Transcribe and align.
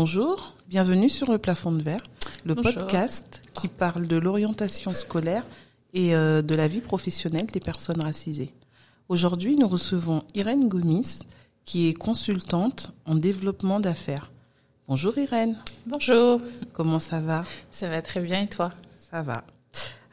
Bonjour, 0.00 0.54
bienvenue 0.68 1.08
sur 1.08 1.28
le 1.28 1.38
plafond 1.38 1.72
de 1.72 1.82
verre, 1.82 2.04
le 2.44 2.54
podcast 2.54 3.42
qui 3.52 3.66
parle 3.66 4.06
de 4.06 4.16
l'orientation 4.16 4.94
scolaire 4.94 5.42
et 5.92 6.14
euh, 6.14 6.40
de 6.40 6.54
la 6.54 6.68
vie 6.68 6.80
professionnelle 6.80 7.46
des 7.46 7.58
personnes 7.58 8.00
racisées. 8.00 8.54
Aujourd'hui, 9.08 9.56
nous 9.56 9.66
recevons 9.66 10.22
Irène 10.36 10.68
Gomis, 10.68 11.18
qui 11.64 11.88
est 11.88 11.94
consultante 11.94 12.92
en 13.06 13.16
développement 13.16 13.80
d'affaires. 13.80 14.30
Bonjour 14.86 15.18
Irène. 15.18 15.58
Bonjour. 15.84 16.40
Comment 16.72 17.00
ça 17.00 17.18
va? 17.18 17.42
Ça 17.72 17.88
va 17.88 18.00
très 18.00 18.20
bien 18.20 18.42
et 18.42 18.48
toi? 18.48 18.70
Ça 18.98 19.22
va. 19.22 19.42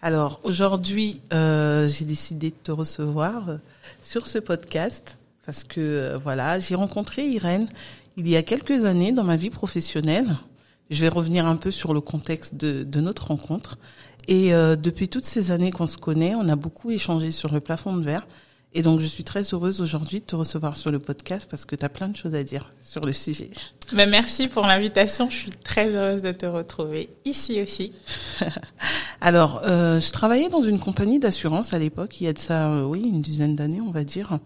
Alors 0.01 0.39
aujourd'hui, 0.41 1.21
euh, 1.31 1.87
j'ai 1.87 2.05
décidé 2.05 2.49
de 2.49 2.55
te 2.55 2.71
recevoir 2.71 3.49
euh, 3.49 3.57
sur 4.01 4.25
ce 4.25 4.39
podcast 4.39 5.19
parce 5.45 5.63
que 5.63 6.17
voilà, 6.23 6.57
j'ai 6.57 6.73
rencontré 6.73 7.27
Irène 7.27 7.69
il 8.17 8.27
y 8.27 8.35
a 8.35 8.43
quelques 8.43 8.85
années 8.85 9.11
dans 9.11 9.23
ma 9.23 9.35
vie 9.35 9.49
professionnelle. 9.49 10.37
Je 10.89 11.01
vais 11.01 11.09
revenir 11.09 11.45
un 11.45 11.55
peu 11.55 11.71
sur 11.71 11.93
le 11.93 12.01
contexte 12.01 12.55
de, 12.55 12.83
de 12.83 13.01
notre 13.01 13.27
rencontre. 13.27 13.77
Et 14.27 14.53
euh, 14.53 14.75
depuis 14.75 15.09
toutes 15.09 15.25
ces 15.25 15.51
années 15.51 15.71
qu'on 15.71 15.87
se 15.87 15.97
connaît, 15.97 16.33
on 16.35 16.47
a 16.49 16.55
beaucoup 16.55 16.91
échangé 16.91 17.31
sur 17.31 17.53
le 17.53 17.59
plafond 17.59 17.95
de 17.95 18.03
verre. 18.03 18.25
Et 18.77 18.81
donc, 18.81 18.99
je 18.99 19.05
suis 19.05 19.23
très 19.23 19.41
heureuse 19.53 19.79
aujourd'hui 19.79 20.19
de 20.19 20.25
te 20.25 20.35
recevoir 20.35 20.75
sur 20.75 20.91
le 20.91 20.99
podcast 20.99 21.47
parce 21.49 21.63
que 21.63 21.77
tu 21.77 21.85
as 21.85 21.89
plein 21.89 22.09
de 22.09 22.17
choses 22.17 22.35
à 22.35 22.43
dire 22.43 22.71
sur 22.83 22.99
le 23.05 23.13
sujet. 23.13 23.49
Ben, 23.93 24.09
merci 24.09 24.49
pour 24.49 24.67
l'invitation. 24.67 25.29
Je 25.29 25.37
suis 25.37 25.51
très 25.51 25.87
heureuse 25.95 26.21
de 26.21 26.33
te 26.33 26.45
retrouver 26.45 27.09
ici 27.23 27.61
aussi. 27.61 27.93
Alors, 29.21 29.61
euh, 29.63 30.01
je 30.01 30.11
travaillais 30.11 30.49
dans 30.49 30.59
une 30.59 30.77
compagnie 30.77 31.19
d'assurance 31.19 31.73
à 31.73 31.79
l'époque, 31.79 32.19
il 32.19 32.25
y 32.25 32.27
a 32.27 32.33
de 32.33 32.37
ça, 32.37 32.69
euh, 32.69 32.83
oui, 32.83 33.01
une 33.01 33.21
dizaine 33.21 33.55
d'années, 33.55 33.79
on 33.79 33.91
va 33.91 34.03
dire. 34.03 34.39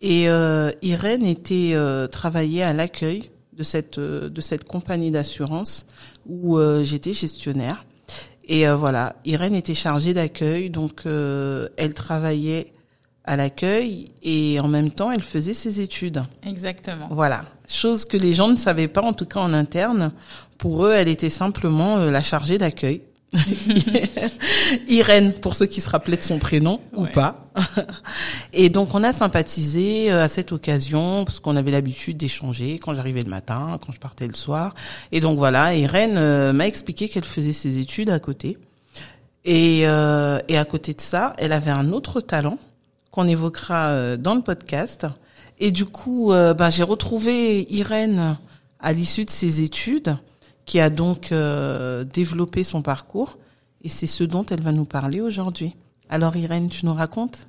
Et 0.00 0.28
euh, 0.28 0.70
Irène 0.82 1.24
était 1.24 1.72
euh, 1.74 2.06
travaillait 2.06 2.62
à 2.62 2.72
l'accueil 2.72 3.30
de 3.58 3.62
cette 3.64 3.98
euh, 3.98 4.28
de 4.28 4.40
cette 4.40 4.64
compagnie 4.64 5.10
d'assurance 5.10 5.84
où 6.26 6.56
euh, 6.56 6.84
j'étais 6.84 7.12
gestionnaire. 7.12 7.84
Et 8.44 8.66
euh, 8.66 8.76
voilà, 8.76 9.16
Irène 9.24 9.54
était 9.54 9.74
chargée 9.74 10.14
d'accueil, 10.14 10.70
donc 10.70 11.02
elle 11.04 11.94
travaillait 11.94 12.72
à 13.24 13.36
l'accueil 13.36 14.12
et 14.22 14.58
en 14.60 14.68
même 14.68 14.90
temps 14.90 15.10
elle 15.10 15.22
faisait 15.22 15.52
ses 15.52 15.82
études. 15.82 16.22
Exactement. 16.46 17.08
Voilà, 17.10 17.44
chose 17.66 18.06
que 18.06 18.16
les 18.16 18.32
gens 18.32 18.48
ne 18.48 18.56
savaient 18.56 18.88
pas 18.88 19.02
en 19.02 19.12
tout 19.12 19.26
cas 19.26 19.40
en 19.40 19.52
interne. 19.52 20.12
Pour 20.56 20.86
eux, 20.86 20.94
elle 20.94 21.08
était 21.08 21.28
simplement 21.28 21.98
la 21.98 22.22
chargée 22.22 22.56
d'accueil. 22.56 23.02
Irène, 24.88 25.32
pour 25.34 25.54
ceux 25.54 25.66
qui 25.66 25.80
se 25.80 25.90
rappelaient 25.90 26.16
de 26.16 26.22
son 26.22 26.38
prénom 26.38 26.80
ou 26.94 27.04
pas. 27.06 27.50
Et 28.52 28.70
donc 28.70 28.94
on 28.94 29.04
a 29.04 29.12
sympathisé 29.12 30.10
euh, 30.10 30.24
à 30.24 30.28
cette 30.28 30.52
occasion 30.52 31.24
parce 31.24 31.40
qu'on 31.40 31.56
avait 31.56 31.70
l'habitude 31.70 32.16
d'échanger 32.16 32.78
quand 32.78 32.94
j'arrivais 32.94 33.22
le 33.22 33.30
matin, 33.30 33.78
quand 33.84 33.92
je 33.92 33.98
partais 33.98 34.26
le 34.26 34.34
soir. 34.34 34.74
Et 35.12 35.20
donc 35.20 35.36
voilà, 35.36 35.74
Irène 35.74 36.16
euh, 36.16 36.52
m'a 36.52 36.66
expliqué 36.66 37.08
qu'elle 37.08 37.24
faisait 37.24 37.52
ses 37.52 37.78
études 37.78 38.10
à 38.10 38.18
côté. 38.18 38.56
Et, 39.44 39.82
euh, 39.84 40.40
et 40.48 40.58
à 40.58 40.64
côté 40.66 40.92
de 40.92 41.00
ça, 41.00 41.32
elle 41.38 41.52
avait 41.52 41.70
un 41.70 41.92
autre 41.92 42.20
talent 42.20 42.58
qu'on 43.10 43.26
évoquera 43.26 43.88
euh, 43.88 44.16
dans 44.18 44.34
le 44.34 44.42
podcast. 44.42 45.06
Et 45.58 45.70
du 45.70 45.86
coup, 45.86 46.32
euh, 46.32 46.54
ben, 46.54 46.68
j'ai 46.70 46.82
retrouvé 46.82 47.66
Irène 47.72 48.36
à 48.80 48.92
l'issue 48.92 49.24
de 49.24 49.30
ses 49.30 49.62
études, 49.62 50.16
qui 50.68 50.80
a 50.80 50.90
donc 50.90 51.32
euh, 51.32 52.04
développé 52.04 52.62
son 52.62 52.82
parcours. 52.82 53.38
Et 53.82 53.88
c'est 53.88 54.06
ce 54.06 54.22
dont 54.22 54.44
elle 54.44 54.60
va 54.60 54.70
nous 54.70 54.84
parler 54.84 55.20
aujourd'hui. 55.20 55.74
Alors 56.10 56.36
Irène, 56.36 56.68
tu 56.68 56.84
nous 56.84 56.94
racontes? 56.94 57.47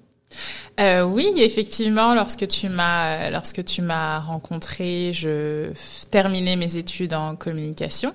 Euh, 0.80 1.04
oui, 1.04 1.34
effectivement, 1.38 2.14
lorsque 2.14 2.48
tu 2.48 2.70
m'as 2.70 3.30
lorsque 3.30 3.66
tu 3.66 3.82
m'as 3.82 4.20
rencontré, 4.20 5.12
je 5.14 5.72
terminais 6.10 6.56
mes 6.56 6.78
études 6.78 7.14
en 7.14 7.36
communication. 7.36 8.14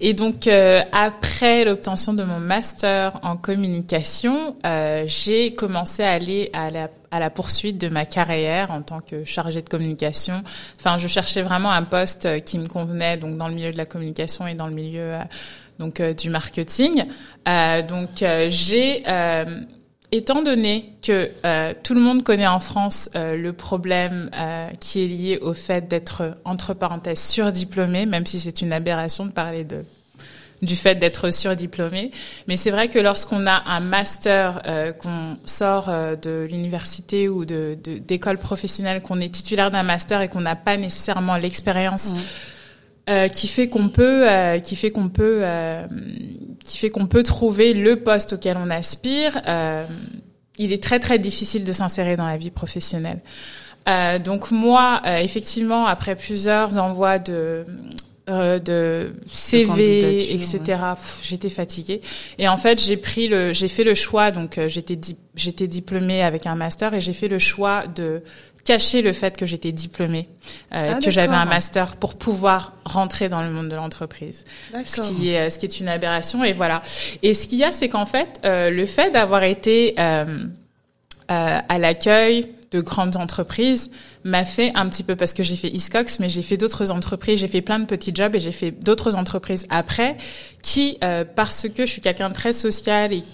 Et 0.00 0.14
donc 0.14 0.46
euh, 0.46 0.82
après 0.92 1.64
l'obtention 1.64 2.14
de 2.14 2.24
mon 2.24 2.40
master 2.40 3.20
en 3.22 3.36
communication, 3.36 4.56
euh, 4.64 5.04
j'ai 5.06 5.54
commencé 5.54 6.02
à 6.02 6.12
aller 6.12 6.50
à 6.52 6.70
la 6.70 6.88
à 7.12 7.20
la 7.20 7.28
poursuite 7.28 7.78
de 7.78 7.88
ma 7.88 8.06
carrière 8.06 8.70
en 8.70 8.82
tant 8.82 9.00
que 9.00 9.24
chargée 9.24 9.60
de 9.60 9.68
communication. 9.68 10.42
Enfin, 10.80 10.96
je 10.96 11.06
cherchais 11.06 11.42
vraiment 11.42 11.70
un 11.70 11.82
poste 11.82 12.24
euh, 12.24 12.38
qui 12.40 12.58
me 12.58 12.66
convenait, 12.66 13.18
donc 13.18 13.36
dans 13.36 13.48
le 13.48 13.54
milieu 13.54 13.70
de 13.70 13.76
la 13.76 13.84
communication 13.84 14.46
et 14.46 14.54
dans 14.54 14.66
le 14.66 14.74
milieu 14.74 15.02
euh, 15.02 15.18
donc 15.78 16.00
euh, 16.00 16.14
du 16.14 16.30
marketing. 16.30 17.04
Donc 17.88 18.24
j'ai 18.48 19.02
Étant 20.14 20.42
donné 20.42 20.92
que 21.00 21.30
euh, 21.46 21.72
tout 21.82 21.94
le 21.94 22.00
monde 22.00 22.22
connaît 22.22 22.46
en 22.46 22.60
France 22.60 23.08
euh, 23.16 23.34
le 23.34 23.54
problème 23.54 24.28
euh, 24.38 24.68
qui 24.78 25.02
est 25.02 25.08
lié 25.08 25.38
au 25.40 25.54
fait 25.54 25.88
d'être 25.88 26.34
entre 26.44 26.74
parenthèses 26.74 27.22
surdiplômé, 27.22 28.04
même 28.04 28.26
si 28.26 28.38
c'est 28.38 28.60
une 28.60 28.74
aberration 28.74 29.24
de 29.24 29.30
parler 29.30 29.64
de 29.64 29.84
du 30.60 30.76
fait 30.76 30.94
d'être 30.94 31.32
surdiplômé, 31.32 32.12
mais 32.46 32.56
c'est 32.56 32.70
vrai 32.70 32.86
que 32.86 33.00
lorsqu'on 33.00 33.48
a 33.48 33.64
un 33.66 33.80
master, 33.80 34.62
qu'on 35.00 35.36
sort 35.44 35.90
de 35.90 36.46
l'université 36.48 37.28
ou 37.28 37.44
de 37.44 37.76
d'école 37.82 38.38
professionnelle, 38.38 39.02
qu'on 39.02 39.18
est 39.18 39.34
titulaire 39.34 39.72
d'un 39.72 39.82
master 39.82 40.20
et 40.20 40.28
qu'on 40.28 40.42
n'a 40.42 40.54
pas 40.54 40.76
nécessairement 40.76 41.36
l'expérience 41.36 42.14
euh, 43.12 43.28
qui 43.28 43.46
fait 43.46 43.68
qu'on 43.68 43.90
peut, 43.90 44.26
euh, 44.26 44.58
qui 44.58 44.74
fait 44.74 44.90
qu'on 44.90 45.10
peut, 45.10 45.40
euh, 45.42 45.86
qui 46.64 46.78
fait 46.78 46.88
qu'on 46.88 47.06
peut 47.06 47.22
trouver 47.22 47.74
le 47.74 47.96
poste 47.96 48.32
auquel 48.34 48.56
on 48.56 48.70
aspire. 48.70 49.42
il 50.56 50.72
est 50.72 50.82
très 50.82 50.98
très 50.98 51.18
difficile 51.18 51.64
de 51.64 51.72
s'insérer 51.72 52.16
dans 52.16 52.26
la 52.26 52.38
vie 52.38 52.50
professionnelle. 52.50 53.20
Donc 54.24 54.50
moi, 54.50 55.02
effectivement, 55.20 55.86
après 55.86 56.16
plusieurs 56.16 56.78
envois 56.78 57.18
de 57.18 57.64
de 58.28 59.12
CV, 59.30 60.32
etc. 60.32 60.78
J'étais 61.22 61.50
fatiguée 61.50 62.00
et 62.38 62.46
en 62.46 62.56
fait 62.56 62.80
j'ai 62.80 62.96
pris 62.96 63.26
le, 63.26 63.52
j'ai 63.52 63.66
fait 63.66 63.82
le 63.82 63.96
choix 63.96 64.30
donc 64.30 64.60
j'étais 64.68 64.96
j'étais 65.34 65.66
diplômée 65.66 66.22
avec 66.22 66.46
un 66.46 66.54
master 66.54 66.94
et 66.94 67.00
j'ai 67.00 67.14
fait 67.14 67.26
le 67.26 67.40
choix 67.40 67.88
de 67.88 68.22
cacher 68.64 69.02
le 69.02 69.12
fait 69.12 69.36
que 69.36 69.46
j'étais 69.46 69.72
diplômée, 69.72 70.28
euh, 70.74 70.94
Ah, 70.94 70.98
que 71.02 71.10
j'avais 71.10 71.34
un 71.34 71.44
master 71.44 71.96
pour 71.96 72.14
pouvoir 72.16 72.72
rentrer 72.84 73.28
dans 73.28 73.42
le 73.42 73.50
monde 73.50 73.68
de 73.68 73.76
l'entreprise. 73.76 74.44
Ce 74.84 75.00
qui 75.00 75.30
est 75.30 75.50
ce 75.50 75.58
qui 75.58 75.66
est 75.66 75.80
une 75.80 75.88
aberration 75.88 76.44
et 76.44 76.52
voilà. 76.52 76.82
Et 77.22 77.34
ce 77.34 77.48
qu'il 77.48 77.58
y 77.58 77.64
a 77.64 77.72
c'est 77.72 77.88
qu'en 77.88 78.06
fait 78.06 78.28
euh, 78.44 78.70
le 78.70 78.86
fait 78.86 79.10
d'avoir 79.10 79.42
été 79.42 79.94
euh, 79.98 80.46
euh, 81.30 81.60
à 81.68 81.78
l'accueil 81.78 82.48
de 82.72 82.80
grandes 82.80 83.16
entreprises 83.16 83.90
m'a 84.24 84.44
fait 84.44 84.72
un 84.74 84.88
petit 84.88 85.02
peu 85.02 85.14
parce 85.14 85.34
que 85.34 85.42
j'ai 85.42 85.56
fait 85.56 85.68
Iscox 85.68 86.18
mais 86.18 86.28
j'ai 86.28 86.42
fait 86.42 86.56
d'autres 86.56 86.90
entreprises 86.90 87.38
j'ai 87.38 87.48
fait 87.48 87.60
plein 87.60 87.78
de 87.78 87.84
petits 87.84 88.12
jobs 88.14 88.34
et 88.34 88.40
j'ai 88.40 88.52
fait 88.52 88.70
d'autres 88.70 89.14
entreprises 89.14 89.66
après 89.70 90.16
qui 90.62 90.98
euh, 91.04 91.24
parce 91.24 91.68
que 91.68 91.86
je 91.86 91.90
suis 91.90 92.00
quelqu'un 92.00 92.28
de 92.28 92.34
très 92.34 92.52
social 92.52 93.12
et 93.12 93.24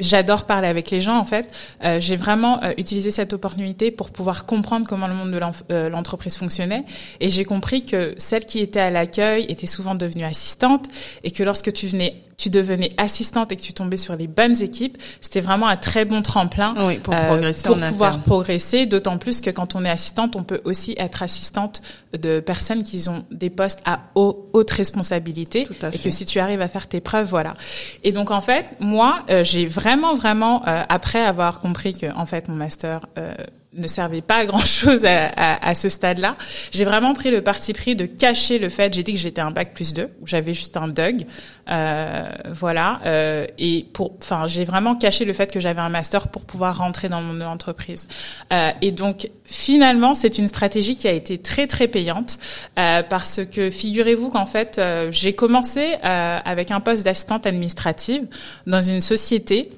J'adore 0.00 0.44
parler 0.44 0.66
avec 0.66 0.90
les 0.90 1.00
gens 1.00 1.16
en 1.16 1.24
fait. 1.24 1.52
Euh, 1.84 2.00
j'ai 2.00 2.16
vraiment 2.16 2.62
euh, 2.64 2.72
utilisé 2.78 3.12
cette 3.12 3.32
opportunité 3.32 3.92
pour 3.92 4.10
pouvoir 4.10 4.44
comprendre 4.44 4.86
comment 4.88 5.06
le 5.06 5.14
monde 5.14 5.30
de 5.30 5.40
euh, 5.70 5.88
l'entreprise 5.88 6.36
fonctionnait 6.36 6.84
et 7.20 7.28
j'ai 7.28 7.44
compris 7.44 7.84
que 7.84 8.12
celle 8.16 8.44
qui 8.44 8.58
était 8.58 8.80
à 8.80 8.90
l'accueil 8.90 9.44
était 9.48 9.66
souvent 9.66 9.94
devenue 9.94 10.24
assistante 10.24 10.88
et 11.22 11.30
que 11.30 11.44
lorsque 11.44 11.72
tu 11.72 11.86
venais 11.86 12.24
tu 12.36 12.50
devenais 12.50 12.92
assistante 12.96 13.52
et 13.52 13.56
que 13.56 13.62
tu 13.62 13.72
tombais 13.72 13.96
sur 13.96 14.16
les 14.16 14.26
bonnes 14.26 14.60
équipes, 14.62 14.98
c'était 15.20 15.40
vraiment 15.40 15.68
un 15.68 15.76
très 15.76 16.04
bon 16.04 16.20
tremplin 16.22 16.74
Oui, 16.86 16.98
pour 16.98 17.14
euh, 17.14 17.26
progresser 17.28 17.68
pour 17.68 17.78
pouvoir 17.78 18.10
interne. 18.10 18.22
progresser, 18.24 18.86
d'autant 18.86 19.18
plus 19.18 19.40
que 19.40 19.50
quand 19.50 19.74
on 19.74 19.84
est 19.84 19.90
assistante, 19.90 20.36
on 20.36 20.42
peut 20.42 20.60
aussi 20.64 20.94
être 20.98 21.22
assistante 21.22 21.82
de 22.18 22.40
personnes 22.40 22.82
qui 22.84 23.08
ont 23.08 23.24
des 23.30 23.50
postes 23.50 23.80
à 23.84 24.00
haut- 24.14 24.48
haute 24.52 24.70
responsabilité 24.70 25.64
Tout 25.64 25.74
à 25.82 25.88
et 25.88 25.98
que 25.98 26.10
si 26.10 26.24
tu 26.26 26.38
arrives 26.40 26.60
à 26.60 26.68
faire 26.68 26.88
tes 26.88 27.00
preuves, 27.00 27.28
voilà. 27.28 27.54
Et 28.02 28.12
donc 28.12 28.30
en 28.30 28.40
fait, 28.40 28.74
moi, 28.80 29.24
euh, 29.30 29.44
j'ai 29.44 29.66
vraiment, 29.66 30.14
vraiment, 30.14 30.66
euh, 30.66 30.82
après 30.88 31.20
avoir 31.24 31.60
compris 31.60 31.92
que 31.92 32.06
en 32.16 32.26
fait 32.26 32.48
mon 32.48 32.56
master 32.56 33.06
euh, 33.18 33.32
ne 33.76 33.86
servait 33.86 34.22
pas 34.22 34.36
à 34.36 34.44
grand 34.44 34.64
chose 34.64 35.04
à, 35.04 35.26
à, 35.36 35.68
à 35.68 35.74
ce 35.74 35.88
stade-là, 35.88 36.36
j'ai 36.70 36.84
vraiment 36.84 37.14
pris 37.14 37.30
le 37.30 37.42
parti 37.42 37.72
pris 37.72 37.96
de 37.96 38.06
cacher 38.06 38.58
le 38.58 38.68
fait. 38.68 38.92
J'ai 38.94 39.02
dit 39.02 39.12
que 39.12 39.18
j'étais 39.18 39.40
un 39.40 39.50
bac 39.50 39.74
plus 39.74 39.92
2, 39.92 40.10
où 40.20 40.26
j'avais 40.26 40.52
juste 40.52 40.76
un 40.76 40.88
DUG, 40.88 41.26
euh, 41.68 42.30
voilà. 42.52 43.00
euh, 43.06 43.46
et 43.58 43.86
pour, 43.92 44.14
enfin, 44.22 44.46
j'ai 44.46 44.64
vraiment 44.64 44.94
caché 44.96 45.24
le 45.24 45.32
fait 45.32 45.50
que 45.50 45.60
j'avais 45.60 45.80
un 45.80 45.88
master 45.88 46.28
pour 46.28 46.44
pouvoir 46.44 46.78
rentrer 46.78 47.08
dans 47.08 47.22
de 47.22 47.38
l'entreprise. 47.38 48.08
Euh, 48.52 48.70
et 48.82 48.92
donc 48.92 49.30
finalement, 49.44 50.14
c'est 50.14 50.38
une 50.38 50.48
stratégie 50.48 50.96
qui 50.96 51.08
a 51.08 51.12
été 51.12 51.38
très 51.38 51.66
très 51.66 51.88
payante 51.88 52.38
euh, 52.78 53.02
parce 53.02 53.40
que 53.44 53.70
figurez-vous 53.70 54.30
qu'en 54.30 54.46
fait, 54.46 54.78
euh, 54.78 55.10
j'ai 55.10 55.34
commencé 55.34 55.94
euh, 56.04 56.38
avec 56.44 56.70
un 56.70 56.80
poste 56.80 57.04
d'assistante 57.04 57.46
administrative 57.46 58.26
dans 58.66 58.82
une 58.82 59.00
société 59.00 59.70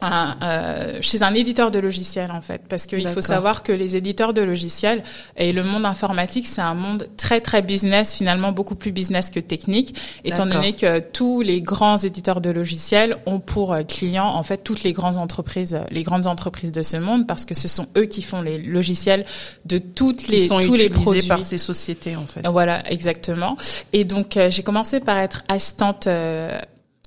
un, 0.00 0.36
euh, 0.42 0.98
chez 1.00 1.22
un 1.22 1.34
éditeur 1.34 1.70
de 1.70 1.78
logiciels 1.78 2.30
en 2.30 2.42
fait. 2.42 2.62
Parce 2.68 2.86
qu'il 2.86 3.06
faut 3.08 3.22
savoir 3.22 3.62
que 3.62 3.72
les 3.72 3.96
éditeurs 3.96 4.34
de 4.34 4.42
logiciels 4.42 5.02
et 5.36 5.52
le 5.52 5.64
monde 5.64 5.86
informatique 5.86 6.46
c'est 6.46 6.60
un 6.60 6.74
monde 6.74 7.08
très 7.16 7.40
très 7.40 7.62
business 7.62 8.14
finalement 8.14 8.52
beaucoup 8.52 8.74
plus 8.74 8.92
business 8.92 9.30
que 9.30 9.40
technique 9.40 9.94
étant 10.24 10.46
donné 10.46 10.74
que 10.74 10.98
tous 10.98 11.40
les 11.40 11.62
grands 11.62 11.98
éditeurs 11.98 12.40
de 12.40 12.50
logiciels 12.50 13.16
ont 13.26 13.40
pour 13.40 13.72
euh, 13.72 13.82
clients 13.82 14.28
en 14.28 14.42
fait 14.42 14.58
toutes 14.58 14.82
les 14.82 14.92
grandes 14.92 15.16
entreprises 15.16 15.74
euh, 15.74 15.84
les 15.90 16.02
grandes 16.02 16.26
entreprises 16.26 16.72
de 16.72 16.82
ce 16.82 16.96
monde 16.96 17.26
parce 17.26 17.44
que 17.44 17.54
ce 17.54 17.68
sont 17.68 17.86
eux 17.96 18.04
qui 18.04 18.22
font 18.22 18.42
les 18.42 18.58
logiciels 18.58 19.24
de 19.64 19.78
toutes 19.78 20.28
les 20.28 20.46
sont 20.46 20.60
tous 20.60 20.74
les 20.74 20.90
produits. 20.90 21.26
par 21.26 21.42
ces 21.42 21.58
sociétés 21.58 22.16
en 22.16 22.26
fait. 22.26 22.46
Voilà 22.46 22.88
exactement. 22.90 23.56
Et 23.92 24.04
donc 24.04 24.38
j'ai 24.48 24.62
commencé 24.62 25.00
par 25.00 25.18
être 25.18 25.42
assistante 25.48 26.08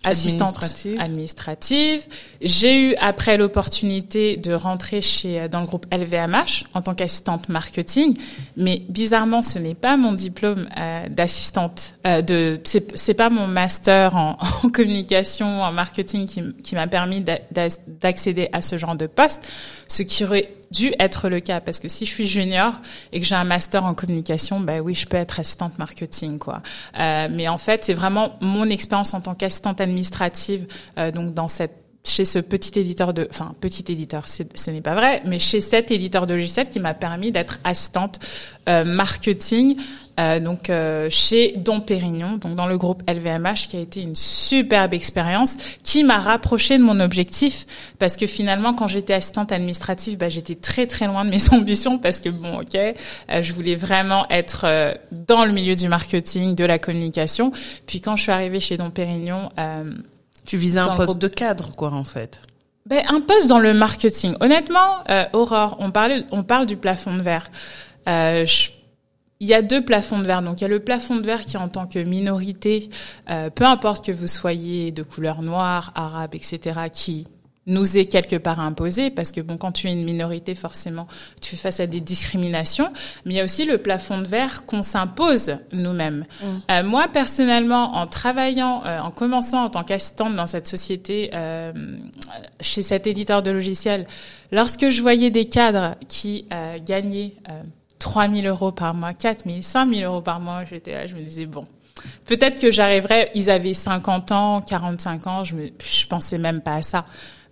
assistante 0.09 0.57
administrative. 0.99 2.05
J'ai 2.41 2.89
eu 2.89 2.95
après 2.95 3.37
l'opportunité 3.37 4.37
de 4.37 4.53
rentrer 4.53 5.01
chez 5.01 5.39
euh, 5.39 5.47
dans 5.47 5.61
le 5.61 5.67
groupe 5.67 5.85
LVMH 5.91 6.65
en 6.73 6.81
tant 6.81 6.93
qu'assistante 6.93 7.49
marketing, 7.49 8.17
mais 8.57 8.81
bizarrement 8.89 9.41
ce 9.41 9.59
n'est 9.59 9.75
pas 9.75 9.97
mon 9.97 10.13
diplôme 10.13 10.67
euh, 10.77 11.07
d'assistante 11.09 11.93
euh, 12.05 12.21
de 12.21 12.59
c'est 12.63 13.13
pas 13.13 13.29
mon 13.29 13.47
master 13.47 14.15
en, 14.15 14.37
en, 14.63 14.69
communication 14.69 15.61
en 15.61 15.71
marketing 15.71 16.27
qui, 16.27 16.43
qui 16.63 16.75
m'a 16.75 16.87
permis 16.87 17.23
d'accéder 18.01 18.49
à 18.53 18.61
ce 18.61 18.77
genre 18.77 18.95
de 18.95 19.07
poste, 19.07 19.47
ce 19.87 20.03
qui 20.03 20.23
aurait 20.23 20.45
dû 20.71 20.93
être 20.99 21.29
le 21.29 21.39
cas 21.39 21.61
parce 21.61 21.79
que 21.79 21.87
si 21.87 22.05
je 22.05 22.11
suis 22.11 22.27
junior 22.27 22.73
et 23.11 23.19
que 23.19 23.25
j'ai 23.25 23.35
un 23.35 23.43
master 23.43 23.85
en 23.85 23.93
communication, 23.93 24.59
ben 24.59 24.81
oui, 24.81 24.95
je 24.95 25.07
peux 25.07 25.17
être 25.17 25.39
assistante 25.39 25.77
marketing 25.79 26.39
quoi. 26.39 26.61
Euh, 26.99 27.27
mais 27.31 27.47
en 27.47 27.57
fait, 27.57 27.85
c'est 27.85 27.93
vraiment 27.93 28.37
mon 28.41 28.69
expérience 28.69 29.13
en 29.13 29.21
tant 29.21 29.35
qu'assistante 29.35 29.81
administrative 29.81 30.67
euh, 30.97 31.11
donc 31.11 31.33
dans 31.33 31.47
cette 31.47 31.88
chez 32.09 32.25
ce 32.25 32.39
petit 32.39 32.79
éditeur 32.79 33.13
de, 33.13 33.27
enfin 33.29 33.53
petit 33.59 33.91
éditeur, 33.91 34.27
ce 34.27 34.71
n'est 34.71 34.81
pas 34.81 34.95
vrai, 34.95 35.21
mais 35.25 35.39
chez 35.39 35.61
cet 35.61 35.91
éditeur 35.91 36.27
de 36.27 36.33
logiciels 36.33 36.69
qui 36.69 36.79
m'a 36.79 36.93
permis 36.93 37.31
d'être 37.31 37.59
assistante 37.63 38.19
euh, 38.67 38.83
marketing 38.83 39.77
euh, 40.19 40.39
donc 40.39 40.69
euh, 40.69 41.07
chez 41.09 41.53
Dom 41.55 41.81
Pérignon, 41.81 42.37
donc 42.37 42.55
dans 42.55 42.67
le 42.67 42.77
groupe 42.77 43.03
LVMH, 43.09 43.67
qui 43.69 43.77
a 43.77 43.79
été 43.79 44.01
une 44.01 44.15
superbe 44.15 44.93
expérience, 44.93 45.55
qui 45.83 46.03
m'a 46.03 46.19
rapproché 46.19 46.77
de 46.77 46.83
mon 46.83 46.99
objectif, 46.99 47.65
parce 47.99 48.17
que 48.17 48.27
finalement, 48.27 48.73
quand 48.73 48.87
j'étais 48.87 49.13
assistante 49.13 49.51
administrative, 49.51 50.17
bah, 50.17 50.27
j'étais 50.27 50.55
très 50.55 50.87
très 50.87 51.07
loin 51.07 51.23
de 51.23 51.29
mes 51.29 51.49
ambitions, 51.53 51.97
parce 51.99 52.19
que 52.19 52.29
bon, 52.29 52.59
ok, 52.59 52.75
euh, 52.75 52.93
je 53.41 53.53
voulais 53.53 53.75
vraiment 53.75 54.27
être 54.29 54.65
dans 55.11 55.45
le 55.45 55.51
milieu 55.51 55.75
du 55.75 55.87
marketing, 55.87 56.55
de 56.55 56.65
la 56.65 56.79
communication. 56.79 57.51
Puis 57.85 58.01
quand 58.01 58.15
je 58.15 58.23
suis 58.23 58.31
arrivée 58.31 58.59
chez 58.59 58.75
Dom 58.75 58.91
Pérignon, 58.91 59.49
tu 60.49 60.57
visais 60.57 60.79
un 60.79 60.95
poste 60.95 61.19
de 61.19 61.27
cadre, 61.27 61.75
quoi, 61.75 61.91
en 61.91 62.03
fait. 62.03 62.41
Ben, 62.85 63.03
un 63.07 63.21
poste 63.21 63.47
dans 63.47 63.59
le 63.59 63.73
marketing. 63.73 64.35
Honnêtement, 64.39 65.03
Aurore, 65.33 65.77
on 65.79 65.91
parle, 65.91 66.23
on 66.31 66.43
parle 66.43 66.65
du 66.65 66.75
plafond 66.75 67.15
de 67.15 67.21
verre. 67.21 67.51
je 68.07 68.71
il 69.39 69.47
y 69.47 69.53
a 69.53 69.61
deux 69.61 69.83
plafonds 69.83 70.19
de 70.19 70.25
verre. 70.25 70.41
Donc 70.41 70.61
il 70.61 70.63
y 70.63 70.65
a 70.65 70.69
le 70.69 70.79
plafond 70.79 71.15
de 71.15 71.25
verre 71.25 71.45
qui 71.45 71.57
en 71.57 71.69
tant 71.69 71.87
que 71.87 71.99
minorité, 71.99 72.89
euh, 73.29 73.49
peu 73.49 73.65
importe 73.65 74.05
que 74.05 74.11
vous 74.11 74.27
soyez 74.27 74.91
de 74.91 75.03
couleur 75.03 75.41
noire, 75.41 75.91
arabe, 75.95 76.35
etc., 76.35 76.81
qui 76.91 77.27
nous 77.69 77.97
est 77.97 78.05
quelque 78.05 78.35
part 78.35 78.59
imposé 78.59 79.09
parce 79.09 79.31
que 79.31 79.41
bon 79.41 79.57
quand 79.57 79.71
tu 79.71 79.87
es 79.87 79.91
une 79.91 80.03
minorité 80.03 80.55
forcément 80.55 81.07
tu 81.41 81.51
fais 81.51 81.69
face 81.69 81.79
à 81.79 81.87
des 81.87 82.01
discriminations 82.01 82.91
mais 83.25 83.33
il 83.33 83.37
y 83.37 83.39
a 83.39 83.43
aussi 83.43 83.65
le 83.65 83.77
plafond 83.77 84.19
de 84.19 84.27
verre 84.27 84.65
qu'on 84.65 84.83
s'impose 84.83 85.57
nous-mêmes 85.71 86.25
mm. 86.41 86.45
euh, 86.71 86.83
moi 86.83 87.07
personnellement 87.07 87.95
en 87.95 88.07
travaillant 88.07 88.83
euh, 88.85 88.99
en 88.99 89.11
commençant 89.11 89.63
en 89.63 89.69
tant 89.69 89.83
qu'assistante 89.83 90.35
dans 90.35 90.47
cette 90.47 90.67
société 90.67 91.31
euh, 91.33 91.71
chez 92.59 92.81
cet 92.81 93.07
éditeur 93.07 93.41
de 93.41 93.51
logiciels 93.51 94.07
lorsque 94.51 94.89
je 94.89 95.01
voyais 95.01 95.29
des 95.29 95.45
cadres 95.45 95.95
qui 96.07 96.45
gagnaient 96.85 97.33
3 97.99 98.29
000 98.29 98.47
euros 98.47 98.71
par 98.71 98.93
mois, 98.93 99.13
4 99.13 99.43
000, 99.45 99.57
5 99.61 99.93
000 99.93 100.11
euros 100.11 100.21
par 100.21 100.39
mois, 100.39 100.63
j'étais 100.65 100.93
là, 100.93 101.05
je 101.05 101.15
me 101.15 101.21
disais, 101.21 101.45
bon, 101.45 101.65
peut-être 102.25 102.59
que 102.59 102.71
j'arriverais, 102.71 103.29
ils 103.35 103.49
avaient 103.49 103.73
50 103.73 104.31
ans, 104.31 104.61
45 104.61 105.27
ans, 105.27 105.43
je, 105.43 105.55
me, 105.55 105.67
je 105.67 106.07
pensais 106.07 106.37
même 106.37 106.61
pas 106.61 106.75
à 106.75 106.81
ça. 106.81 107.05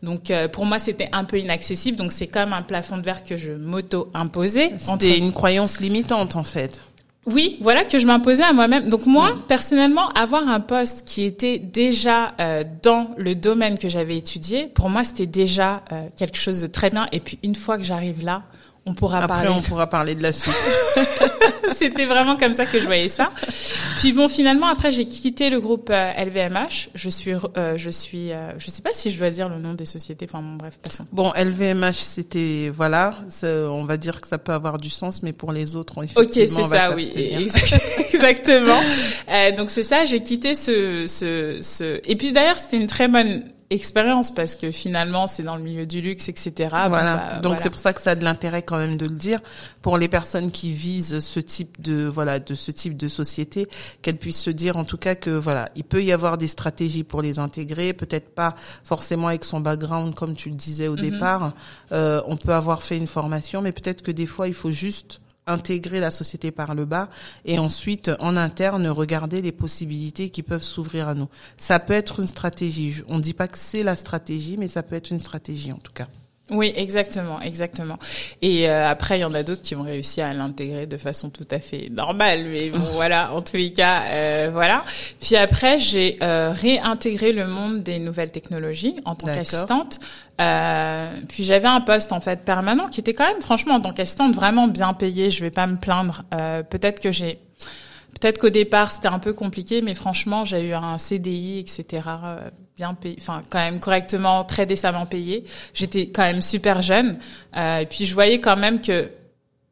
Donc 0.04 0.32
euh, 0.32 0.48
pour 0.48 0.66
moi 0.66 0.80
c'était 0.80 1.10
un 1.12 1.24
peu 1.24 1.40
inaccessible, 1.40 1.98
donc 1.98 2.12
c'est 2.12 2.28
comme 2.28 2.54
un 2.54 2.62
plafond 2.62 2.98
de 2.98 3.04
verre 3.04 3.24
que 3.24 3.38
je 3.38 3.52
m'auto-imposais. 3.52 4.74
C'était 4.78 5.18
une 5.18 5.34
croyance 5.34 5.80
limitante 5.80 6.36
en 6.36 6.44
fait. 6.44 6.82
Oui, 7.28 7.58
voilà 7.60 7.84
que 7.84 8.00
je 8.00 8.06
m'imposais 8.08 8.44
à 8.44 8.54
moi-même. 8.54 8.88
Donc 8.88 9.06
moi, 9.06 9.34
personnellement, 9.50 10.08
avoir 10.12 10.48
un 10.48 10.62
poste 10.62 11.06
qui 11.06 11.26
était 11.26 11.60
déjà 11.60 12.34
euh, 12.40 12.64
dans 12.82 13.10
le 13.18 13.36
domaine 13.36 13.78
que 13.78 13.90
j'avais 13.90 14.16
étudié, 14.16 14.68
pour 14.68 14.90
moi, 14.90 15.04
c'était 15.04 15.26
déjà 15.26 15.84
euh, 15.92 16.08
quelque 16.16 16.38
chose 16.38 16.62
de 16.62 16.68
très 16.68 16.90
bien. 16.90 17.06
Et 17.12 17.20
puis 17.20 17.38
une 17.44 17.56
fois 17.56 17.78
que 17.78 17.84
j'arrive 17.84 18.24
là, 18.24 18.44
on 18.88 18.94
pourra 18.94 19.18
Après, 19.18 19.28
parler. 19.28 19.50
on 19.50 19.62
pourra 19.62 19.88
parler 19.88 20.16
de 20.16 20.24
la 20.24 20.32
suite. 20.32 20.56
C'était 21.76 22.06
vraiment 22.06 22.38
comme 22.38 22.56
ça 22.56 22.66
que 22.66 22.80
je 22.80 22.86
voyais 22.86 23.10
ça. 23.10 23.30
Puis 24.00 24.14
bon, 24.14 24.28
finalement, 24.28 24.68
après, 24.68 24.92
j'ai 24.92 25.06
quitté 25.06 25.50
le 25.50 25.60
groupe 25.60 25.90
LVMH. 25.92 26.56
Euh, 26.56 26.70
je 26.96 27.10
suis, 27.10 27.34
euh, 27.34 27.78
je 27.78 27.90
suis, 27.90 28.32
euh, 28.32 28.52
je 28.58 28.72
sais 28.72 28.82
pas 28.82 28.92
si 28.94 29.10
je 29.12 29.20
dois 29.20 29.30
dire 29.30 29.50
le 29.50 29.60
nom 29.60 29.74
des 29.74 29.86
sociétés. 29.86 30.26
Enfin, 30.30 30.42
bon, 30.42 30.56
bref, 30.56 30.80
passons. 30.82 31.06
Bon, 31.12 31.32
LVMH, 31.36 31.94
c'était, 31.94 32.72
voilà, 32.74 33.16
on 33.44 33.84
va 33.84 33.98
dire 33.98 34.22
que 34.22 34.28
ça 34.28 34.38
peut 34.38 34.54
avoir 34.54 34.78
du 34.78 34.90
sens, 34.90 35.22
mais 35.22 35.34
pour 35.34 35.52
les 35.52 35.76
autres, 35.76 36.04
effectivement, 36.04 36.24
Ok, 36.24 36.70
c'est 36.70 36.76
ça, 36.76 36.96
oui, 36.96 37.12
exactement. 38.14 38.80
euh, 39.30 39.52
donc 39.52 39.70
c'est 39.70 39.84
ça, 39.84 40.06
j'ai 40.06 40.24
quitté 40.24 40.56
ce, 40.56 41.06
ce, 41.08 41.58
ce. 41.62 42.00
Et 42.06 42.16
puis 42.16 42.32
d'ailleurs, 42.32 42.58
c'était 42.58 42.78
une 42.78 42.88
très 42.88 43.08
bonne 43.08 43.44
expérience 43.70 44.34
parce 44.34 44.56
que 44.56 44.72
finalement 44.72 45.28
c'est 45.28 45.44
dans 45.44 45.58
le 45.58 45.62
milieu 45.62 45.86
du 45.86 46.00
luxe 46.00 46.30
etc 46.30 46.70
voilà. 46.72 47.18
bah, 47.18 47.40
donc 47.40 47.60
c'est 47.60 47.70
pour 47.70 47.80
ça 47.80 47.92
que 47.92 48.02
ça 48.02 48.12
a 48.12 48.16
de 48.16 48.24
l'intérêt 48.24 48.62
quand 48.62 48.78
même 48.78 48.96
de 48.96 49.06
le 49.06 49.16
dire 49.16 49.42
pour 49.82 49.98
les 49.98 50.08
personnes 50.08 50.52
qui 50.52 50.72
visent 50.72 51.20
ce 51.20 51.40
type 51.42 51.82
de 51.82 52.06
voilà 52.06 52.40
de 52.40 52.54
ce 52.54 52.72
type 52.72 52.96
de 52.96 53.10
société 53.10 53.68
qu'elles 54.02 54.18
puissent 54.18 54.42
se 54.42 54.52
dire 54.52 54.78
en 54.78 54.86
tout 54.86 54.98
cas 54.98 55.16
que 55.16 55.32
voilà 55.32 55.66
il 55.76 55.84
peut 55.84 56.02
y 56.04 56.14
avoir 56.14 56.38
des 56.38 56.48
stratégies 56.48 57.04
pour 57.04 57.22
les 57.22 57.40
intégrer 57.40 57.92
peut-être 57.92 58.30
pas 58.34 58.56
forcément 58.84 59.28
avec 59.28 59.44
son 59.44 59.60
background 59.60 60.16
comme 60.16 60.36
tu 60.36 60.50
le 60.50 60.56
disais 60.56 60.88
au 60.88 60.96
mhm. 60.96 61.02
départ. 61.02 61.54
Euh, 61.92 62.22
on 62.28 62.38
peut 62.38 62.54
avoir 62.54 62.84
fait 62.84 62.98
une 62.98 63.08
formation 63.08 63.62
mais 63.62 63.72
peut-être 63.72 64.02
que 64.02 64.12
des 64.12 64.26
fois 64.26 64.48
il 64.48 64.54
faut 64.54 64.72
juste 64.72 65.20
intégrer 65.48 66.00
la 66.00 66.12
société 66.12 66.52
par 66.52 66.76
le 66.76 66.86
bas 66.86 67.10
et 67.46 67.58
ensuite 67.60 68.12
en 68.20 68.38
interne 68.38 68.88
regarder 68.88 69.42
les 69.42 69.52
possibilités 69.52 70.30
qui 70.30 70.44
peuvent 70.44 70.64
s'ouvrir 70.64 71.08
à 71.08 71.16
nous. 71.16 71.30
Ça 71.58 71.80
peut 71.80 71.94
être 71.94 72.20
une 72.20 72.28
stratégie. 72.28 73.02
On 73.08 73.18
ne 73.18 73.22
dit 73.22 73.34
pas 73.34 73.48
que 73.48 73.58
c'est 73.58 73.84
la 73.84 73.96
stratégie, 73.96 74.58
mais 74.58 74.68
ça 74.68 74.84
peut 74.84 74.96
être 74.96 75.12
une 75.12 75.20
stratégie 75.20 75.72
en 75.72 75.78
tout 75.78 75.94
cas. 75.94 76.08
Oui, 76.50 76.72
exactement, 76.78 77.42
exactement. 77.42 77.98
Et 78.42 78.70
euh, 78.70 78.90
après, 78.90 79.18
il 79.18 79.22
y 79.22 79.26
en 79.26 79.34
a 79.34 79.44
d'autres 79.44 79.62
qui 79.62 79.76
ont 79.76 79.82
réussi 79.82 80.22
à 80.22 80.34
l'intégrer 80.34 80.86
de 80.86 80.96
façon 80.96 81.30
tout 81.30 81.48
à 81.52 81.60
fait 81.60 81.90
normale, 81.92 82.46
mais 82.46 82.70
bon, 82.70 82.80
voilà, 82.94 83.34
en 83.34 83.42
tous 83.42 83.58
les 83.58 83.72
cas, 83.72 84.04
euh, 84.10 84.50
voilà. 84.52 84.86
Puis 85.20 85.36
après, 85.36 85.80
j'ai 85.80 86.18
euh, 86.22 86.54
réintégré 86.54 87.34
le 87.34 87.48
monde 87.48 87.84
des 87.84 88.00
nouvelles 88.00 88.32
technologies 88.32 88.96
en 89.04 89.16
tant 89.16 89.28
qu'assistante. 89.28 90.00
Euh, 90.40 91.10
puis 91.28 91.44
j'avais 91.44 91.68
un 91.68 91.82
poste 91.82 92.12
en 92.12 92.22
fait 92.22 92.46
permanent 92.46 92.88
qui 92.88 93.02
était 93.02 93.14
quand 93.14 93.28
même, 93.28 93.42
franchement, 93.42 93.74
en 93.76 93.82
tant 93.82 93.92
qu'assistante, 93.92 94.34
vraiment 94.34 94.68
bien 94.68 94.94
payé. 94.94 95.32
Je 95.32 95.44
vais 95.44 95.52
pas 95.52 95.68
me 95.68 95.78
plaindre. 95.78 96.24
Peut-être 96.70 97.02
que 97.02 97.12
j'ai 97.12 97.40
Peut-être 98.20 98.40
qu'au 98.40 98.50
départ 98.50 98.92
c'était 98.92 99.08
un 99.08 99.20
peu 99.20 99.34
compliqué, 99.34 99.82
mais 99.82 99.94
franchement 99.94 100.46
j'ai 100.46 100.70
eu 100.70 100.74
un 100.74 100.98
CDI, 100.98 101.60
etc. 101.60 102.04
Euh, 102.08 102.50
bien 102.76 102.94
payé, 102.94 103.16
enfin 103.20 103.44
quand 103.50 103.60
même 103.60 103.80
correctement, 103.80 104.44
très 104.44 104.66
décemment 104.66 105.06
payé. 105.06 105.44
J'étais 105.74 106.08
quand 106.10 106.24
même 106.24 106.42
super 106.42 106.82
jeune, 106.82 107.20
euh, 107.56 107.80
et 107.80 107.86
puis 107.86 108.06
je 108.06 108.14
voyais 108.14 108.40
quand 108.40 108.58
même 108.58 108.82
que 108.82 109.10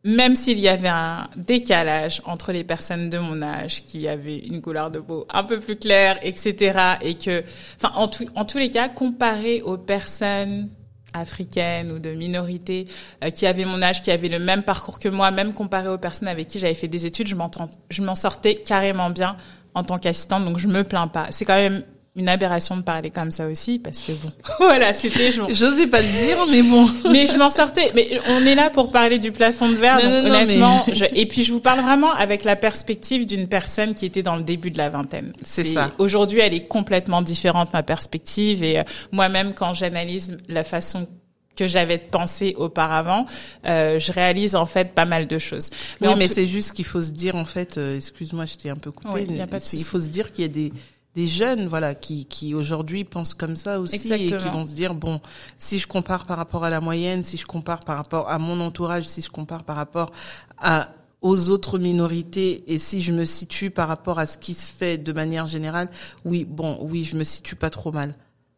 même 0.04 0.36
s'il 0.36 0.60
y 0.60 0.68
avait 0.68 0.88
un 0.88 1.28
décalage 1.36 2.22
entre 2.26 2.52
les 2.52 2.64
personnes 2.64 3.10
de 3.10 3.18
mon 3.18 3.42
âge 3.42 3.84
qui 3.86 4.08
avaient 4.08 4.38
une 4.38 4.62
couleur 4.62 4.92
de 4.92 5.00
peau 5.00 5.26
un 5.34 5.44
peu 5.44 5.60
plus 5.60 5.78
claire, 5.78 6.20
etc. 6.22 6.80
Et 7.02 7.16
que, 7.16 7.44
enfin 7.78 7.92
en, 7.96 8.10
en 8.36 8.46
tous 8.46 8.60
les 8.60 8.70
cas, 8.70 8.88
comparé 8.88 9.64
aux 9.64 9.78
personnes 9.78 10.70
africaine 11.20 11.92
ou 11.92 12.00
de 12.00 12.12
minorité 12.12 12.88
euh, 13.24 13.30
qui 13.30 13.48
avaient 13.48 13.66
mon 13.66 13.82
âge, 13.82 14.02
qui 14.02 14.12
avaient 14.12 14.30
le 14.30 14.40
même 14.40 14.64
parcours 14.64 15.00
que 15.00 15.10
moi, 15.10 15.32
même 15.32 15.54
comparé 15.54 15.88
aux 15.88 15.98
personnes 15.98 16.28
avec 16.28 16.48
qui 16.48 16.60
j'avais 16.60 16.74
fait 16.74 16.88
des 16.88 17.06
études, 17.06 17.28
je 17.28 18.02
m'en 18.02 18.16
sortais 18.16 18.56
carrément 18.56 19.10
bien 19.10 19.38
en 19.74 19.84
tant 19.84 20.00
qu'assistante, 20.00 20.46
donc 20.46 20.58
je 20.58 20.68
me 20.68 20.84
plains 20.84 21.08
pas. 21.08 21.28
C'est 21.32 21.46
quand 21.46 21.58
même 21.58 21.84
une 22.16 22.30
aberration 22.30 22.78
de 22.78 22.82
parler 22.82 23.10
comme 23.10 23.32
ça 23.32 23.48
aussi 23.48 23.78
parce 23.78 24.02
que 24.02 24.14
bon 24.14 24.32
voilà 24.60 24.94
c'était 24.94 25.32
je 25.32 25.42
j'osais 25.50 25.88
pas 25.88 26.02
le 26.02 26.08
dire 26.08 26.46
mais 26.50 26.64
bon 26.64 26.88
mais 27.12 27.28
je 27.28 27.38
m'en 27.38 27.50
sortais 27.50 27.92
mais 27.94 28.20
on 28.30 28.46
est 28.46 28.56
là 28.56 28.70
pour 28.70 28.92
parler 28.92 29.20
du 29.20 29.32
plafond 29.32 29.70
de 29.70 29.76
verre 29.76 30.02
donc 30.02 30.26
honnêtement 30.26 30.86
je... 30.92 31.06
et 31.14 31.26
puis 31.26 31.44
je 31.44 31.52
vous 31.52 31.60
parle 31.60 31.82
vraiment 31.82 32.14
avec 32.14 32.44
la 32.44 32.56
perspective 32.56 33.26
d'une 33.26 33.48
personne 33.48 33.94
qui 33.94 34.06
était 34.06 34.24
dans 34.24 34.38
le 34.38 34.44
début 34.44 34.72
de 34.72 34.78
la 34.78 34.90
vingtaine 34.90 35.34
c'est 35.44 35.66
ça 35.66 35.92
aujourd'hui 35.98 36.40
elle 36.40 36.54
est 36.54 36.68
complètement 36.68 37.22
différente 37.22 37.74
ma 37.74 37.84
perspective 37.84 38.64
et 38.64 38.80
euh, 38.80 38.84
moi-même 39.12 39.54
quand 39.54 39.74
j'analyse 39.74 40.38
la 40.48 40.64
façon 40.64 41.08
que 41.56 41.68
j'avais 41.68 41.98
pensé 41.98 42.54
auparavant, 42.58 43.26
euh, 43.66 43.98
je 43.98 44.12
réalise 44.12 44.56
en 44.56 44.66
fait 44.66 44.94
pas 44.94 45.06
mal 45.06 45.26
de 45.26 45.40
choses. 45.40 45.70
Mais 46.02 46.10
oui, 46.10 46.16
mais 46.18 46.28
c'est 46.28 46.48
juste 46.48 46.74
qu'il 46.74 46.86
faut 46.86 47.02
se 47.02 47.12
dire 47.12 47.36
en 47.36 47.46
fait, 47.46 47.78
euh, 47.78 47.96
excuse-moi, 47.96 48.44
j'étais 48.46 48.70
un 48.70 48.76
peu 48.76 48.92
coupée. 48.92 49.26
il 49.74 49.84
faut 49.84 50.00
se 50.00 50.08
dire 50.08 50.34
qu'il 50.34 50.42
y 50.42 50.46
a 50.46 50.50
des 50.50 50.74
des 51.16 51.28
jeunes 51.28 51.68
voilà 51.68 51.96
qui 51.96 52.26
qui 52.26 52.54
aujourd'hui 52.54 53.04
pensent 53.04 53.34
comme 53.34 53.56
ça 53.56 53.80
aussi 53.80 54.14
et 54.14 54.28
qui 54.28 54.50
vont 54.50 54.66
se 54.66 54.74
dire 54.74 54.94
bon 54.94 55.22
si 55.58 55.80
je 55.80 55.88
compare 55.88 56.26
par 56.26 56.38
rapport 56.38 56.66
à 56.66 56.70
la 56.70 56.82
moyenne 56.82 57.24
si 57.24 57.38
je 57.38 57.46
compare 57.46 57.80
par 57.80 57.98
rapport 57.98 58.30
à 58.30 58.38
mon 58.38 58.60
entourage 58.60 59.06
si 59.06 59.22
je 59.22 59.30
compare 59.30 59.64
par 59.64 59.78
rapport 59.78 60.12
à 60.58 60.90
aux 61.22 61.50
autres 61.50 61.80
minorités 61.80 62.72
et 62.72 62.78
si 62.78 63.02
je 63.02 63.14
me 63.14 63.26
situe 63.26 63.72
par 63.72 63.88
rapport 63.88 64.20
à 64.20 64.28
ce 64.28 64.38
qui 64.38 64.54
se 64.54 64.72
fait 64.72 64.98
de 64.98 65.14
manière 65.14 65.48
générale 65.48 65.90
oui 66.26 66.46
bon 66.46 66.78
oui 66.82 67.04
je 67.04 67.16
me 67.16 67.24
situe 67.24 67.56
pas 67.56 67.70
trop 67.70 67.92
mal 67.92 68.14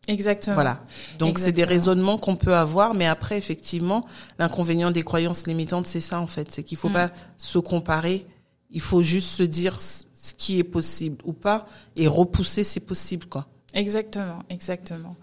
Exactement. 0.08 0.54
Voilà. 0.54 0.80
Donc 1.20 1.38
c'est 1.38 1.52
des 1.52 1.66
raisonnements 1.66 2.18
qu'on 2.18 2.38
peut 2.38 2.56
avoir, 2.56 2.94
mais 2.94 3.06
après 3.06 3.38
effectivement, 3.38 4.06
l'inconvénient 4.40 4.92
des 4.92 5.04
croyances 5.04 5.48
limitantes, 5.48 5.86
c'est 5.86 6.00
ça 6.00 6.22
en 6.22 6.28
fait, 6.28 6.50
c'est 6.50 6.64
qu'il 6.64 6.78
faut 6.78 6.88
mm. 6.90 6.94
pas 6.94 7.12
se 7.38 7.60
comparer, 7.60 8.26
il 8.72 8.80
faut 8.80 9.02
juste 9.02 9.30
se 9.30 9.44
dire 9.44 9.78
ce 10.28 10.34
qui 10.34 10.60
est 10.60 10.64
possible 10.64 11.18
ou 11.26 11.34
pas 11.34 11.68
et 11.96 12.08
repousser 12.08 12.64
c'est 12.64 12.80
possible 12.80 13.26
quoi. 13.26 13.48
Exactement, 13.74 14.40
exactement. 14.50 15.16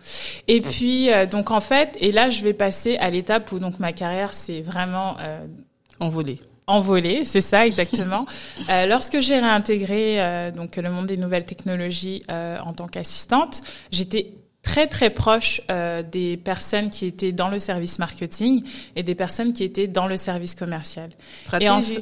Et 0.49 0.61
puis 0.61 1.13
euh, 1.13 1.27
donc 1.27 1.51
en 1.51 1.61
fait, 1.61 1.97
et 2.01 2.13
là 2.13 2.31
je 2.31 2.43
vais 2.43 2.53
passer 2.53 2.97
à 2.99 3.11
l'étape 3.11 3.51
où 3.53 3.59
donc 3.59 3.79
ma 3.81 3.93
carrière 3.93 4.33
c'est 4.33 4.61
vraiment 4.61 5.17
euh, 5.21 5.47
envolée. 6.01 6.41
Envolée, 6.67 7.25
c'est 7.25 7.43
ça 7.43 7.67
exactement. 7.67 8.27
euh, 8.71 8.87
lorsque 8.87 9.21
j'ai 9.21 9.39
réintégré 9.39 10.51
donc 10.55 10.77
le 10.77 10.91
monde 10.91 11.07
des 11.07 11.17
nouvelles 11.17 11.45
technologies 11.45 12.23
euh, 12.31 12.59
en 12.65 12.73
tant 12.73 12.87
qu'assistante, 12.87 13.61
j'étais 13.91 14.33
très 14.65 14.87
très 14.89 15.11
proche 15.11 15.61
euh, 15.71 16.03
des 16.03 16.37
personnes 16.37 16.91
qui 16.91 17.07
étaient 17.07 17.31
dans 17.31 17.49
le 17.49 17.61
service 17.61 18.01
marketing 18.01 18.65
et 18.97 19.05
des 19.05 19.15
personnes 19.15 19.53
qui 19.53 19.63
étaient 19.63 19.87
dans 19.87 20.09
le 20.09 20.17
service 20.17 20.57
commercial. 20.57 21.11
Stratégie. 21.45 22.01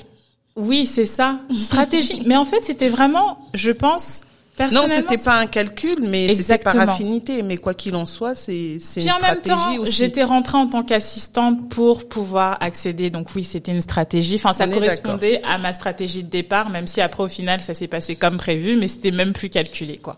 Oui, 0.56 0.87
c'est 0.87 1.06
ça, 1.06 1.40
stratégie. 1.56 2.23
mais 2.26 2.37
en 2.37 2.44
fait, 2.44 2.64
c'était 2.64 2.88
vraiment, 2.88 3.38
je 3.54 3.71
pense, 3.71 4.23
non, 4.71 4.85
c'était 4.88 5.16
pas 5.16 5.35
un 5.35 5.47
calcul, 5.47 5.99
mais 6.02 6.35
c'était 6.35 6.59
par 6.59 6.78
affinité. 6.78 7.42
Mais 7.42 7.56
quoi 7.56 7.75
qu'il 7.75 7.97
en 7.97 8.06
soit, 8.06 8.35
c'est 8.35 8.76
c'est 8.80 9.02
une 9.02 9.11
en 9.11 9.14
stratégie 9.14 9.56
même 9.56 9.78
temps, 9.78 9.85
J'étais 9.85 10.25
rentrée 10.25 10.59
en 10.59 10.66
tant 10.66 10.82
qu'assistante 10.82 11.68
pour 11.71 12.09
pouvoir 12.09 12.59
accéder. 12.61 13.11
Donc 13.11 13.28
oui, 13.35 13.44
c'était 13.44 13.73
une 13.73 13.80
stratégie. 13.80 14.35
Enfin, 14.37 14.52
ça 14.52 14.68
correspondait 14.68 15.40
à 15.42 15.59
ma 15.59 15.73
stratégie 15.73 16.23
de 16.23 16.28
départ, 16.28 16.68
même 16.68 16.87
si 16.87 17.00
après 17.00 17.25
au 17.25 17.28
final 17.28 17.61
ça 17.61 17.75
s'est 17.75 17.88
passé 17.88 18.14
comme 18.14 18.37
prévu, 18.37 18.76
mais 18.76 18.88
c'était 18.88 19.11
même 19.11 19.32
plus 19.32 19.49
calculé 19.49 19.97
quoi. 19.97 20.16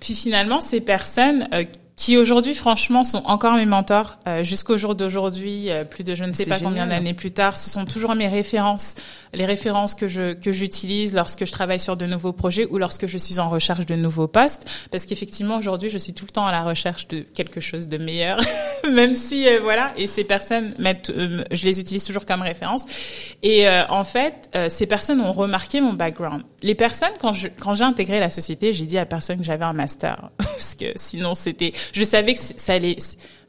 Puis 0.00 0.14
finalement, 0.14 0.60
ces 0.60 0.80
personnes 0.80 1.48
euh, 1.52 1.64
qui 1.96 2.18
aujourd'hui 2.18 2.54
franchement 2.54 3.04
sont 3.04 3.22
encore 3.24 3.54
mes 3.54 3.64
mentors 3.64 4.18
euh, 4.28 4.44
jusqu'au 4.44 4.76
jour 4.76 4.94
d'aujourd'hui 4.94 5.70
euh, 5.70 5.82
plus 5.82 6.04
de 6.04 6.14
je 6.14 6.24
ne 6.24 6.32
sais 6.34 6.44
pas 6.44 6.60
combien 6.60 6.86
d'années 6.86 7.14
plus 7.14 7.30
tard. 7.30 7.56
Ce 7.56 7.70
sont 7.70 7.86
toujours 7.86 8.14
mes 8.14 8.28
références 8.28 8.96
les 9.32 9.46
références 9.46 9.94
que 9.94 10.06
je 10.06 10.34
que 10.34 10.52
j'utilise 10.52 11.14
lorsque 11.14 11.46
je 11.46 11.52
travaille 11.52 11.80
sur 11.80 11.96
de 11.96 12.04
nouveaux 12.04 12.34
projets 12.34 12.66
ou 12.66 12.76
lorsque 12.76 13.06
je 13.06 13.16
suis 13.16 13.38
en 13.38 13.48
recherche 13.48 13.86
de 13.86 13.94
nouveaux 13.94 14.28
postes. 14.28 14.68
Parce 14.90 15.06
qu'effectivement 15.06 15.56
aujourd'hui 15.56 15.88
je 15.88 15.96
suis 15.96 16.12
tout 16.12 16.26
le 16.26 16.32
temps 16.32 16.46
à 16.46 16.52
la 16.52 16.62
recherche 16.62 17.08
de 17.08 17.20
quelque 17.20 17.60
chose 17.60 17.88
de 17.88 17.96
meilleur. 17.96 18.40
Même 18.92 19.16
si 19.16 19.48
euh, 19.48 19.60
voilà 19.62 19.92
et 19.96 20.06
ces 20.06 20.24
personnes 20.24 20.74
mettent 20.78 21.10
je 21.50 21.64
les 21.64 21.80
utilise 21.80 22.04
toujours 22.04 22.26
comme 22.26 22.42
référence 22.42 22.82
et 23.42 23.66
en 23.88 24.04
fait 24.04 24.50
ces 24.68 24.86
personnes 24.86 25.20
ont 25.20 25.32
remarqué 25.32 25.80
mon 25.80 25.94
background 25.94 26.42
les 26.66 26.74
personnes 26.74 27.12
quand 27.20 27.32
je 27.32 27.46
quand 27.48 27.74
j'ai 27.74 27.84
intégré 27.84 28.18
la 28.18 28.28
société 28.28 28.72
j'ai 28.72 28.86
dit 28.86 28.98
à 28.98 29.06
personne 29.06 29.38
que 29.38 29.44
j'avais 29.44 29.64
un 29.64 29.72
master 29.72 30.30
parce 30.36 30.74
que 30.74 30.86
sinon 30.96 31.36
c'était 31.36 31.72
je 31.92 32.02
savais 32.02 32.34
que 32.34 32.40
ça 32.40 32.74
allait, 32.74 32.96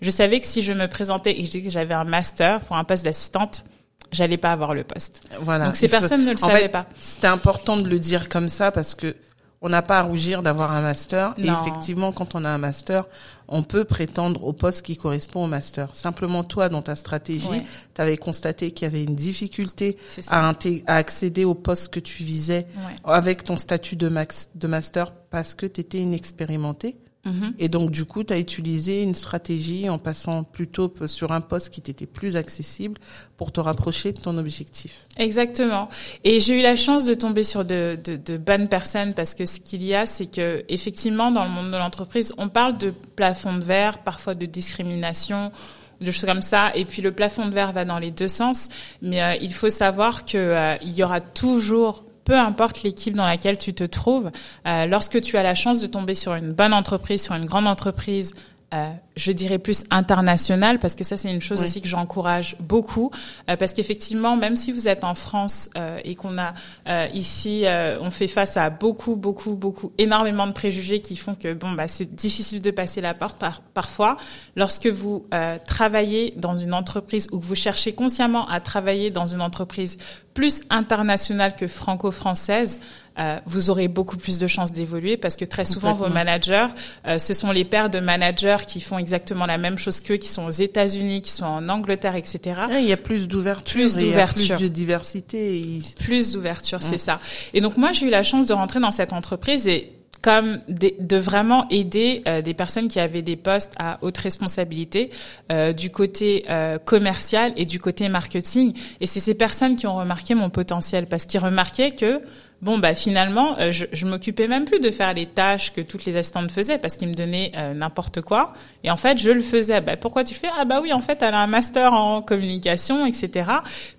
je 0.01 0.09
savais 0.11 0.39
que 0.39 0.45
si 0.45 0.61
je 0.61 0.71
me 0.71 0.87
présentais 0.87 1.31
et 1.31 1.39
que 1.39 1.45
je 1.45 1.51
disais 1.51 1.63
que 1.63 1.71
j'avais 1.71 1.95
un 1.95 2.03
master 2.03 2.59
pour 2.61 2.75
un 2.75 2.83
poste 2.83 3.03
d'assistante, 3.03 3.65
j'allais 4.11 4.37
pas 4.37 4.51
avoir 4.51 4.75
le 4.75 4.83
poste. 4.83 5.27
Voilà. 5.41 5.65
Donc 5.65 5.75
ces 5.75 5.87
personnes 5.87 6.25
ne 6.25 6.31
le 6.31 6.37
savaient 6.37 6.69
pas. 6.69 6.85
C'était 6.99 7.27
important 7.27 7.77
de 7.77 7.89
le 7.89 7.99
dire 7.99 8.29
comme 8.29 8.49
ça 8.49 8.71
parce 8.71 8.93
que 8.93 9.15
on 9.61 9.69
n'a 9.69 9.81
pas 9.81 9.99
à 9.99 10.01
rougir 10.03 10.43
d'avoir 10.43 10.71
un 10.71 10.81
master. 10.81 11.33
Et 11.37 11.47
effectivement, 11.47 12.11
quand 12.11 12.35
on 12.35 12.45
a 12.45 12.49
un 12.49 12.57
master, 12.57 13.05
on 13.47 13.63
peut 13.63 13.85
prétendre 13.85 14.43
au 14.43 14.53
poste 14.53 14.83
qui 14.83 14.97
correspond 14.97 15.45
au 15.45 15.47
master. 15.47 15.95
Simplement, 15.95 16.43
toi, 16.43 16.69
dans 16.69 16.81
ta 16.81 16.95
stratégie, 16.95 17.63
tu 17.95 18.01
avais 18.01 18.17
constaté 18.17 18.71
qu'il 18.71 18.85
y 18.85 18.89
avait 18.89 19.03
une 19.03 19.15
difficulté 19.15 19.97
à, 20.27 20.49
à, 20.49 20.95
accéder 20.95 21.45
au 21.45 21.55
poste 21.55 21.89
que 21.89 21.99
tu 21.99 22.23
visais 22.23 22.67
avec 23.03 23.43
ton 23.43 23.57
statut 23.57 23.95
de, 23.95 24.09
max, 24.09 24.51
de 24.55 24.67
master 24.67 25.11
parce 25.29 25.55
que 25.55 25.65
tu 25.65 25.81
étais 25.81 25.99
inexpérimenté. 25.99 26.97
Mhm. 27.27 27.53
Et 27.59 27.67
donc, 27.67 27.91
du 27.91 28.05
coup, 28.05 28.23
tu 28.23 28.33
as 28.33 28.39
utilisé 28.39 29.03
une 29.03 29.13
stratégie 29.13 29.89
en 29.89 29.99
passant 29.99 30.43
plutôt 30.43 30.91
sur 31.05 31.31
un 31.31 31.41
poste 31.41 31.69
qui 31.69 31.81
t'était 31.81 32.05
plus 32.05 32.37
accessible 32.37 32.97
pour 33.35 33.51
te 33.51 33.59
rapprocher 33.59 34.13
de 34.13 34.19
ton 34.19 34.37
objectif. 34.37 35.07
Exactement. 35.17 35.89
Et 36.23 36.39
j'ai 36.39 36.59
eu 36.59 36.61
la 36.61 36.75
chance 36.75 37.03
de 37.03 37.13
tomber 37.13 37.43
sur 37.43 37.65
de, 37.65 37.99
de, 38.01 38.15
de 38.15 38.37
bonnes 38.37 38.69
personnes 38.69 39.13
parce 39.13 39.35
que 39.35 39.45
ce 39.45 39.59
qu'il 39.59 39.83
y 39.83 39.93
a, 39.93 40.05
c'est 40.05 40.27
que 40.27 40.63
effectivement, 40.69 41.31
dans 41.31 41.43
le 41.43 41.49
monde 41.49 41.67
de 41.67 41.77
l'entreprise, 41.77 42.33
on 42.37 42.47
parle 42.47 42.77
de 42.77 42.93
plafond 43.15 43.55
de 43.55 43.63
verre, 43.63 43.99
parfois 44.03 44.33
de 44.33 44.45
discrimination 44.45 45.51
de 45.99 46.11
choses 46.11 46.25
comme 46.25 46.41
ça. 46.41 46.71
Et 46.75 46.85
puis 46.85 47.01
le 47.01 47.11
plafond 47.11 47.45
de 47.45 47.53
verre 47.53 47.73
va 47.73 47.85
dans 47.85 47.99
les 47.99 48.11
deux 48.11 48.27
sens, 48.27 48.69
mais 49.01 49.21
euh, 49.21 49.35
il 49.41 49.53
faut 49.53 49.69
savoir 49.69 50.25
que 50.25 50.37
euh, 50.37 50.75
il 50.81 50.93
y 50.93 51.03
aura 51.03 51.21
toujours 51.21 52.03
peu 52.27 52.37
importe 52.37 52.83
l'équipe 52.83 53.15
dans 53.15 53.25
laquelle 53.25 53.57
tu 53.57 53.73
te 53.73 53.85
trouves, 53.85 54.31
euh, 54.67 54.85
lorsque 54.85 55.21
tu 55.21 55.37
as 55.37 55.43
la 55.43 55.55
chance 55.55 55.79
de 55.79 55.87
tomber 55.87 56.13
sur 56.13 56.35
une 56.35 56.51
bonne 56.51 56.73
entreprise, 56.73 57.23
sur 57.23 57.35
une 57.35 57.45
grande 57.45 57.69
entreprise, 57.69 58.33
euh, 58.73 58.91
je 59.17 59.31
dirais 59.31 59.59
plus 59.59 59.85
international 59.91 60.79
parce 60.79 60.95
que 60.95 61.03
ça 61.03 61.15
c'est 61.17 61.31
une 61.31 61.41
chose 61.41 61.63
aussi 61.63 61.81
que 61.81 61.87
j'encourage 61.87 62.57
beaucoup 62.59 63.11
euh, 63.49 63.55
parce 63.55 63.73
qu'effectivement 63.73 64.35
même 64.35 64.55
si 64.57 64.71
vous 64.71 64.87
êtes 64.89 65.05
en 65.05 65.15
France 65.15 65.69
euh, 65.77 65.99
et 66.03 66.15
qu'on 66.15 66.37
a 66.37 66.53
euh, 66.87 67.07
ici 67.13 67.65
on 68.01 68.09
fait 68.09 68.27
face 68.27 68.57
à 68.57 68.69
beaucoup 68.69 69.15
beaucoup 69.15 69.55
beaucoup 69.55 69.91
énormément 69.97 70.47
de 70.47 70.51
préjugés 70.51 71.01
qui 71.01 71.15
font 71.15 71.35
que 71.35 71.53
bon 71.53 71.71
bah 71.71 71.87
c'est 71.87 72.13
difficile 72.13 72.61
de 72.61 72.71
passer 72.71 73.01
la 73.01 73.13
porte 73.13 73.39
par, 73.39 73.61
parfois 73.61 74.17
lorsque 74.55 74.87
vous 74.87 75.25
travaillez 75.65 76.33
dans 76.37 76.57
une 76.57 76.73
entreprise 76.73 77.27
ou 77.31 77.39
que 77.39 77.45
vous 77.45 77.55
cherchez 77.55 77.93
consciemment 77.93 78.47
à 78.49 78.59
travailler 78.59 79.09
dans 79.11 79.27
une 79.27 79.41
entreprise 79.41 79.97
plus 80.37 80.61
internationale 80.69 81.55
que 81.55 81.65
franco-française 81.65 82.79
euh, 83.17 83.39
vous 83.47 83.71
aurez 83.71 83.87
beaucoup 83.87 84.17
plus 84.17 84.37
de 84.37 84.45
chances 84.45 84.71
d'évoluer 84.71 85.17
parce 85.17 85.35
que 85.35 85.45
très 85.45 85.65
souvent 85.65 85.93
vos 85.93 86.09
managers, 86.09 86.67
euh, 87.07 87.17
ce 87.17 87.33
sont 87.33 87.51
les 87.51 87.65
pairs 87.65 87.89
de 87.89 87.99
managers 87.99 88.57
qui 88.67 88.79
font 88.79 88.99
exactement 88.99 89.47
la 89.47 89.57
même 89.57 89.79
chose 89.79 89.99
qu'eux, 89.99 90.17
qui 90.17 90.27
sont 90.27 90.45
aux 90.45 90.51
États-Unis, 90.51 91.23
qui 91.23 91.31
sont 91.31 91.45
en 91.45 91.67
Angleterre, 91.69 92.15
etc. 92.15 92.61
il 92.73 92.85
y 92.85 92.93
a 92.93 92.97
plus 92.97 93.27
d'ouverture, 93.27 93.81
plus 93.81 93.97
d'ouverture, 93.97 94.57
plus 94.57 94.63
de 94.63 94.67
diversité, 94.67 95.79
plus 95.97 96.33
d'ouverture, 96.33 96.83
c'est 96.83 96.99
ça. 96.99 97.19
Et 97.55 97.61
donc 97.61 97.75
moi 97.75 97.91
j'ai 97.91 98.05
eu 98.05 98.11
la 98.11 98.21
chance 98.21 98.45
de 98.45 98.53
rentrer 98.53 98.79
dans 98.79 98.91
cette 98.91 99.13
entreprise 99.13 99.67
et 99.67 99.96
comme 100.27 100.59
de, 100.67 101.15
vraiment 101.15 101.69
aider 101.69 102.21
euh, 102.27 102.41
des 102.41 102.53
personnes 102.53 102.89
qui 102.89 102.99
avaient 102.99 103.21
des 103.21 103.37
postes 103.37 103.73
à 103.79 103.97
haute 104.01 104.17
responsabilité 104.17 105.09
euh, 105.53 105.71
du 105.71 105.89
côté 105.89 106.43
euh, 106.49 106.77
commercial 106.79 107.53
et 107.55 107.63
du 107.63 107.79
côté 107.79 108.09
marketing. 108.09 108.73
Et 108.99 109.07
c'est 109.07 109.21
ces 109.21 109.35
personnes 109.35 109.77
qui 109.77 109.87
ont 109.87 109.95
remarqué 109.95 110.35
mon 110.35 110.49
potentiel 110.49 111.05
parce 111.05 111.25
qu'ils 111.25 111.39
remarquaient 111.39 111.91
que 111.91 112.19
bon 112.61 112.79
bah 112.79 112.95
finalement 112.95 113.57
euh, 113.59 113.71
je, 113.71 113.85
je 113.91 114.05
m'occupais 114.05 114.47
même 114.47 114.65
plus 114.65 114.79
de 114.79 114.89
faire 114.89 115.13
les 115.13 115.25
tâches 115.25 115.73
que 115.73 115.81
toutes 115.81 116.05
les 116.05 116.15
assistantes 116.15 116.51
faisaient 116.51 116.77
parce 116.77 116.97
qu'ils 116.97 117.07
me 117.07 117.13
donnaient 117.13 117.51
euh, 117.55 117.73
n'importe 117.73 118.21
quoi. 118.21 118.53
Et 118.83 118.91
en 118.91 118.97
fait 118.97 119.17
je 119.17 119.31
le 119.31 119.41
faisais. 119.41 119.81
Bah 119.81 119.97
pourquoi 119.97 120.23
tu 120.23 120.33
fais? 120.33 120.47
Ah 120.57 120.65
bah 120.65 120.79
oui 120.81 120.93
en 120.93 121.01
fait 121.01 121.21
elle 121.21 121.33
a 121.33 121.41
un 121.41 121.47
master 121.47 121.93
en 121.93 122.21
communication 122.21 123.05
etc 123.05 123.49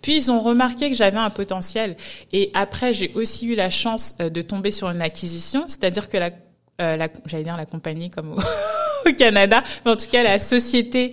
puis 0.03 0.17
ils 0.17 0.31
ont 0.31 0.41
remarqué 0.41 0.91
que 0.91 0.97
j'avais 0.97 1.19
un 1.19 1.31
potentiel. 1.31 1.97
Et 2.33 2.51
après 2.55 2.93
j'ai 2.93 3.13
aussi 3.15 3.47
eu 3.47 3.55
la 3.55 3.71
chance 3.71 4.15
euh, 4.21 4.29
de 4.29 4.43
tomber 4.43 4.71
sur 4.71 4.91
une 4.91 5.03
acquisition. 5.03 5.65
C'est-à-dire 5.69 6.09
que 6.09 6.17
la, 6.17 6.31
la 6.79 7.09
j'allais 7.27 7.45
dire 7.45 7.57
la 7.57 7.67
compagnie 7.67 8.11
comme 8.11 8.33
au, 9.07 9.13
Canada 9.13 9.63
mais 9.85 9.93
en 9.93 9.97
tout 9.97 10.09
cas 10.11 10.23
la 10.23 10.39
société 10.39 11.13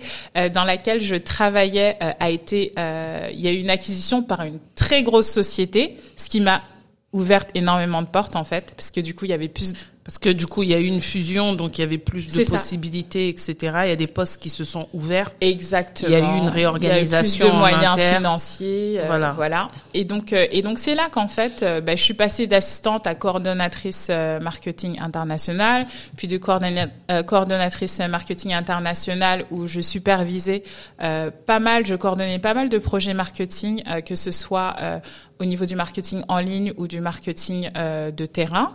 dans 0.52 0.64
laquelle 0.64 1.00
je 1.00 1.16
travaillais 1.16 1.96
a 2.00 2.28
été 2.28 2.72
il 3.32 3.40
y 3.40 3.48
a 3.48 3.52
eu 3.52 3.60
une 3.60 3.70
acquisition 3.70 4.22
par 4.22 4.42
une 4.42 4.58
très 4.74 5.02
grosse 5.02 5.30
société 5.30 5.96
ce 6.16 6.28
qui 6.28 6.40
m'a 6.40 6.60
ouverte 7.12 7.50
énormément 7.54 8.02
de 8.02 8.08
portes 8.08 8.36
en 8.36 8.44
fait 8.44 8.74
parce 8.76 8.90
que 8.90 9.00
du 9.00 9.14
coup 9.14 9.24
il 9.24 9.30
y 9.30 9.34
avait 9.34 9.48
plus 9.48 9.72
parce 10.06 10.18
que 10.18 10.28
du 10.28 10.46
coup, 10.46 10.62
il 10.62 10.68
y 10.68 10.74
a 10.74 10.78
eu 10.78 10.84
une 10.84 11.00
fusion, 11.00 11.54
donc 11.54 11.78
il 11.78 11.80
y 11.80 11.84
avait 11.84 11.98
plus 11.98 12.32
de 12.32 12.44
possibilités, 12.44 13.28
etc. 13.28 13.56
Il 13.86 13.88
y 13.88 13.92
a 13.92 13.96
des 13.96 14.06
postes 14.06 14.40
qui 14.40 14.50
se 14.50 14.64
sont 14.64 14.86
ouverts. 14.92 15.32
Exactement. 15.40 16.08
Il 16.08 16.12
y 16.12 16.14
a 16.14 16.20
eu 16.20 16.38
une 16.38 16.48
réorganisation. 16.48 17.46
Il 17.46 17.48
y 17.48 17.50
a 17.50 17.56
eu 17.56 17.60
plus 17.60 17.74
de 17.74 17.80
moyens 17.80 18.14
financiers. 18.14 19.00
Euh, 19.00 19.06
voilà. 19.08 19.32
Voilà. 19.32 19.68
Et 19.94 20.04
donc, 20.04 20.32
euh, 20.32 20.46
et 20.52 20.62
donc 20.62 20.78
c'est 20.78 20.94
là 20.94 21.08
qu'en 21.10 21.26
fait, 21.26 21.64
euh, 21.64 21.80
bah, 21.80 21.96
je 21.96 22.02
suis 22.04 22.14
passée 22.14 22.46
d'assistante 22.46 23.08
à 23.08 23.16
coordonnatrice 23.16 24.08
marketing 24.40 25.00
international, 25.00 25.88
puis 26.16 26.28
de 26.28 26.38
coordonnatrice 26.38 27.98
marketing 28.08 28.54
international 28.54 29.44
où 29.50 29.66
je 29.66 29.80
supervisais 29.80 30.62
pas 30.98 31.58
mal, 31.58 31.84
je 31.84 31.96
coordonnais 31.96 32.38
pas 32.38 32.54
mal 32.54 32.68
de 32.68 32.78
projets 32.78 33.12
marketing, 33.12 33.82
que 34.04 34.14
ce 34.14 34.30
soit 34.30 34.76
au 35.38 35.44
niveau 35.44 35.66
du 35.66 35.76
marketing 35.76 36.22
en 36.28 36.38
ligne 36.38 36.72
ou 36.76 36.88
du 36.88 37.00
marketing 37.00 37.70
de 37.74 38.26
terrain. 38.26 38.72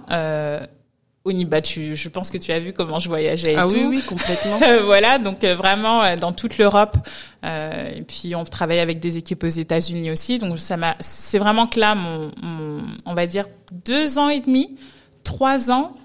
Oniba, 1.24 1.62
tu, 1.62 1.96
je 1.96 2.10
pense 2.10 2.32
que 2.32 2.38
tu 2.40 2.52
as 2.52 2.58
vu 2.58 2.74
comment 2.74 2.98
je 2.98 3.08
voyageais 3.08 3.54
et 3.54 3.56
ah 3.56 3.68
tout. 3.68 3.76
oui, 3.76 3.86
oui, 3.86 4.02
complètement. 4.02 4.60
voilà, 4.86 5.20
donc 5.20 5.44
euh, 5.44 5.56
vraiment 5.56 6.04
euh, 6.04 6.16
dans 6.16 6.32
toute 6.32 6.58
l'Europe. 6.58 6.98
Euh, 7.46 7.92
et 7.96 8.02
puis 8.02 8.36
on 8.36 8.44
travaille 8.44 8.80
avec 8.80 9.00
des 9.00 9.18
équipes 9.18 9.44
aux 9.44 9.48
États-Unis 9.48 10.10
aussi. 10.10 10.40
Donc 10.40 10.58
ça 10.58 10.78
m'a, 10.78 10.96
c'est 11.00 11.38
vraiment 11.38 11.68
que 11.68 11.80
là, 11.80 11.94
mon, 11.94 12.32
mon, 12.42 12.82
on 13.06 13.14
va 13.14 13.28
dire 13.28 13.46
deux 13.86 14.18
ans 14.18 14.30
et 14.30 14.40
demi, 14.40 14.76
trois 15.24 15.70
ans 15.70 15.96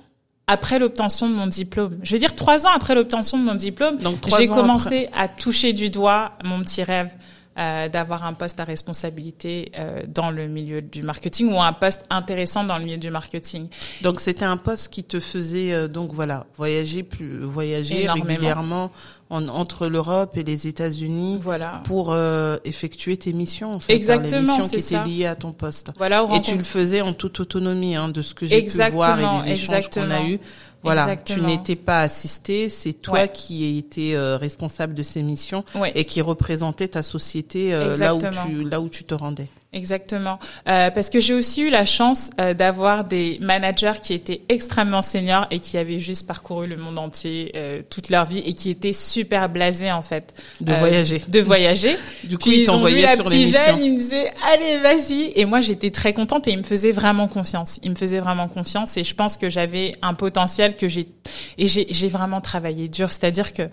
après 0.47 0.79
l'obtention 0.79 1.31
de 1.31 1.35
mon 1.35 1.47
diplôme. 1.47 1.99
Je 2.03 2.13
veux 2.13 2.21
dire 2.21 2.35
trois 2.35 2.67
ans 2.67 2.71
après 2.75 2.95
l'obtention 2.95 3.39
de 3.39 3.45
mon 3.45 3.55
diplôme, 3.55 3.99
j'ai 4.39 4.49
commencé 4.49 5.09
à 5.17 5.29
toucher 5.29 5.73
du 5.73 5.89
doigt 5.89 6.33
mon 6.45 6.61
petit 6.61 6.83
rêve 6.83 7.11
euh, 7.59 7.89
d'avoir 7.89 8.25
un 8.25 8.35
poste 8.35 8.61
à 8.61 8.65
responsabilité 8.65 9.73
euh, 9.79 10.03
dans 10.07 10.31
le 10.31 10.47
milieu 10.47 10.83
du 10.83 11.03
marketing 11.03 11.53
ou 11.53 11.61
un 11.61 11.73
poste 11.73 12.05
intéressant 12.11 12.65
dans 12.65 12.79
le 12.79 12.85
milieu 12.85 12.99
du 12.99 13.11
marketing. 13.11 13.69
Donc 14.03 14.21
c'était 14.21 14.45
un 14.45 14.57
poste 14.57 14.93
qui 14.93 15.05
te 15.05 15.21
faisait 15.21 15.73
euh, 15.73 15.89
donc 15.89 16.13
voilà 16.13 16.47
voyager 16.57 17.03
plus 17.03 17.39
voyager 17.39 18.09
régulièrement 18.09 18.91
en, 19.31 19.49
entre 19.49 19.89
l'Europe 19.89 20.37
et 20.37 20.45
les 20.45 20.69
États-Unis 20.69 21.39
voilà. 21.43 21.83
pour 21.85 22.13
euh, 22.13 22.59
effectuer 22.65 23.17
tes 23.17 23.33
missions 23.33 23.75
en 23.75 23.81
fait, 23.81 23.93
hein, 23.93 23.97
exactement 23.97 24.41
les 24.41 24.63
missions 24.63 24.69
qui 24.69 24.77
étaient 24.77 25.05
liées 25.05 25.27
à 25.27 25.35
ton 25.37 25.53
poste. 25.53 25.91
Voilà, 25.97 26.27
et 26.35 26.41
tu 26.41 26.57
le 26.57 26.63
faisais 26.63 27.01
en 27.01 27.13
toute 27.13 27.41
autonomie 27.41 27.97
hein, 27.97 28.09
de 28.09 28.23
ce 28.23 28.35
que 28.35 28.47
j'ai 28.47 28.63
pu 28.63 28.71
voir 28.93 29.19
et 29.19 29.45
des 29.45 29.53
échanges 29.53 29.91
qu'on 29.91 30.11
a 30.11 30.23
eu. 30.23 30.39
Voilà, 30.87 31.16
tu 31.16 31.40
n'étais 31.40 31.76
pas 31.76 32.00
assisté, 32.00 32.69
c'est 32.69 32.93
toi 32.93 33.28
qui 33.28 33.78
étais 33.78 34.14
euh, 34.14 34.37
responsable 34.37 34.95
de 34.95 35.02
ces 35.02 35.23
missions 35.23 35.64
et 35.95 36.05
qui 36.05 36.21
représentait 36.21 36.88
ta 36.88 37.02
société 37.02 37.75
euh, 37.75 37.97
là 37.97 38.14
où 38.14 38.21
tu 38.21 38.64
là 38.64 38.81
où 38.81 38.88
tu 38.88 39.05
te 39.05 39.14
rendais. 39.14 39.49
Exactement, 39.76 40.38
euh, 40.71 40.90
parce 40.90 41.11
que 41.11 41.21
j'ai 41.21 41.35
aussi 41.35 41.61
eu 41.61 41.68
la 41.68 41.85
chance 41.85 42.30
euh, 42.40 42.54
d'avoir 42.54 43.04
des 43.04 43.37
managers 43.42 44.00
qui 44.02 44.14
étaient 44.14 44.40
extrêmement 44.49 45.02
seniors 45.02 45.47
et 45.50 45.59
qui 45.59 45.76
avaient 45.76 45.99
juste 45.99 46.26
parcouru 46.26 46.66
le 46.66 46.78
monde 46.78 46.99
entier 46.99 47.52
euh, 47.54 47.83
toute 47.90 48.09
leur 48.09 48.25
vie 48.25 48.38
et 48.38 48.54
qui 48.54 48.71
étaient 48.71 48.95
super 48.95 49.50
blasés 49.50 49.92
en 49.92 50.00
fait. 50.00 50.33
De 50.62 50.73
voyager, 50.73 51.23
de 51.28 51.40
voyager. 51.40 51.95
du 52.25 52.38
coup, 52.38 52.50
ils, 52.50 52.62
ils 52.62 52.71
ont 52.71 52.83
vu 52.87 53.02
la 53.02 53.18
petite 53.18 53.54
jeune, 53.54 53.85
ils 53.85 53.92
me 53.92 53.99
disaient 53.99 54.33
allez 54.50 54.78
vas-y! 54.78 55.33
Et 55.37 55.45
moi 55.45 55.61
j'étais 55.61 55.90
très 55.90 56.14
contente 56.14 56.49
et 56.49 56.52
ils 56.52 56.59
me 56.59 56.62
faisaient 56.62 56.92
vraiment 56.92 57.28
confiance. 57.28 57.78
Ils 57.83 57.90
me 57.90 57.97
faisaient 57.97 58.21
vraiment 58.21 58.49
confiance 58.49 58.97
et 58.97 59.04
je 59.04 59.14
pense 59.14 59.37
que 59.37 59.50
j'avais 59.50 59.95
un 60.00 60.14
potentiel 60.14 60.76
que 60.76 60.88
j'ai 60.88 61.06
et 61.59 61.66
j'ai 61.66 61.87
j'ai 61.90 62.09
vraiment 62.09 62.40
travaillé 62.40 62.88
dur, 62.88 63.12
c'est-à-dire 63.12 63.52
que 63.52 63.68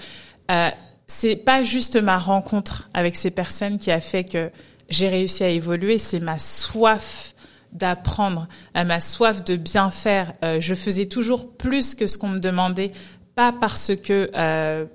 euh, 0.52 0.70
c'est 1.08 1.36
pas 1.36 1.64
juste 1.64 1.96
ma 1.96 2.18
rencontre 2.18 2.90
avec 2.94 3.16
ces 3.16 3.32
personnes 3.32 3.78
qui 3.78 3.92
a 3.92 4.02
fait 4.02 4.24
que 4.24 4.52
j'ai 4.94 5.08
réussi 5.08 5.44
à 5.44 5.50
évoluer, 5.50 5.98
c'est 5.98 6.20
ma 6.20 6.40
soif 6.40 7.34
d'apprendre, 7.72 8.48
euh, 8.78 8.84
ma 8.84 9.00
soif 9.00 9.44
de 9.44 9.56
bien 9.56 9.90
faire. 9.90 10.34
Euh, 10.46 10.62
je 10.62 10.76
faisais 10.76 11.08
toujours 11.08 11.58
plus 11.58 11.96
que 11.96 12.06
ce 12.06 12.18
qu'on 12.18 12.30
me 12.30 12.40
demandait, 12.40 12.92
pas 13.36 13.52
parce 13.52 13.96
que 13.96 14.30
euh, 14.36 14.86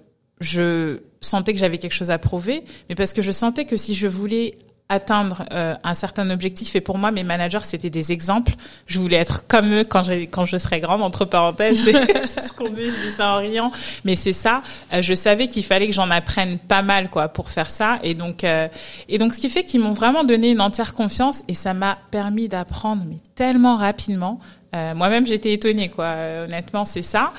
je 0.41 1.01
sentais 1.21 1.53
que 1.53 1.59
j'avais 1.59 1.79
quelque 1.79 1.95
chose 1.95 2.13
à 2.13 2.19
prouver, 2.19 2.65
mais 2.89 2.95
parce 2.95 3.13
que 3.13 3.23
je 3.23 3.33
sentais 3.33 3.65
que 3.65 3.77
si 3.77 3.95
je 3.95 4.07
voulais 4.07 4.59
atteindre 4.91 5.45
euh, 5.53 5.75
un 5.85 5.95
certain 5.95 6.31
objectif. 6.31 6.75
Et 6.75 6.81
pour 6.81 6.97
moi 6.97 7.11
mes 7.11 7.23
managers 7.23 7.59
c'était 7.63 7.91
des 7.91 8.13
exemples. 8.13 8.53
Je 8.87 8.99
voulais 8.99 9.17
être 9.17 9.47
comme 9.47 9.75
eux 9.75 9.85
quand 9.85 10.03
j'ai 10.03 10.27
quand 10.27 10.47
je 10.47 10.57
serai 10.57 10.81
grande 10.81 11.03
entre 11.03 11.25
parenthèses. 11.25 11.79
C'est 12.25 12.41
ce 12.41 12.53
qu'on 12.53 12.71
dit 12.71 12.91
je 12.91 13.09
dis 13.09 13.15
ça 13.15 13.35
en 13.35 13.39
riant. 13.39 13.71
Mais 14.05 14.15
c'est 14.15 14.33
ça. 14.33 14.63
Euh, 14.93 15.03
je 15.03 15.15
savais 15.15 15.49
qu'il 15.49 15.65
fallait 15.65 15.87
que 15.87 15.93
j'en 15.93 16.11
apprenne 16.11 16.59
pas 16.59 16.83
mal 16.83 17.11
quoi 17.11 17.29
pour 17.29 17.51
faire 17.51 17.71
ça. 17.71 17.99
Et 18.03 18.15
donc 18.15 18.45
euh, 18.45 18.69
et 19.09 19.19
donc 19.19 19.35
ce 19.35 19.41
qui 19.41 19.51
fait 19.51 19.65
qu'ils 19.65 19.81
m'ont 19.81 19.93
vraiment 19.93 20.25
donné 20.25 20.51
une 20.51 20.61
entière 20.61 20.95
confiance 20.95 21.43
et 21.49 21.55
ça 21.55 21.75
m'a 21.75 21.99
permis 22.11 22.49
d'apprendre 22.49 23.03
mais 23.07 23.17
tellement 23.35 23.77
rapidement. 23.77 24.41
Moi-même 24.73 25.27
j'étais 25.27 25.55
étonnée 25.55 25.89
quoi. 25.89 26.15
Honnêtement 26.45 26.85
c'est 26.85 27.03
ça. 27.03 27.33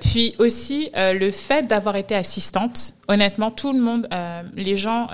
Puis 0.00 0.34
aussi 0.38 0.90
le 0.94 1.30
fait 1.30 1.66
d'avoir 1.66 1.96
été 1.96 2.14
assistante. 2.14 2.94
Honnêtement 3.08 3.50
tout 3.50 3.72
le 3.72 3.80
monde 3.80 4.08
les 4.54 4.76
gens 4.76 5.08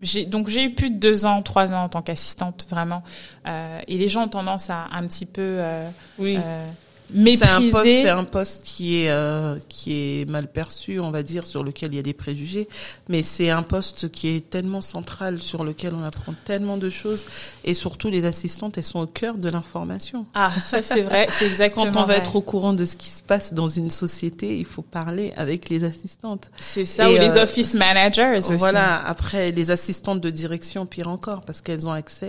j'ai 0.00 0.26
donc 0.26 0.48
j'ai 0.48 0.64
eu 0.64 0.70
plus 0.70 0.90
de 0.90 0.96
deux 0.96 1.26
ans, 1.26 1.42
trois 1.42 1.72
ans 1.72 1.84
en 1.84 1.88
tant 1.88 2.02
qu'assistante 2.02 2.66
vraiment, 2.70 3.02
euh, 3.46 3.80
et 3.88 3.98
les 3.98 4.08
gens 4.08 4.24
ont 4.24 4.28
tendance 4.28 4.70
à 4.70 4.86
un 4.92 5.06
petit 5.06 5.26
peu 5.26 5.42
euh, 5.42 5.88
oui. 6.18 6.38
Euh, 6.42 6.68
c'est 7.14 8.08
un 8.08 8.18
un 8.18 8.24
poste 8.24 8.64
qui 8.64 9.02
est 9.02 9.10
euh, 9.10 9.56
qui 9.68 9.92
est 9.92 10.28
mal 10.28 10.50
perçu, 10.50 10.98
on 11.00 11.10
va 11.10 11.22
dire, 11.22 11.46
sur 11.46 11.62
lequel 11.62 11.92
il 11.92 11.96
y 11.96 11.98
a 11.98 12.02
des 12.02 12.12
préjugés, 12.12 12.68
mais 13.08 13.22
c'est 13.22 13.50
un 13.50 13.62
poste 13.62 14.10
qui 14.10 14.28
est 14.28 14.50
tellement 14.50 14.80
central, 14.80 15.40
sur 15.40 15.64
lequel 15.64 15.94
on 15.94 16.02
apprend 16.02 16.34
tellement 16.44 16.76
de 16.76 16.88
choses, 16.88 17.24
et 17.64 17.74
surtout 17.74 18.08
les 18.10 18.24
assistantes, 18.24 18.76
elles 18.76 18.84
sont 18.84 19.00
au 19.00 19.06
cœur 19.06 19.38
de 19.38 19.48
l'information. 19.48 20.26
Ah, 20.34 20.50
ça 20.60 20.82
c'est 20.82 21.02
vrai, 21.02 21.28
c'est 21.30 21.46
exactement. 21.46 21.86
Quand 21.92 22.02
on 22.02 22.06
va 22.06 22.16
être 22.16 22.36
au 22.36 22.42
courant 22.42 22.72
de 22.72 22.84
ce 22.84 22.96
qui 22.96 23.08
se 23.08 23.22
passe 23.22 23.52
dans 23.52 23.68
une 23.68 23.90
société, 23.90 24.58
il 24.58 24.64
faut 24.64 24.82
parler 24.82 25.32
avec 25.36 25.68
les 25.68 25.84
assistantes. 25.84 26.50
C'est 26.58 26.84
ça, 26.84 27.10
ou 27.10 27.14
les 27.14 27.36
euh, 27.36 27.44
office 27.44 27.74
managers 27.74 28.38
aussi. 28.38 28.54
Voilà. 28.56 29.04
Après, 29.06 29.52
les 29.52 29.70
assistantes 29.70 30.20
de 30.20 30.30
direction, 30.30 30.86
pire 30.86 31.08
encore, 31.08 31.42
parce 31.42 31.60
qu'elles 31.60 31.86
ont 31.86 31.92
accès 31.92 32.28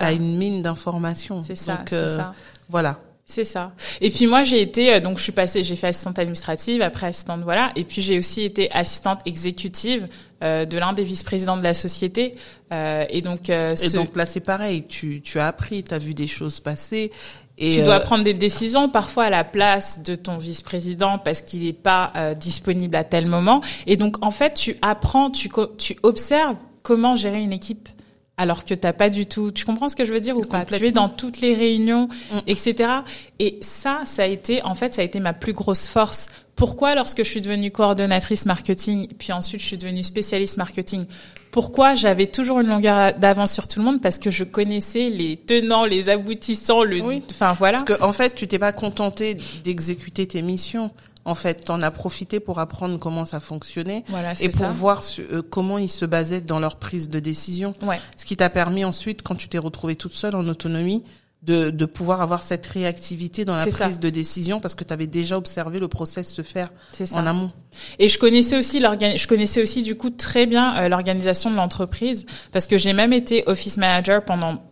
à 0.00 0.12
une 0.12 0.36
mine 0.36 0.62
d'informations. 0.62 1.40
C'est 1.40 1.54
ça. 1.56 1.84
c'est 1.88 1.94
euh, 1.94 2.16
ça. 2.16 2.32
Voilà. 2.68 3.00
C'est 3.30 3.44
ça. 3.44 3.72
Et 4.00 4.10
puis 4.10 4.26
moi 4.26 4.42
j'ai 4.42 4.62
été 4.62 4.94
euh, 4.94 5.00
donc 5.00 5.18
je 5.18 5.22
suis 5.22 5.32
passée 5.32 5.62
j'ai 5.62 5.76
fait 5.76 5.88
assistante 5.88 6.18
administrative 6.18 6.80
après 6.80 7.08
assistante 7.08 7.42
voilà. 7.42 7.70
Et 7.76 7.84
puis 7.84 8.00
j'ai 8.00 8.18
aussi 8.18 8.42
été 8.42 8.72
assistante 8.72 9.20
exécutive 9.26 10.08
euh, 10.42 10.64
de 10.64 10.78
l'un 10.78 10.94
des 10.94 11.04
vice-présidents 11.04 11.58
de 11.58 11.62
la 11.62 11.74
société. 11.74 12.36
Euh, 12.72 13.04
et 13.10 13.20
donc 13.20 13.50
euh, 13.50 13.76
et 13.76 13.90
donc 13.90 14.16
là 14.16 14.24
c'est 14.24 14.40
pareil. 14.40 14.84
Tu 14.88 15.20
tu 15.20 15.38
as 15.38 15.46
appris 15.46 15.84
tu 15.84 15.92
as 15.92 15.98
vu 15.98 16.14
des 16.14 16.26
choses 16.26 16.60
passer. 16.60 17.12
Et 17.58 17.76
tu 17.76 17.82
dois 17.82 18.00
prendre 18.00 18.24
des 18.24 18.34
décisions 18.34 18.88
parfois 18.88 19.24
à 19.24 19.30
la 19.30 19.44
place 19.44 20.02
de 20.02 20.14
ton 20.14 20.38
vice-président 20.38 21.18
parce 21.18 21.42
qu'il 21.42 21.64
n'est 21.64 21.72
pas 21.72 22.12
disponible 22.36 22.96
à 22.96 23.04
tel 23.04 23.26
moment. 23.26 23.60
Et 23.86 23.96
donc 23.96 24.24
en 24.24 24.30
fait 24.30 24.54
tu 24.54 24.76
apprends 24.80 25.30
tu 25.30 25.50
tu 25.76 25.98
observes 26.02 26.56
comment 26.82 27.14
gérer 27.14 27.42
une 27.42 27.52
équipe 27.52 27.90
alors 28.38 28.64
que 28.64 28.72
t'as 28.72 28.92
pas 28.92 29.10
du 29.10 29.26
tout. 29.26 29.50
Tu 29.50 29.64
comprends 29.64 29.88
ce 29.88 29.96
que 29.96 30.04
je 30.04 30.12
veux 30.12 30.20
dire 30.20 30.38
ou 30.38 30.42
pas? 30.42 30.64
Tu 30.64 30.86
es 30.86 30.92
dans 30.92 31.08
toutes 31.08 31.40
les 31.40 31.54
réunions, 31.54 32.08
mm. 32.32 32.38
etc. 32.46 32.90
Et 33.40 33.58
ça, 33.60 34.02
ça 34.04 34.22
a 34.22 34.26
été, 34.26 34.62
en 34.62 34.74
fait, 34.74 34.94
ça 34.94 35.02
a 35.02 35.04
été 35.04 35.20
ma 35.20 35.34
plus 35.34 35.52
grosse 35.52 35.86
force. 35.86 36.28
Pourquoi, 36.54 36.94
lorsque 36.94 37.18
je 37.18 37.28
suis 37.28 37.40
devenue 37.40 37.70
coordonnatrice 37.70 38.46
marketing, 38.46 39.08
puis 39.18 39.32
ensuite 39.32 39.60
je 39.60 39.66
suis 39.66 39.78
devenue 39.78 40.02
spécialiste 40.02 40.56
marketing, 40.56 41.04
pourquoi 41.52 41.94
j'avais 41.94 42.26
toujours 42.26 42.60
une 42.60 42.66
longueur 42.66 43.12
d'avance 43.14 43.52
sur 43.52 43.68
tout 43.68 43.78
le 43.78 43.84
monde? 43.84 44.00
Parce 44.00 44.18
que 44.18 44.30
je 44.30 44.42
connaissais 44.42 45.08
les 45.08 45.36
tenants, 45.36 45.84
les 45.84 46.08
aboutissants, 46.08 46.82
le, 46.82 47.00
enfin 47.30 47.52
voilà. 47.52 47.78
Parce 47.78 47.98
que 47.98 48.02
en 48.02 48.12
fait, 48.12 48.34
tu 48.34 48.48
t'es 48.48 48.58
pas 48.58 48.72
contenté 48.72 49.36
d'exécuter 49.62 50.26
tes 50.26 50.42
missions 50.42 50.90
en 51.28 51.34
fait, 51.34 51.66
t'en 51.66 51.82
as 51.82 51.90
profité 51.90 52.40
pour 52.40 52.58
apprendre 52.58 52.98
comment 52.98 53.24
ça 53.24 53.38
fonctionnait 53.38 54.02
et 54.40 54.48
pour 54.48 54.66
voir 54.68 55.02
euh, 55.18 55.42
comment 55.42 55.76
ils 55.78 55.90
se 55.90 56.06
basaient 56.06 56.40
dans 56.40 56.58
leur 56.58 56.76
prise 56.76 57.08
de 57.08 57.20
décision. 57.20 57.74
Ouais. 57.82 58.00
Ce 58.16 58.24
qui 58.24 58.36
t'a 58.36 58.48
permis 58.48 58.84
ensuite, 58.84 59.22
quand 59.22 59.34
tu 59.34 59.48
t'es 59.48 59.58
retrouvée 59.58 59.94
toute 59.94 60.14
seule 60.14 60.34
en 60.34 60.46
autonomie, 60.48 61.04
de, 61.42 61.70
de 61.70 61.84
pouvoir 61.84 62.20
avoir 62.20 62.42
cette 62.42 62.66
réactivité 62.66 63.44
dans 63.44 63.54
la 63.54 63.64
prise 63.64 64.00
de 64.00 64.10
décision 64.10 64.58
parce 64.58 64.74
que 64.74 64.82
tu 64.82 64.92
avais 64.92 65.06
déjà 65.06 65.36
observé 65.36 65.78
le 65.78 65.86
process 65.86 66.32
se 66.32 66.42
faire 66.42 66.68
en 67.12 67.26
amont. 67.26 67.52
Et 68.00 68.08
je 68.08 68.18
connaissais 68.18 68.58
aussi 68.58 68.80
je 68.80 69.26
connaissais 69.26 69.62
aussi 69.62 69.82
du 69.82 69.96
coup 69.96 70.10
très 70.10 70.46
bien 70.46 70.76
euh, 70.76 70.88
l'organisation 70.88 71.50
de 71.50 71.56
l'entreprise 71.56 72.26
parce 72.50 72.66
que 72.66 72.76
j'ai 72.76 72.92
même 72.92 73.12
été 73.12 73.44
office 73.46 73.76
manager 73.76 74.24
pendant 74.24 74.62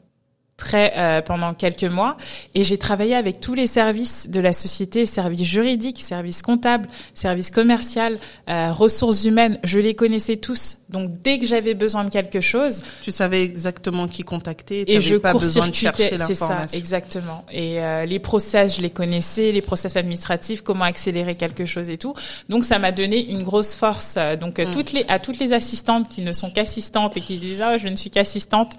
très 0.57 0.95
euh, 0.97 1.21
pendant 1.21 1.53
quelques 1.53 1.85
mois 1.85 2.17
et 2.55 2.65
j'ai 2.65 2.79
travaillé 2.79 3.15
avec 3.15 3.41
tous 3.41 3.55
les 3.55 3.67
services 3.67 4.31
de 4.31 4.41
la 4.41 4.55
société, 4.55 5.05
services 5.05 5.47
juridiques, 5.47 6.03
services 6.03 6.41
comptables, 6.41 6.89
services 7.15 7.51
commercial, 7.51 8.19
euh, 8.49 8.73
ressources 8.73 9.25
humaines, 9.25 9.59
je 9.65 9.79
les 9.79 9.95
connaissais 9.95 10.37
tous. 10.37 10.79
Donc 10.89 11.13
dès 11.23 11.39
que 11.39 11.47
j'avais 11.47 11.75
besoin 11.75 12.05
de 12.05 12.11
quelque 12.11 12.41
chose, 12.41 12.81
tu 13.03 13.11
savais 13.11 13.43
exactement 13.43 14.09
qui 14.09 14.23
contacter 14.23 14.91
et 14.91 15.01
je 15.01 15.17
pas 15.17 15.33
besoin 15.33 15.69
de 15.69 15.75
chercher 15.75 16.17
l'information. 16.17 16.57
C'est 16.69 16.73
ça, 16.73 16.79
exactement. 16.79 17.45
Et 17.53 17.81
euh, 17.81 18.07
les 18.07 18.19
process, 18.19 18.77
je 18.77 18.83
les 18.83 18.91
connaissais, 18.91 19.53
les 19.53 19.63
process 19.63 19.97
administratifs, 19.97 20.63
comment 20.63 20.85
accélérer 20.85 21.35
quelque 21.35 21.67
chose 21.67 21.91
et 21.91 21.99
tout. 21.99 22.15
Donc 22.49 22.65
ça 22.65 22.79
m'a 22.79 22.93
donné 22.93 23.31
une 23.31 23.43
grosse 23.43 23.75
force. 23.75 24.17
Donc 24.41 24.59
mm. 24.59 24.71
toutes 24.71 24.93
les 24.93 25.05
à 25.09 25.19
toutes 25.19 25.39
les 25.39 25.53
assistantes 25.53 26.09
qui 26.09 26.23
ne 26.23 26.33
sont 26.33 26.51
qu'assistantes 26.51 27.17
et 27.17 27.21
qui 27.21 27.37
disent 27.39 27.61
ah 27.61 27.77
je 27.77 27.89
ne 27.89 27.97
suis 27.97 28.11
qu'assistante, 28.11 28.73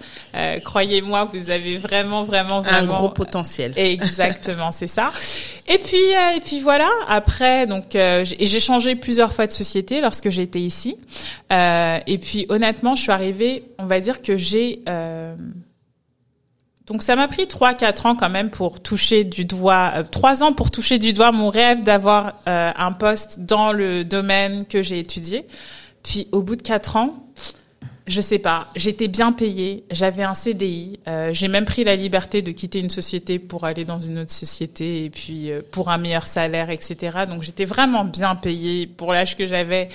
croyez-moi, 0.64 1.26
vous 1.26 1.50
avez 1.50 1.67
vraiment, 1.76 2.24
vraiment, 2.24 2.60
vraiment 2.60 2.78
un 2.78 2.86
gros 2.86 3.08
potentiel. 3.10 3.72
Exactement, 3.76 4.72
c'est 4.72 4.86
ça. 4.86 5.10
Et 5.66 5.78
puis, 5.78 5.96
euh, 5.96 6.36
et 6.36 6.40
puis 6.40 6.60
voilà. 6.60 6.88
Après, 7.08 7.66
donc, 7.66 7.94
euh, 7.94 8.24
j'ai 8.24 8.60
changé 8.60 8.94
plusieurs 8.94 9.34
fois 9.34 9.46
de 9.46 9.52
société 9.52 10.00
lorsque 10.00 10.30
j'étais 10.30 10.60
ici. 10.60 10.96
Euh, 11.52 11.98
et 12.06 12.18
puis, 12.18 12.46
honnêtement, 12.48 12.94
je 12.94 13.02
suis 13.02 13.12
arrivée. 13.12 13.64
On 13.78 13.86
va 13.86 14.00
dire 14.00 14.22
que 14.22 14.36
j'ai 14.36 14.80
donc 16.86 17.02
ça 17.02 17.16
m'a 17.16 17.28
pris 17.28 17.46
trois 17.46 17.74
quatre 17.74 18.06
ans 18.06 18.16
quand 18.16 18.30
même 18.30 18.48
pour 18.48 18.80
toucher 18.80 19.22
du 19.22 19.44
doigt 19.44 20.04
trois 20.10 20.42
ans 20.42 20.54
pour 20.54 20.70
toucher 20.70 20.98
du 20.98 21.12
doigt 21.12 21.32
mon 21.32 21.50
rêve 21.50 21.82
d'avoir 21.82 22.40
un 22.46 22.92
poste 22.92 23.40
dans 23.40 23.72
le 23.72 24.06
domaine 24.06 24.64
que 24.64 24.82
j'ai 24.82 24.98
étudié. 24.98 25.46
Puis 26.02 26.28
au 26.32 26.42
bout 26.42 26.56
de 26.56 26.62
quatre 26.62 26.96
ans, 26.96 27.28
je 28.08 28.20
sais 28.20 28.38
pas. 28.38 28.68
J'étais 28.74 29.08
bien 29.08 29.32
payée. 29.32 29.84
J'avais 29.90 30.22
un 30.22 30.34
CDI. 30.34 30.98
Euh, 31.06 31.32
j'ai 31.32 31.48
même 31.48 31.64
pris 31.64 31.84
la 31.84 31.94
liberté 31.94 32.42
de 32.42 32.50
quitter 32.52 32.80
une 32.80 32.90
société 32.90 33.38
pour 33.38 33.64
aller 33.64 33.84
dans 33.84 34.00
une 34.00 34.18
autre 34.18 34.32
société 34.32 35.04
et 35.04 35.10
puis 35.10 35.50
euh, 35.50 35.60
pour 35.70 35.90
un 35.90 35.98
meilleur 35.98 36.26
salaire, 36.26 36.70
etc. 36.70 37.18
Donc 37.28 37.42
j'étais 37.42 37.64
vraiment 37.64 38.04
bien 38.04 38.34
payée 38.34 38.86
pour 38.86 39.12
l'âge 39.12 39.36
que 39.36 39.46
j'avais. 39.46 39.88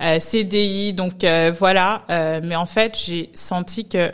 Euh, 0.00 0.20
CDI. 0.20 0.92
Donc 0.92 1.24
euh, 1.24 1.52
voilà. 1.58 2.04
mais 2.42 2.56
en 2.56 2.66
fait, 2.66 2.96
j'ai 2.96 3.30
senti 3.34 3.88
que 3.88 4.10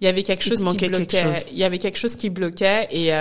il 0.00 0.06
y 0.06 0.08
avait 0.08 0.24
quelque 0.24 0.42
chose 0.42 0.64
qui 0.76 0.88
bloquait. 0.88 1.24
Il 1.52 1.58
y 1.58 1.64
avait 1.64 1.78
quelque 1.78 1.98
chose 1.98 2.16
qui 2.16 2.30
bloquait 2.30 2.88
et 2.90 3.12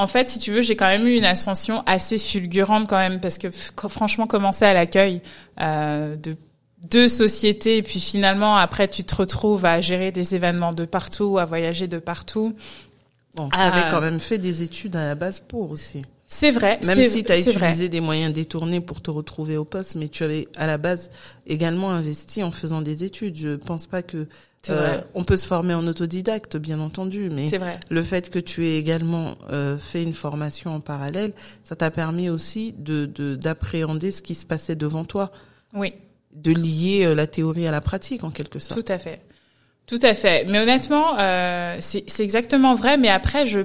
en 0.00 0.06
fait, 0.06 0.30
si 0.30 0.38
tu 0.38 0.50
veux, 0.50 0.62
j'ai 0.62 0.76
quand 0.76 0.86
même 0.86 1.06
eu 1.06 1.14
une 1.14 1.26
ascension 1.26 1.82
assez 1.84 2.16
fulgurante 2.16 2.88
quand 2.88 2.96
même, 2.96 3.20
parce 3.20 3.36
que 3.36 3.48
franchement, 3.50 4.26
commencer 4.26 4.64
à 4.64 4.72
l'accueil 4.72 5.20
euh, 5.60 6.16
de 6.16 6.36
deux 6.82 7.08
sociétés, 7.08 7.78
et 7.78 7.82
puis 7.82 8.00
finalement, 8.00 8.56
après, 8.56 8.88
tu 8.88 9.04
te 9.04 9.14
retrouves 9.14 9.64
à 9.64 9.80
gérer 9.80 10.12
des 10.12 10.34
événements 10.34 10.72
de 10.72 10.84
partout, 10.84 11.38
à 11.38 11.44
voyager 11.44 11.88
de 11.88 11.98
partout. 11.98 12.54
Bon, 13.34 13.48
tu 13.48 13.58
avais 13.58 13.90
quand 13.90 14.00
même 14.00 14.20
fait 14.20 14.38
des 14.38 14.62
études 14.62 14.96
à 14.96 15.06
la 15.06 15.14
base 15.14 15.40
pour 15.40 15.70
aussi. 15.70 16.02
C'est 16.32 16.52
vrai. 16.52 16.78
Même 16.86 17.02
si 17.02 17.24
tu 17.24 17.32
as 17.32 17.40
utilisé 17.40 17.88
des 17.88 18.00
moyens 18.00 18.32
détournés 18.32 18.80
pour 18.80 19.02
te 19.02 19.10
retrouver 19.10 19.56
au 19.56 19.64
poste, 19.64 19.96
mais 19.96 20.08
tu 20.08 20.22
avais 20.22 20.46
à 20.56 20.66
la 20.66 20.78
base 20.78 21.10
également 21.46 21.90
investi 21.90 22.44
en 22.44 22.52
faisant 22.52 22.82
des 22.82 23.02
études. 23.02 23.36
Je 23.36 23.56
pense 23.56 23.86
pas 23.86 24.02
que 24.02 24.28
euh, 24.68 25.00
on 25.14 25.24
peut 25.24 25.36
se 25.36 25.46
former 25.46 25.74
en 25.74 25.86
autodidacte, 25.88 26.56
bien 26.56 26.78
entendu, 26.78 27.30
mais 27.32 27.48
vrai. 27.48 27.80
le 27.90 28.02
fait 28.02 28.30
que 28.30 28.38
tu 28.38 28.64
aies 28.66 28.76
également 28.76 29.36
euh, 29.50 29.76
fait 29.76 30.04
une 30.04 30.12
formation 30.12 30.70
en 30.70 30.80
parallèle, 30.80 31.32
ça 31.64 31.74
t'a 31.74 31.90
permis 31.90 32.30
aussi 32.30 32.74
de 32.78 33.06
d'appréhender 33.34 34.12
ce 34.12 34.22
qui 34.22 34.36
se 34.36 34.46
passait 34.46 34.76
devant 34.76 35.04
toi. 35.04 35.32
Oui. 35.74 35.94
De 36.32 36.52
lier 36.52 37.04
euh, 37.04 37.14
la 37.14 37.26
théorie 37.26 37.66
à 37.66 37.70
la 37.70 37.80
pratique, 37.80 38.24
en 38.24 38.30
quelque 38.30 38.58
sorte. 38.58 38.84
Tout 38.84 38.92
à 38.92 38.98
fait. 38.98 39.20
Tout 39.86 39.98
à 40.02 40.14
fait. 40.14 40.44
Mais 40.48 40.60
honnêtement, 40.60 41.18
euh, 41.18 41.76
c'est 41.80 42.20
exactement 42.20 42.74
vrai. 42.74 42.96
Mais 42.96 43.08
après, 43.08 43.46
je 43.46 43.60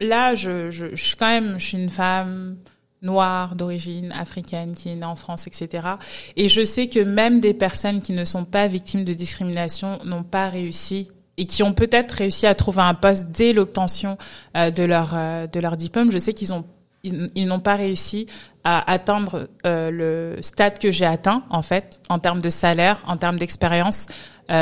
là, 0.00 0.34
je, 0.34 0.70
je, 0.70 0.86
je 0.94 1.02
suis 1.02 1.16
quand 1.16 1.28
même, 1.28 1.58
je 1.58 1.64
suis 1.66 1.78
une 1.78 1.90
femme 1.90 2.56
noire 3.02 3.56
d'origine 3.56 4.12
africaine 4.12 4.74
qui 4.74 4.88
est 4.88 4.94
née 4.94 5.04
en 5.04 5.16
France, 5.16 5.46
etc. 5.46 5.88
Et 6.36 6.48
je 6.48 6.64
sais 6.64 6.88
que 6.88 7.00
même 7.00 7.40
des 7.40 7.52
personnes 7.52 8.00
qui 8.00 8.12
ne 8.12 8.24
sont 8.24 8.44
pas 8.44 8.68
victimes 8.68 9.04
de 9.04 9.12
discrimination 9.12 9.98
n'ont 10.04 10.22
pas 10.22 10.48
réussi 10.48 11.10
et 11.36 11.46
qui 11.46 11.62
ont 11.62 11.72
peut-être 11.72 12.12
réussi 12.12 12.46
à 12.46 12.54
trouver 12.54 12.82
un 12.82 12.94
poste 12.94 13.26
dès 13.30 13.52
l'obtention 13.52 14.18
euh, 14.56 14.70
de 14.70 14.84
leur 14.84 15.12
euh, 15.14 15.46
de 15.46 15.60
leur 15.60 15.76
diplôme. 15.76 16.12
Je 16.12 16.18
sais 16.18 16.32
qu'ils 16.32 16.52
ont 16.52 16.64
ils, 17.04 17.46
n'ont 17.46 17.58
pas 17.58 17.74
réussi 17.74 18.26
à 18.64 18.90
atteindre 18.90 19.48
euh, 19.66 19.90
le 19.90 20.42
stade 20.42 20.78
que 20.78 20.90
j'ai 20.90 21.06
atteint 21.06 21.44
en 21.50 21.62
fait 21.62 22.00
en 22.08 22.18
termes 22.18 22.40
de 22.40 22.50
salaire, 22.50 23.00
en 23.06 23.16
termes 23.16 23.38
d'expérience 23.38 24.06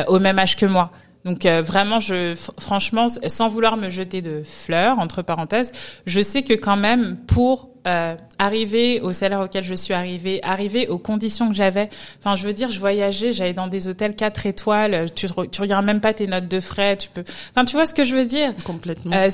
au 0.07 0.21
même 0.21 0.39
âge 0.39 0.55
que 0.55 0.67
moi. 0.67 0.93
Donc 1.25 1.45
euh, 1.45 1.63
vraiment, 1.63 2.01
je 2.01 2.35
franchement, 2.59 3.07
sans 3.09 3.49
vouloir 3.49 3.77
me 3.77 3.91
jeter 3.91 4.23
de 4.23 4.43
fleurs 4.43 4.99
entre 4.99 5.23
parenthèses, 5.23 5.73
je 6.07 6.21
sais 6.21 6.43
que 6.43 6.55
quand 6.55 6.77
même 6.77 7.17
pour 7.27 7.70
euh, 7.87 8.15
arriver 8.39 9.01
au 9.01 9.13
salaire 9.13 9.41
auquel 9.41 9.65
je 9.65 9.75
suis 9.75 9.95
arrivée, 9.95 10.41
arriver 10.43 10.89
aux 10.89 10.99
conditions 10.99 11.49
que 11.49 11.55
j'avais. 11.55 11.89
Enfin, 12.19 12.37
je 12.37 12.47
veux 12.47 12.53
dire, 12.53 12.71
je 12.71 12.79
voyageais, 12.79 13.33
j'allais 13.33 13.55
dans 13.55 13.69
des 13.69 13.89
hôtels 13.89 14.15
4 14.15 14.47
étoiles. 14.47 15.07
Tu 15.15 15.29
tu 15.51 15.61
regardes 15.61 15.87
même 15.87 16.01
pas 16.01 16.13
tes 16.13 16.27
notes 16.27 16.49
de 16.49 16.61
frais. 16.61 16.97
Tu 16.97 17.09
peux. 17.09 17.25
Enfin, 17.51 17.65
tu 17.65 17.77
vois 17.77 17.87
ce 17.87 17.95
que 17.95 18.05
je 18.05 18.15
veux 18.15 18.27
dire? 18.27 18.53
Complètement. 18.65 19.17
Euh, 19.17 19.29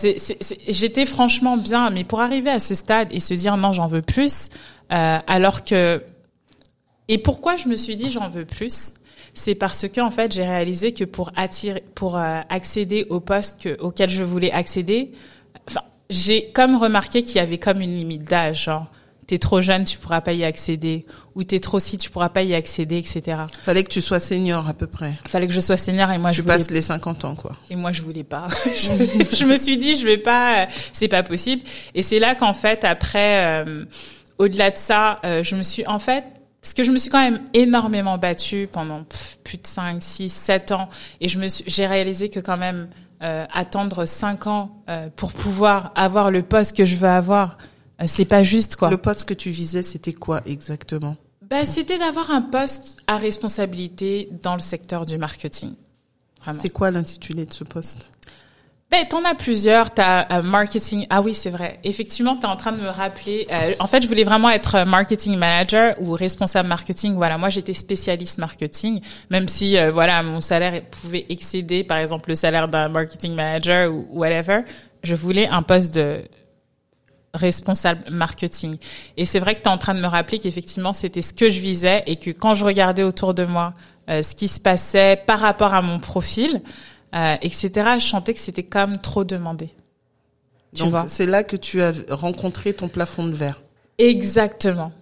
J'étais 0.68 1.06
franchement 1.06 1.56
bien, 1.56 1.90
mais 1.90 2.04
pour 2.04 2.20
arriver 2.20 2.50
à 2.50 2.60
ce 2.60 2.74
stade 2.74 3.08
et 3.10 3.20
se 3.20 3.34
dire 3.34 3.56
non, 3.56 3.72
j'en 3.72 3.86
veux 3.86 4.02
plus, 4.02 4.50
euh, 4.92 5.18
alors 5.26 5.64
que 5.64 6.02
et 7.08 7.18
pourquoi 7.18 7.56
je 7.56 7.68
me 7.68 7.76
suis 7.76 7.96
dit 7.96 8.10
j'en 8.10 8.28
veux 8.28 8.44
plus? 8.44 8.94
C'est 9.34 9.54
parce 9.54 9.86
que 9.88 10.00
en 10.00 10.10
fait 10.10 10.32
j'ai 10.32 10.44
réalisé 10.44 10.92
que 10.92 11.04
pour 11.04 11.30
attirer, 11.36 11.84
pour 11.94 12.16
euh, 12.16 12.40
accéder 12.48 13.06
au 13.10 13.20
poste 13.20 13.62
que, 13.62 13.80
auquel 13.80 14.08
je 14.08 14.24
voulais 14.24 14.50
accéder, 14.50 15.10
enfin 15.68 15.82
j'ai 16.10 16.50
comme 16.52 16.76
remarqué 16.76 17.22
qu'il 17.22 17.36
y 17.36 17.40
avait 17.40 17.58
comme 17.58 17.80
une 17.80 17.96
limite 17.96 18.22
d'âge, 18.22 18.64
genre 18.64 18.86
t'es 19.26 19.38
trop 19.38 19.60
jeune, 19.60 19.84
tu 19.84 19.98
pourras 19.98 20.20
pas 20.20 20.32
y 20.32 20.44
accéder, 20.44 21.04
ou 21.34 21.42
t'es 21.42 21.58
trop 21.58 21.80
si, 21.80 21.98
tu 21.98 22.10
pourras 22.10 22.28
pas 22.28 22.42
y 22.42 22.54
accéder, 22.54 22.98
etc. 22.98 23.38
Fallait 23.60 23.82
que 23.82 23.90
tu 23.90 24.00
sois 24.00 24.20
senior 24.20 24.68
à 24.68 24.72
peu 24.72 24.86
près. 24.86 25.14
Fallait 25.26 25.48
que 25.48 25.52
je 25.52 25.60
sois 25.60 25.76
senior 25.76 26.10
et 26.12 26.18
moi 26.18 26.30
tu 26.30 26.36
je 26.38 26.42
passes 26.42 26.70
les 26.70 26.80
50 26.80 27.24
ans 27.24 27.34
quoi. 27.34 27.52
Et 27.70 27.76
moi 27.76 27.92
je 27.92 28.02
voulais 28.02 28.24
pas. 28.24 28.46
je, 28.66 29.44
me 29.44 29.56
suis 29.56 29.78
dit 29.78 29.96
je 29.96 30.06
vais 30.06 30.18
pas, 30.18 30.62
euh, 30.62 30.66
c'est 30.92 31.08
pas 31.08 31.22
possible. 31.22 31.62
Et 31.94 32.02
c'est 32.02 32.18
là 32.18 32.34
qu'en 32.34 32.54
fait 32.54 32.84
après, 32.84 33.64
euh, 33.64 33.84
au-delà 34.38 34.70
de 34.70 34.78
ça, 34.78 35.20
je 35.24 35.56
me 35.56 35.62
suis 35.62 35.86
en 35.86 35.98
fait 35.98 36.24
parce 36.66 36.74
que 36.74 36.82
je 36.82 36.90
me 36.90 36.98
suis 36.98 37.10
quand 37.10 37.20
même 37.20 37.38
énormément 37.54 38.18
battue 38.18 38.68
pendant 38.70 39.04
plus 39.44 39.56
de 39.56 39.66
5, 39.68 40.02
6, 40.02 40.28
7 40.28 40.72
ans. 40.72 40.88
Et 41.20 41.28
je 41.28 41.38
me 41.38 41.46
j'ai 41.48 41.86
réalisé 41.86 42.28
que 42.28 42.40
quand 42.40 42.56
même, 42.56 42.88
euh, 43.22 43.46
attendre 43.52 44.04
5 44.04 44.46
ans 44.46 44.82
euh, 44.88 45.08
pour 45.14 45.32
pouvoir 45.32 45.92
avoir 45.94 46.30
le 46.30 46.42
poste 46.42 46.76
que 46.76 46.84
je 46.84 46.96
veux 46.96 47.08
avoir, 47.08 47.56
euh, 48.00 48.04
c'est 48.06 48.24
pas 48.24 48.42
juste, 48.42 48.76
quoi. 48.76 48.90
Le 48.90 48.98
poste 48.98 49.24
que 49.24 49.34
tu 49.34 49.50
visais, 49.50 49.82
c'était 49.82 50.12
quoi 50.12 50.42
exactement? 50.44 51.16
Bah, 51.48 51.64
C'était 51.64 51.98
d'avoir 51.98 52.30
un 52.30 52.42
poste 52.42 52.98
à 53.06 53.16
responsabilité 53.16 54.28
dans 54.42 54.54
le 54.54 54.60
secteur 54.60 55.06
du 55.06 55.16
marketing. 55.16 55.74
C'est 56.60 56.68
quoi 56.68 56.90
l'intitulé 56.90 57.44
de 57.44 57.52
ce 57.52 57.64
poste? 57.64 58.10
Ben, 58.88 59.04
t'en 59.04 59.24
as 59.24 59.34
plusieurs. 59.34 59.92
T'as 59.92 60.26
euh, 60.30 60.42
marketing. 60.42 61.06
Ah 61.10 61.20
oui, 61.20 61.34
c'est 61.34 61.50
vrai. 61.50 61.80
Effectivement, 61.82 62.36
t'es 62.36 62.46
en 62.46 62.54
train 62.54 62.70
de 62.70 62.80
me 62.80 62.88
rappeler. 62.88 63.48
Euh, 63.50 63.74
en 63.80 63.88
fait, 63.88 64.00
je 64.00 64.06
voulais 64.06 64.22
vraiment 64.22 64.48
être 64.48 64.84
marketing 64.84 65.36
manager 65.36 65.94
ou 65.98 66.12
responsable 66.12 66.68
marketing. 66.68 67.16
Voilà, 67.16 67.36
moi, 67.36 67.48
j'étais 67.48 67.74
spécialiste 67.74 68.38
marketing, 68.38 69.00
même 69.28 69.48
si 69.48 69.76
euh, 69.76 69.90
voilà, 69.90 70.22
mon 70.22 70.40
salaire 70.40 70.80
pouvait 70.84 71.26
excéder, 71.28 71.82
par 71.82 71.98
exemple, 71.98 72.30
le 72.30 72.36
salaire 72.36 72.68
d'un 72.68 72.88
marketing 72.88 73.34
manager 73.34 73.92
ou 73.92 74.06
whatever. 74.12 74.60
Je 75.02 75.16
voulais 75.16 75.48
un 75.48 75.62
poste 75.62 75.92
de 75.92 76.22
responsable 77.34 78.04
marketing. 78.08 78.76
Et 79.16 79.24
c'est 79.24 79.40
vrai 79.40 79.56
que 79.56 79.62
tu 79.62 79.68
es 79.68 79.72
en 79.72 79.78
train 79.78 79.94
de 79.94 80.00
me 80.00 80.06
rappeler 80.06 80.38
qu'effectivement, 80.38 80.92
c'était 80.92 81.22
ce 81.22 81.34
que 81.34 81.50
je 81.50 81.60
visais 81.60 82.04
et 82.06 82.16
que 82.16 82.30
quand 82.30 82.54
je 82.54 82.64
regardais 82.64 83.02
autour 83.02 83.34
de 83.34 83.44
moi 83.44 83.74
ce 84.08 84.36
qui 84.36 84.46
se 84.46 84.60
passait 84.60 85.20
par 85.26 85.40
rapport 85.40 85.74
à 85.74 85.82
mon 85.82 85.98
profil, 85.98 86.62
euh, 87.16 87.36
etc. 87.40 87.70
Je 87.98 88.06
sentais 88.06 88.34
que 88.34 88.40
c'était 88.40 88.62
quand 88.62 88.86
même 88.86 89.00
trop 89.00 89.24
demandé. 89.24 89.70
Donc 90.74 90.94
c'est 91.08 91.26
là 91.26 91.42
que 91.42 91.56
tu 91.56 91.80
as 91.80 91.92
rencontré 92.10 92.74
ton 92.74 92.88
plafond 92.88 93.26
de 93.26 93.32
verre. 93.32 93.62
Exactement. 93.98 94.92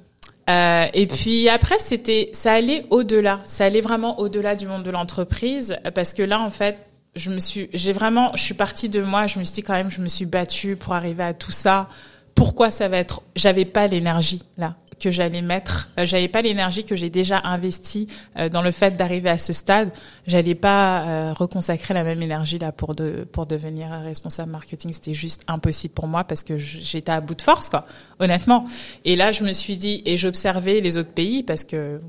Euh, 0.48 0.87
et 0.92 1.07
puis 1.07 1.48
après, 1.48 1.79
c'était, 1.79 2.31
ça 2.33 2.53
allait 2.53 2.87
au-delà. 2.90 3.40
Ça 3.44 3.64
allait 3.64 3.81
vraiment 3.81 4.20
au-delà 4.20 4.55
du 4.55 4.68
monde 4.68 4.83
de 4.83 4.90
l'entreprise 4.90 5.77
parce 5.94 6.12
que 6.12 6.22
là, 6.22 6.40
en 6.40 6.50
fait, 6.50 6.79
je 7.16 7.31
me 7.31 7.40
suis, 7.40 7.68
j'ai 7.72 7.92
vraiment, 7.92 8.31
je 8.35 8.42
suis 8.42 8.55
partie 8.55 8.88
de 8.88 9.03
moi. 9.03 9.27
Je 9.27 9.38
me 9.38 9.44
suis 9.44 9.55
dit 9.55 9.62
quand 9.62 9.72
même, 9.72 9.90
je 9.90 10.00
me 10.00 10.09
suis 10.09 10.27
battue 10.27 10.77
pour 10.77 10.92
arriver 10.94 11.24
à 11.24 11.35
tout 11.35 11.53
ça. 11.53 11.88
Pourquoi 12.35 12.70
ça 12.70 12.88
va 12.88 12.98
être 12.98 13.22
J'avais 13.37 13.64
pas 13.64 13.87
l'énergie 13.87 14.42
là 14.59 14.77
que 14.99 15.11
j'allais 15.11 15.43
mettre. 15.43 15.91
Euh, 15.99 16.07
j'avais 16.07 16.29
pas 16.29 16.43
l'énergie 16.43 16.85
que 16.85 16.97
j'ai 16.97 17.11
déjà 17.11 17.41
investie 17.45 18.09
euh, 18.39 18.49
dans 18.49 18.63
le 18.63 18.71
fait 18.71 18.97
d'arriver 18.97 19.31
à 19.31 19.39
ce 19.39 19.53
stade. 19.53 19.91
J'allais 20.27 20.55
pas 20.55 21.03
euh, 21.03 21.33
reconsacrer 21.33 21.95
la 21.95 22.05
même 22.05 22.23
énergie 22.23 22.59
là 22.59 22.73
pour 22.73 22.95
de 22.95 23.27
pour 23.31 23.47
devenir 23.47 23.91
responsable 23.91 24.51
marketing. 24.51 24.93
C'était 24.93 25.15
juste 25.15 25.43
impossible 25.49 25.95
pour 25.95 26.07
moi 26.07 26.25
parce 26.25 26.43
que 26.43 26.59
j'étais 26.59 27.13
à 27.13 27.21
bout 27.21 27.35
de 27.35 27.43
force 27.43 27.69
quoi, 27.69 27.87
honnêtement. 28.19 28.67
Et 29.05 29.17
là, 29.17 29.33
je 29.33 29.45
me 29.45 29.53
suis 29.53 29.77
dit 29.77 30.03
et 30.05 30.17
j'observais 30.17 30.81
les 30.81 30.99
autres 30.99 31.13
pays 31.13 31.43
parce 31.43 31.65
que 31.65 32.01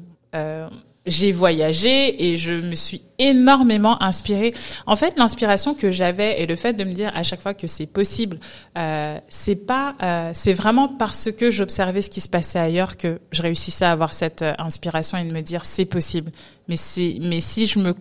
j'ai 1.05 1.31
voyagé 1.31 2.31
et 2.31 2.37
je 2.37 2.53
me 2.53 2.75
suis 2.75 3.03
énormément 3.19 4.01
inspirée. 4.01 4.53
En 4.85 4.95
fait, 4.95 5.17
l'inspiration 5.17 5.73
que 5.73 5.91
j'avais 5.91 6.41
et 6.41 6.47
le 6.47 6.55
fait 6.55 6.73
de 6.73 6.83
me 6.83 6.91
dire 6.91 7.11
à 7.15 7.23
chaque 7.23 7.41
fois 7.41 7.53
que 7.53 7.67
c'est 7.67 7.85
possible, 7.85 8.39
euh, 8.77 9.17
c'est 9.29 9.55
pas, 9.55 9.95
euh, 10.01 10.31
c'est 10.33 10.53
vraiment 10.53 10.87
parce 10.87 11.31
que 11.31 11.51
j'observais 11.51 12.01
ce 12.01 12.09
qui 12.09 12.21
se 12.21 12.29
passait 12.29 12.59
ailleurs 12.59 12.97
que 12.97 13.19
je 13.31 13.41
réussissais 13.41 13.85
à 13.85 13.91
avoir 13.91 14.13
cette 14.13 14.41
euh, 14.41 14.53
inspiration 14.57 15.17
et 15.17 15.25
de 15.25 15.33
me 15.33 15.41
dire 15.41 15.65
c'est 15.65 15.85
possible. 15.85 16.31
Mais 16.67 16.77
c'est, 16.77 17.17
mais 17.21 17.39
si 17.39 17.67
je 17.67 17.79
me, 17.79 17.93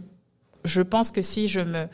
je 0.64 0.82
pense 0.82 1.10
que 1.10 1.22
si 1.22 1.48
je 1.48 1.60
me 1.60 1.86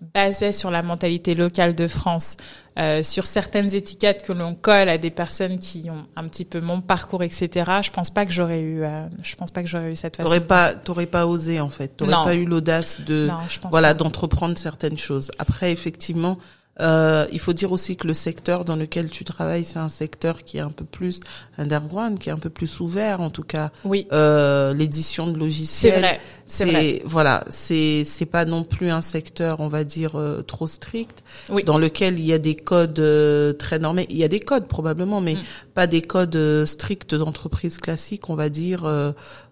basait 0.00 0.52
sur 0.52 0.70
la 0.70 0.82
mentalité 0.82 1.34
locale 1.34 1.74
de 1.74 1.86
France, 1.86 2.36
euh, 2.78 3.02
sur 3.02 3.26
certaines 3.26 3.74
étiquettes 3.74 4.22
que 4.22 4.32
l'on 4.32 4.54
colle 4.54 4.88
à 4.88 4.98
des 4.98 5.10
personnes 5.10 5.58
qui 5.58 5.88
ont 5.90 6.06
un 6.16 6.28
petit 6.28 6.44
peu 6.44 6.60
mon 6.60 6.80
parcours, 6.80 7.22
etc. 7.22 7.70
Je 7.82 7.90
pense 7.90 8.10
pas 8.10 8.24
que 8.24 8.32
j'aurais 8.32 8.60
eu, 8.60 8.82
euh, 8.82 9.06
je 9.22 9.34
pense 9.34 9.50
pas 9.50 9.62
que 9.62 9.68
j'aurais 9.68 9.92
eu 9.92 9.96
cette 9.96 10.16
façon. 10.16 10.28
T'aurais 10.28 10.46
pas, 10.46 10.74
t'aurais 10.74 11.06
pas 11.06 11.26
osé 11.26 11.60
en 11.60 11.70
fait. 11.70 11.96
T'aurais 11.96 12.12
pas 12.12 12.34
eu 12.34 12.44
l'audace 12.44 13.00
de, 13.00 13.28
voilà, 13.70 13.94
d'entreprendre 13.94 14.56
certaines 14.56 14.98
choses. 14.98 15.30
Après, 15.38 15.72
effectivement, 15.72 16.38
euh, 16.80 17.26
il 17.32 17.40
faut 17.40 17.52
dire 17.52 17.72
aussi 17.72 17.96
que 17.96 18.06
le 18.06 18.14
secteur 18.14 18.64
dans 18.64 18.76
lequel 18.76 19.10
tu 19.10 19.24
travailles, 19.24 19.64
c'est 19.64 19.78
un 19.78 19.88
secteur 19.88 20.44
qui 20.44 20.58
est 20.58 20.64
un 20.64 20.70
peu 20.70 20.84
plus 20.84 21.20
underground, 21.56 22.18
qui 22.18 22.28
est 22.28 22.32
un 22.32 22.38
peu 22.38 22.50
plus 22.50 22.80
ouvert, 22.80 23.20
en 23.20 23.30
tout 23.30 23.42
cas. 23.42 23.70
Oui. 23.84 24.06
Euh, 24.12 24.72
L'édition 24.74 25.26
de 25.26 25.38
logiciels. 25.38 25.94
C'est 25.94 26.00
vrai. 26.00 26.20
C'est 26.46 26.64
vrai. 26.64 27.02
Voilà, 27.04 27.44
c'est 27.50 28.04
c'est 28.04 28.26
pas 28.26 28.44
non 28.44 28.64
plus 28.64 28.90
un 28.90 29.02
secteur, 29.02 29.60
on 29.60 29.68
va 29.68 29.84
dire, 29.84 30.18
euh, 30.18 30.42
trop 30.42 30.66
strict, 30.66 31.22
oui. 31.50 31.62
dans 31.62 31.78
lequel 31.78 32.18
il 32.18 32.24
y 32.24 32.32
a 32.32 32.38
des 32.38 32.54
codes 32.54 32.98
euh, 33.00 33.52
très 33.52 33.78
normés. 33.78 34.06
Il 34.08 34.16
y 34.16 34.24
a 34.24 34.28
des 34.28 34.40
codes 34.40 34.66
probablement, 34.66 35.20
mais 35.20 35.34
mm. 35.34 35.42
pas 35.74 35.86
des 35.86 36.00
codes 36.00 36.36
euh, 36.36 36.64
stricts 36.64 37.14
d'entreprise 37.14 37.76
classique, 37.78 38.30
on 38.30 38.34
va 38.34 38.48
dire, 38.48 38.86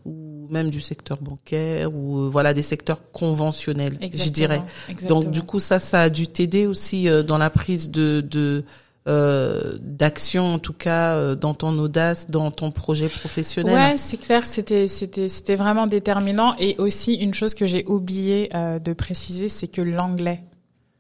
ou 0.07 0.47
même 0.51 0.71
du 0.71 0.81
secteur 0.81 1.19
bancaire, 1.21 1.93
ou 1.95 2.31
voilà 2.31 2.55
des 2.55 2.63
secteurs 2.63 3.11
conventionnels, 3.11 3.99
je 4.01 4.31
dirais. 4.31 4.63
Donc 5.09 5.31
du 5.31 5.43
coup, 5.43 5.61
ça, 5.61 5.79
ça 5.79 6.03
a 6.03 6.09
dû 6.09 6.29
t'aider 6.29 6.67
aussi 6.67 7.09
dans 7.27 7.39
la 7.39 7.51
prise 7.51 7.91
de, 7.91 8.21
de 8.21 8.65
euh, 9.09 9.79
d'action 9.81 10.55
en 10.55 10.59
tout 10.59 10.73
cas 10.73 11.15
euh, 11.15 11.37
dans 11.37 11.55
ton 11.55 11.79
audace, 11.79 12.29
dans 12.29 12.51
ton 12.51 12.73
projet 12.73 13.09
professionnel. 13.09 13.73
Ouais, 13.73 13.97
c'est 13.97 14.17
clair, 14.17 14.45
c'était 14.45 14.89
c'était 14.89 15.29
c'était 15.29 15.55
vraiment 15.55 15.87
déterminant 15.87 16.57
et 16.59 16.75
aussi 16.79 17.15
une 17.15 17.33
chose 17.33 17.55
que 17.55 17.67
j'ai 17.67 17.85
oublié 17.87 18.51
euh, 18.57 18.81
de 18.81 18.93
préciser, 18.95 19.49
c'est 19.49 19.69
que 19.69 19.81
l'anglais, 19.81 20.43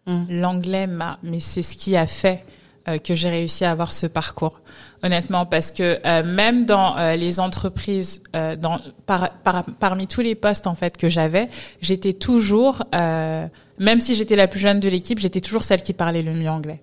mmh. 0.06 0.26
l'anglais 0.28 0.86
m'a, 0.86 1.18
mais 1.24 1.40
c'est 1.40 1.62
ce 1.62 1.76
qui 1.76 1.96
a 1.96 2.06
fait 2.06 2.44
euh, 2.88 2.98
que 2.98 3.14
j'ai 3.14 3.28
réussi 3.28 3.64
à 3.64 3.72
avoir 3.72 3.92
ce 3.92 4.06
parcours, 4.06 4.60
honnêtement, 5.02 5.44
parce 5.44 5.72
que 5.72 5.98
euh, 6.04 6.22
même 6.22 6.66
dans 6.66 6.96
euh, 6.96 7.16
les 7.16 7.40
entreprises, 7.40 8.22
dans 8.32 8.80
par, 9.06 9.30
par, 9.30 9.64
parmi 9.80 10.06
tous 10.06 10.20
les 10.20 10.34
postes 10.34 10.66
en 10.66 10.74
fait 10.74 10.96
que 10.96 11.08
j'avais, 11.08 11.48
j'étais 11.80 12.12
toujours, 12.12 12.82
même 12.92 14.00
si 14.00 14.14
j'étais 14.14 14.36
la 14.36 14.46
plus 14.46 14.60
jeune 14.60 14.80
de 14.80 14.88
l'équipe, 14.88 15.18
j'étais 15.18 15.40
toujours 15.40 15.64
celle 15.64 15.82
qui 15.82 15.92
parlait 15.94 16.22
le 16.22 16.32
mieux 16.32 16.48
anglais. 16.48 16.80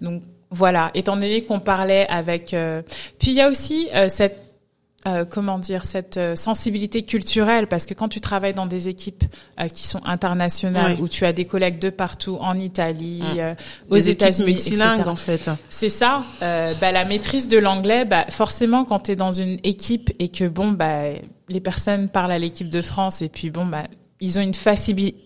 Donc 0.00 0.22
voilà, 0.50 0.90
étant 0.94 1.16
donné 1.16 1.42
qu'on 1.42 1.60
parlait 1.60 2.06
avec, 2.08 2.54
puis 3.18 3.30
il 3.30 3.34
y 3.34 3.40
a 3.40 3.48
aussi 3.48 3.88
cette 4.08 4.43
euh, 5.06 5.26
comment 5.26 5.58
dire 5.58 5.84
cette 5.84 6.16
euh, 6.16 6.34
sensibilité 6.34 7.02
culturelle 7.02 7.66
parce 7.66 7.84
que 7.84 7.92
quand 7.92 8.08
tu 8.08 8.22
travailles 8.22 8.54
dans 8.54 8.64
des 8.64 8.88
équipes 8.88 9.24
euh, 9.60 9.68
qui 9.68 9.86
sont 9.86 10.00
internationales 10.06 10.96
où 10.98 11.08
tu 11.08 11.26
as 11.26 11.34
des 11.34 11.44
collègues 11.44 11.78
de 11.78 11.90
partout 11.90 12.38
en 12.40 12.58
Italie 12.58 13.22
mmh. 13.22 13.92
aux 13.92 13.98
États-Unis 13.98 14.82
en 15.06 15.14
fait. 15.14 15.50
C'est 15.68 15.90
ça 15.90 16.22
bah, 16.40 16.90
la 16.90 17.04
maîtrise 17.04 17.48
de 17.48 17.58
l'anglais 17.58 18.06
bah, 18.06 18.24
forcément 18.30 18.86
quand 18.86 19.00
tu 19.00 19.10
es 19.10 19.16
dans 19.16 19.32
une 19.32 19.58
équipe 19.62 20.10
et 20.18 20.30
que 20.30 20.48
bon 20.48 20.72
bah 20.72 21.02
les 21.50 21.60
personnes 21.60 22.08
parlent 22.08 22.32
à 22.32 22.38
l'équipe 22.38 22.70
de 22.70 22.80
France 22.80 23.20
et 23.20 23.28
puis 23.28 23.50
bon 23.50 23.66
bah 23.66 23.84
ils 24.20 24.38
ont 24.38 24.42
une, 24.42 24.54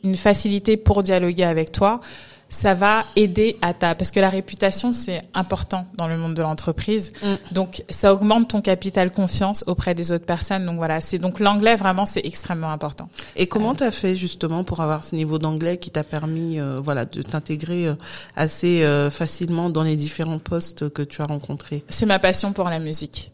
une 0.03 0.17
facilité 0.17 0.77
pour 0.77 1.05
dialoguer 1.05 1.45
avec 1.45 1.71
toi 1.71 2.01
ça 2.49 2.75
va 2.75 3.05
aider 3.17 3.57
à 3.63 3.75
ta 3.75 3.95
parce 3.95 4.11
que 4.11 4.21
la 4.21 4.31
réputation 4.31 4.93
c'est 4.93 5.23
important 5.35 5.87
dans 5.97 6.09
le 6.09 6.17
monde 6.17 6.35
de 6.35 6.43
l'entreprise. 6.43 7.13
Mm. 7.23 7.55
Donc 7.55 7.83
ça 7.89 8.13
augmente 8.13 8.49
ton 8.49 8.61
capital 8.61 9.13
confiance 9.13 9.65
auprès 9.67 9.95
des 9.95 10.13
autres 10.13 10.27
personnes. 10.27 10.65
Donc 10.67 10.77
voilà, 10.77 11.01
c'est 11.01 11.19
donc 11.19 11.41
l'anglais 11.41 11.77
vraiment 11.77 12.07
c'est 12.07 12.25
extrêmement 12.25 12.71
important. 12.71 13.09
Et 13.37 13.47
comment 13.47 13.73
euh, 13.73 13.79
tu 13.79 13.85
as 13.85 13.91
fait 13.93 14.15
justement 14.15 14.65
pour 14.65 14.81
avoir 14.81 15.05
ce 15.05 15.15
niveau 15.15 15.39
d'anglais 15.39 15.79
qui 15.79 15.91
t'a 15.91 16.05
permis 16.05 16.61
euh, 16.61 16.81
voilà 16.83 17.05
de 17.05 17.23
t'intégrer 17.23 17.87
euh, 17.87 17.95
assez 18.37 18.85
facilement 19.11 19.71
dans 19.71 19.83
les 19.83 19.97
différents 19.97 20.39
postes 20.39 20.89
que 20.91 21.03
tu 21.03 21.23
as 21.23 21.27
rencontrés? 21.27 21.85
C'est 21.89 22.07
ma 22.07 22.19
passion 22.19 22.53
pour 22.53 22.69
la 22.69 22.79
musique. 22.79 23.33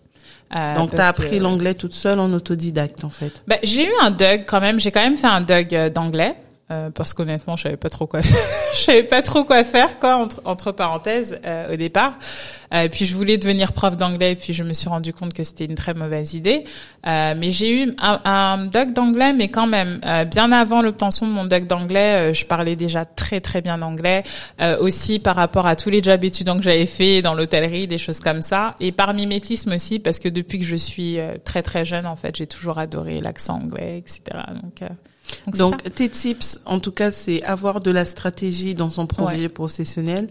Euh, 0.55 0.77
Donc, 0.77 0.91
tu 0.91 1.01
as 1.01 1.09
appris 1.09 1.39
l'anglais 1.39 1.75
toute 1.75 1.95
seule 1.95 2.21
en 2.21 2.33
autodidacte, 2.33 3.05
en 3.05 3.11
fait? 3.11 3.43
Ben, 3.49 3.59
j'ai 3.63 3.87
eu 3.87 3.93
un 4.03 4.11
DUG 4.11 4.45
quand 4.47 4.61
même. 4.61 4.79
J'ai 4.79 4.93
quand 4.93 5.03
même 5.03 5.17
fait 5.17 5.27
un 5.27 5.41
DUG 5.41 5.93
d'anglais. 5.93 6.37
Euh, 6.71 6.89
parce 6.91 7.13
qu'honnêtement, 7.13 7.57
je 7.57 7.65
savais 7.65 7.77
pas 7.77 7.91
trop 7.91 8.07
quoi 8.07 8.23
faire. 8.23 8.39
je 8.75 8.81
savais 8.81 9.03
pas 9.03 9.21
trop 9.21 9.45
quoi 9.45 9.65
faire, 9.65 9.99
quoi, 9.99 10.17
entre, 10.17 10.41
entre 10.47 10.73
parenthèses, 10.73 11.39
euh, 11.45 11.75
au 11.75 11.77
départ. 11.77 12.15
Euh, 12.73 12.89
puis 12.89 13.05
je 13.05 13.15
voulais 13.15 13.37
devenir 13.37 13.73
prof 13.73 13.97
d'anglais, 13.99 14.33
et 14.33 14.35
puis 14.35 14.55
je 14.55 14.65
me 14.65 14.73
suis 14.73 14.89
rendu 14.89 15.13
compte 15.13 15.35
que 15.35 15.45
c'était 15.45 15.67
une 15.67 15.75
très 15.75 15.93
mauvaise 15.93 16.33
idée. 16.33 16.65
Euh, 17.07 17.35
mais 17.37 17.53
j'ai 17.53 17.83
eu 17.83 17.95
un, 17.99 18.21
un 18.25 18.65
doc 18.65 18.93
d'anglais, 18.93 19.35
mais 19.35 19.49
quand 19.49 19.67
même, 19.67 20.01
euh, 20.07 20.25
bien 20.25 20.53
avant 20.53 20.81
l'obtention 20.81 21.27
de 21.27 21.33
mon 21.33 21.45
doc 21.45 21.67
d'anglais, 21.67 22.33
je 22.33 22.47
parlais 22.47 22.77
déjà 22.77 23.05
très 23.05 23.41
très 23.41 23.61
bien 23.61 23.83
anglais. 23.83 24.23
aussi 24.81 25.19
par 25.19 25.37
rapport 25.37 25.67
à 25.67 25.77
tous 25.77 25.91
les 25.91 26.03
jobs 26.03 26.25
étudiants 26.25 26.57
que 26.57 26.63
j'avais 26.63 26.87
fait 26.87 27.23
dans 27.23 27.35
l'hôtellerie, 27.35 27.87
des 27.87 27.99
choses 27.99 28.21
comme 28.21 28.43
ça. 28.43 28.75
Et 28.81 28.93
par 28.93 29.13
mimétisme 29.15 29.73
aussi, 29.73 29.99
parce 29.99 30.19
que 30.19 30.29
depuis 30.29 30.59
que 30.59 30.65
je 30.65 30.77
suis 30.77 31.19
très 31.45 31.63
très 31.63 31.85
jeune, 31.85 32.07
en 32.07 32.17
fait, 32.17 32.37
j'ai 32.37 32.47
toujours 32.47 32.79
adoré 32.79 33.21
l'accent 33.21 33.57
anglais, 33.57 33.99
etc. 33.99 34.23
Donc 34.63 34.83
donc, 35.47 35.83
tes 35.95 36.09
tips, 36.09 36.61
en 36.67 36.81
tout 36.81 36.93
cas, 36.93 37.11
c'est 37.11 37.43
avoir 37.45 37.81
de 37.81 37.91
la 37.91 38.05
stratégie 38.05 38.75
dans 38.75 38.91
son 38.91 39.07
projet 39.07 39.49
professionnel, 39.49 40.29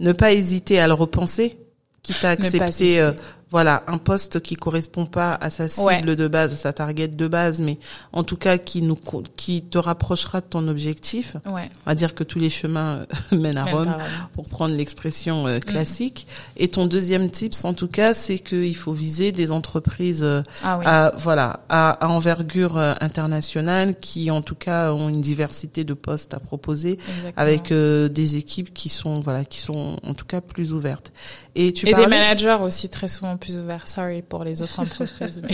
ne 0.00 0.12
pas 0.12 0.32
hésiter 0.32 0.78
à 0.78 0.86
le 0.86 0.94
repenser, 0.94 1.56
quitte 2.02 2.24
à 2.24 2.30
accepter 2.30 3.10
voilà 3.50 3.84
un 3.86 3.98
poste 3.98 4.40
qui 4.40 4.56
correspond 4.56 5.06
pas 5.06 5.38
à 5.40 5.50
sa 5.50 5.68
cible 5.68 6.16
de 6.16 6.26
base, 6.26 6.52
à 6.52 6.56
sa 6.56 6.72
target 6.72 7.08
de 7.08 7.28
base, 7.28 7.60
mais 7.60 7.78
en 8.12 8.24
tout 8.24 8.36
cas 8.36 8.58
qui 8.58 8.82
nous 8.82 8.98
qui 9.36 9.62
te 9.62 9.78
rapprochera 9.78 10.40
de 10.40 10.46
ton 10.46 10.66
objectif. 10.66 11.36
Ouais. 11.46 11.70
On 11.86 11.90
va 11.90 11.94
dire 11.94 12.14
que 12.14 12.24
tous 12.24 12.40
les 12.40 12.50
chemins 12.50 13.06
euh, 13.06 13.06
mènent 13.36 13.58
à 13.58 13.64
Rome, 13.64 13.94
pour 14.32 14.48
prendre 14.48 14.74
l'expression 14.74 15.46
euh, 15.46 15.58
mm. 15.58 15.60
classique. 15.60 16.26
Et 16.56 16.68
ton 16.68 16.86
deuxième 16.86 17.30
tips, 17.30 17.64
en 17.64 17.72
tout 17.72 17.86
cas, 17.86 18.14
c'est 18.14 18.40
qu'il 18.40 18.74
faut 18.74 18.92
viser 18.92 19.30
des 19.30 19.52
entreprises 19.52 20.24
euh, 20.24 20.42
ah 20.64 20.80
à 20.84 21.12
voilà 21.16 21.60
à, 21.68 21.90
à 22.04 22.08
envergure 22.08 22.76
internationale 23.00 23.94
qui 23.96 24.30
en 24.30 24.42
tout 24.42 24.54
cas 24.56 24.92
ont 24.92 25.08
une 25.08 25.20
diversité 25.20 25.84
de 25.84 25.94
postes 25.94 26.34
à 26.34 26.40
proposer 26.40 26.98
avec 27.36 27.72
des 27.72 28.36
équipes 28.36 28.74
qui 28.74 28.88
sont 28.88 29.20
voilà 29.20 29.44
qui 29.44 29.60
sont 29.60 29.98
en 30.02 30.14
tout 30.14 30.26
cas 30.26 30.40
plus 30.40 30.72
ouvertes. 30.72 31.12
Et 31.54 31.72
tu 31.72 31.88
et 31.88 31.94
des 31.94 32.06
managers 32.06 32.58
aussi 32.60 32.88
très 32.88 33.08
souvent 33.08 33.35
plus 33.36 33.56
ouvert. 33.56 33.88
Sorry 33.88 34.22
pour 34.22 34.44
les 34.44 34.62
autres 34.62 34.80
entreprises. 34.80 35.42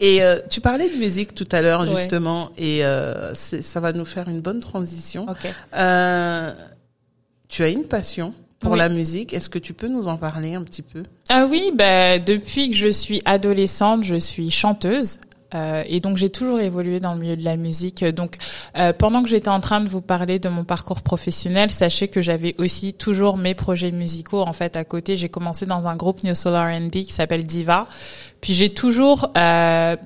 Et 0.00 0.22
euh, 0.22 0.38
tu 0.48 0.60
parlais 0.60 0.88
de 0.88 0.96
musique 0.96 1.34
tout 1.34 1.48
à 1.50 1.60
l'heure 1.60 1.84
justement, 1.84 2.50
et 2.56 2.84
euh, 2.84 3.34
ça 3.34 3.80
va 3.80 3.92
nous 3.92 4.04
faire 4.04 4.28
une 4.28 4.40
bonne 4.40 4.60
transition. 4.60 5.26
Euh, 5.74 6.52
tu 7.48 7.64
as 7.64 7.68
une 7.68 7.84
passion 7.84 8.32
pour 8.60 8.76
la 8.76 8.88
musique. 8.88 9.34
Est-ce 9.34 9.50
que 9.50 9.58
tu 9.58 9.74
peux 9.74 9.88
nous 9.88 10.06
en 10.06 10.16
parler 10.16 10.54
un 10.54 10.62
petit 10.62 10.82
peu? 10.82 11.02
Ah 11.28 11.46
oui, 11.50 11.72
bah, 11.74 12.18
depuis 12.18 12.70
que 12.70 12.76
je 12.76 12.88
suis 12.88 13.22
adolescente, 13.24 14.04
je 14.04 14.16
suis 14.16 14.50
chanteuse. 14.50 15.18
Euh, 15.54 15.82
et 15.86 16.00
donc 16.00 16.18
j'ai 16.18 16.30
toujours 16.30 16.60
évolué 16.60 17.00
dans 17.00 17.14
le 17.14 17.20
milieu 17.20 17.36
de 17.36 17.44
la 17.44 17.56
musique. 17.56 18.04
Donc 18.04 18.36
euh, 18.76 18.92
pendant 18.92 19.22
que 19.22 19.28
j'étais 19.28 19.48
en 19.48 19.60
train 19.60 19.80
de 19.80 19.88
vous 19.88 20.00
parler 20.00 20.38
de 20.38 20.48
mon 20.48 20.64
parcours 20.64 21.02
professionnel, 21.02 21.70
sachez 21.70 22.08
que 22.08 22.20
j'avais 22.20 22.54
aussi 22.58 22.94
toujours 22.94 23.36
mes 23.36 23.54
projets 23.54 23.90
musicaux 23.90 24.42
en 24.42 24.52
fait 24.52 24.76
à 24.76 24.84
côté. 24.84 25.16
J'ai 25.16 25.28
commencé 25.28 25.66
dans 25.66 25.86
un 25.86 25.96
groupe 25.96 26.22
New 26.22 26.34
Soul 26.34 26.54
R&B 26.54 26.90
qui 26.90 27.12
s'appelle 27.12 27.44
Diva. 27.44 27.86
Puis 28.40 28.54
j'ai 28.54 28.70
toujours 28.70 29.30
euh, 29.36 29.96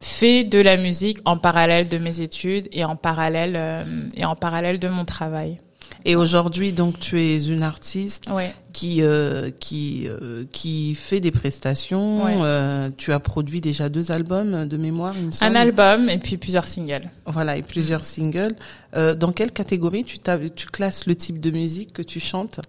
fait 0.00 0.44
de 0.44 0.58
la 0.58 0.76
musique 0.76 1.18
en 1.24 1.36
parallèle 1.36 1.88
de 1.88 1.98
mes 1.98 2.20
études 2.20 2.68
et 2.72 2.84
en 2.84 2.96
parallèle 2.96 3.54
euh, 3.56 3.84
et 4.16 4.24
en 4.24 4.36
parallèle 4.36 4.78
de 4.78 4.88
mon 4.88 5.04
travail. 5.04 5.58
Et 6.04 6.16
aujourd'hui, 6.16 6.72
donc, 6.72 6.98
tu 6.98 7.20
es 7.20 7.46
une 7.46 7.62
artiste 7.62 8.30
qui 8.72 9.02
euh, 9.02 9.50
qui 9.58 10.06
euh, 10.06 10.44
qui 10.52 10.94
fait 10.94 11.20
des 11.20 11.30
prestations. 11.30 12.26
Euh, 12.44 12.90
tu 12.96 13.12
as 13.12 13.20
produit 13.20 13.60
déjà 13.60 13.88
deux 13.88 14.12
albums 14.12 14.66
de 14.66 14.76
mémoire, 14.76 15.14
il 15.18 15.26
me 15.26 15.30
semble. 15.32 15.56
Un 15.56 15.60
album 15.60 16.08
et 16.08 16.18
puis 16.18 16.36
plusieurs 16.36 16.68
singles. 16.68 17.10
Voilà, 17.26 17.56
et 17.56 17.62
plusieurs 17.62 18.04
singles. 18.04 18.54
Euh, 18.94 19.14
dans 19.14 19.32
quelle 19.32 19.52
catégorie 19.52 20.04
tu 20.04 20.18
tu 20.54 20.66
classes 20.66 21.06
le 21.06 21.14
type 21.14 21.40
de 21.40 21.50
musique 21.50 21.92
que 21.92 22.02
tu 22.02 22.20
chantes? 22.20 22.60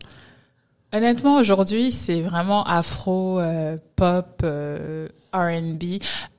Honnêtement, 0.92 1.38
aujourd'hui, 1.38 1.92
c'est 1.92 2.22
vraiment 2.22 2.64
afro, 2.64 3.40
euh, 3.40 3.78
pop, 3.96 4.44
R&B. 5.32 5.84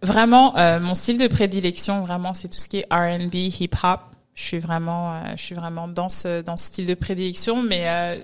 Vraiment, 0.03 0.55
mon 0.81 0.95
style 0.95 1.19
de 1.19 1.29
prédilection, 1.29 2.03
vraiment, 2.03 2.35
c'est 2.35 2.49
tout 2.49 2.59
ce 2.59 2.69
qui 2.69 2.79
est 2.79 2.87
R&B, 2.91 3.35
hip-hop 3.35 4.01
je 4.41 4.47
suis 4.47 4.59
vraiment, 4.59 5.13
euh, 5.13 5.19
je 5.37 5.43
suis 5.43 5.55
vraiment 5.55 5.87
dans 5.87 6.09
ce 6.09 6.41
dans 6.41 6.57
ce 6.57 6.65
style 6.65 6.87
de 6.87 6.95
prédilection, 6.95 7.63
mais 7.63 7.83
euh, 7.89 8.17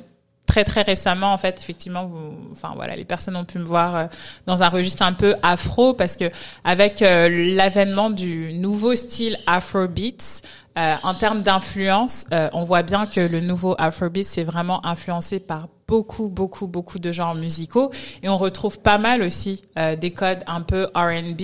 très 0.46 0.64
très 0.64 0.81
récemment 0.81 1.33
en 1.33 1.38
fait 1.38 1.59
effectivement 1.59 2.07
vous 2.07 2.33
enfin 2.52 2.72
voilà 2.74 2.96
les 2.96 3.05
personnes 3.05 3.37
ont 3.37 3.44
pu 3.44 3.59
me 3.59 3.64
voir 3.64 3.96
euh, 3.96 4.07
dans 4.46 4.62
un 4.62 4.68
registre 4.68 5.02
un 5.02 5.12
peu 5.12 5.35
afro 5.42 5.92
parce 5.92 6.16
que 6.16 6.31
avec 6.64 7.00
l'avènement 7.00 8.11
du 8.11 8.52
nouveau 8.55 8.94
style 8.94 9.38
afrobeats 9.48 10.42
euh, 10.79 10.94
en 11.02 11.14
termes 11.14 11.42
d'influence 11.42 12.26
on 12.52 12.62
voit 12.62 12.83
bien 12.83 13.07
que 13.07 13.20
le 13.20 13.40
nouveau 13.40 13.74
afrobeat 13.76 14.24
c'est 14.24 14.44
vraiment 14.44 14.87
influencé 14.87 15.40
par 15.40 15.68
beaucoup 15.88 16.29
beaucoup 16.29 16.68
beaucoup 16.68 17.00
de 17.00 17.11
genres 17.12 17.35
musicaux. 17.35 17.90
Et 18.22 18.29
on 18.29 18.38
retrouve 18.38 18.79
pas 18.79 18.98
mal 18.98 19.22
aussi 19.22 19.62
des 19.98 20.12
codes 20.12 20.44
un 20.46 20.61
peu 20.61 20.85
R&B 20.94 21.42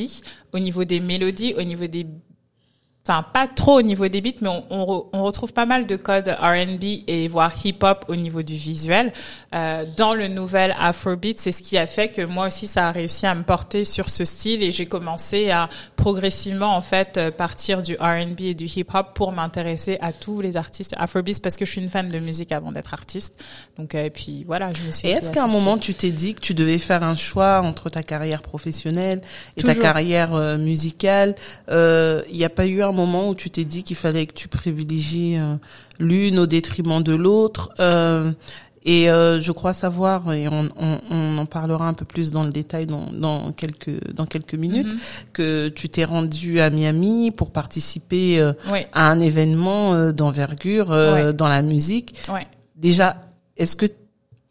au 0.52 0.61
niveau 0.61 0.85
des 0.85 1.00
mélodies 1.00 1.54
au 1.58 1.62
niveau 1.62 1.87
des 1.88 2.06
enfin 3.07 3.23
pas 3.23 3.49
trop 3.49 3.79
au 3.79 3.83
niveau 3.83 4.07
des 4.09 4.21
beats, 4.21 4.41
mais 4.43 4.49
on, 4.71 5.23
retrouve 5.25 5.53
pas 5.53 5.67
mal 5.67 5.87
de 5.87 5.97
codes 5.97 6.29
R&B 6.29 7.03
et 7.07 7.27
voire 7.29 7.53
hip-hop 7.65 8.05
au 8.09 8.17
niveau 8.17 8.43
du 8.43 8.55
visuel 8.55 9.12
euh, 9.55 9.85
dans 9.97 10.15
le 10.15 10.29
nouvel 10.29 10.75
Afrobeat. 10.79 11.38
C'est 11.38 11.53
ce 11.53 11.62
qui 11.62 11.77
a 11.79 11.87
fait 11.87 12.09
que 12.09 12.23
moi 12.23 12.47
aussi 12.47 12.67
ça 12.67 12.88
a 12.88 12.93
réussi 12.93 13.27
à 13.27 13.35
me 13.35 13.43
porter 13.43 13.85
sur 13.85 14.09
ce 14.09 14.25
style 14.25 14.62
et 14.62 14.71
j'ai 14.71 14.87
commencé 14.87 15.51
à 15.51 15.69
progressivement 16.03 16.75
en 16.75 16.81
fait 16.81 17.17
euh, 17.17 17.31
partir 17.31 17.81
du 17.81 17.95
R&B 17.95 18.41
et 18.41 18.55
du 18.55 18.65
hip-hop 18.65 19.15
pour 19.15 19.31
m'intéresser 19.31 19.99
à 20.01 20.12
tous 20.12 20.41
les 20.41 20.57
artistes 20.57 20.95
Afrobeat 20.99 21.41
parce 21.41 21.57
que 21.57 21.65
je 21.65 21.71
suis 21.71 21.81
une 21.81 21.88
fan 21.88 22.09
de 22.09 22.19
musique 22.19 22.51
avant 22.51 22.73
d'être 22.73 22.93
artiste. 22.93 23.35
Donc 23.79 23.95
euh, 23.95 24.07
et 24.07 24.11
puis 24.11 24.43
voilà, 24.45 24.73
je 24.73 24.83
me 24.83 24.91
suis. 24.91 25.07
Et 25.07 25.12
est-ce 25.12 25.31
qu'à 25.31 25.45
un 25.45 25.49
moment 25.49 25.79
tu 25.79 25.95
t'es 25.95 26.11
dit 26.11 26.35
que 26.35 26.41
tu 26.41 26.55
devais 26.55 26.79
faire 26.79 27.05
un 27.05 27.15
choix 27.15 27.61
entre 27.61 27.88
ta 27.88 28.03
carrière 28.03 28.43
professionnelle 28.43 29.21
et 29.57 29.62
ta 29.62 29.77
carrière 29.77 30.35
euh, 30.35 30.59
musicale 30.59 31.37
Il 31.69 32.37
n'y 32.37 32.45
a 32.45 32.51
pas 32.51 32.67
eu 32.67 32.83
un 32.83 32.93
moment 32.93 33.29
où 33.29 33.35
tu 33.37 33.49
t'es 33.51 33.65
dit 33.65 33.85
qu'il 33.85 33.97
fallait 33.97 34.27
que 34.27 34.35
tu 34.35 34.49
privilégies 34.49 35.37
euh, 35.38 35.57
l'une 35.99 36.38
au 36.38 36.47
détriment 36.47 37.03
de 37.03 37.15
l'autre 37.15 37.71
euh, 37.81 38.33
et 38.85 39.11
euh, 39.11 39.40
je 39.40 39.53
crois 39.53 39.73
savoir, 39.73 40.33
et 40.33 40.49
on, 40.49 40.68
on, 40.79 40.99
on, 41.11 41.38
en 41.38 41.47
parlera 41.47 41.87
un 41.87 41.95
peu 41.95 42.05
plus 42.05 42.31
dans 42.31 42.45
le 42.45 42.51
détail 42.51 42.87
dans, 42.87 43.12
dans 43.12 43.53
quelques 43.53 44.12
dans 44.12 44.27
quelques 44.27 44.55
minutes, 44.55 44.92
mhm. 44.92 44.99
que 45.33 45.68
tu 45.68 45.88
t'es 45.88 46.05
rendu 46.05 46.61
à 46.61 46.71
Miami 46.71 47.31
pour 47.31 47.51
participer 47.51 48.40
à 48.92 49.11
un 49.11 49.21
événement 49.21 50.12
d'envergure 50.12 50.88
dans 51.35 51.49
la 51.49 51.62
musique. 51.62 52.14
Déjà, 52.77 53.16
est-ce 53.57 53.77
que 53.77 53.87
tu 53.87 53.95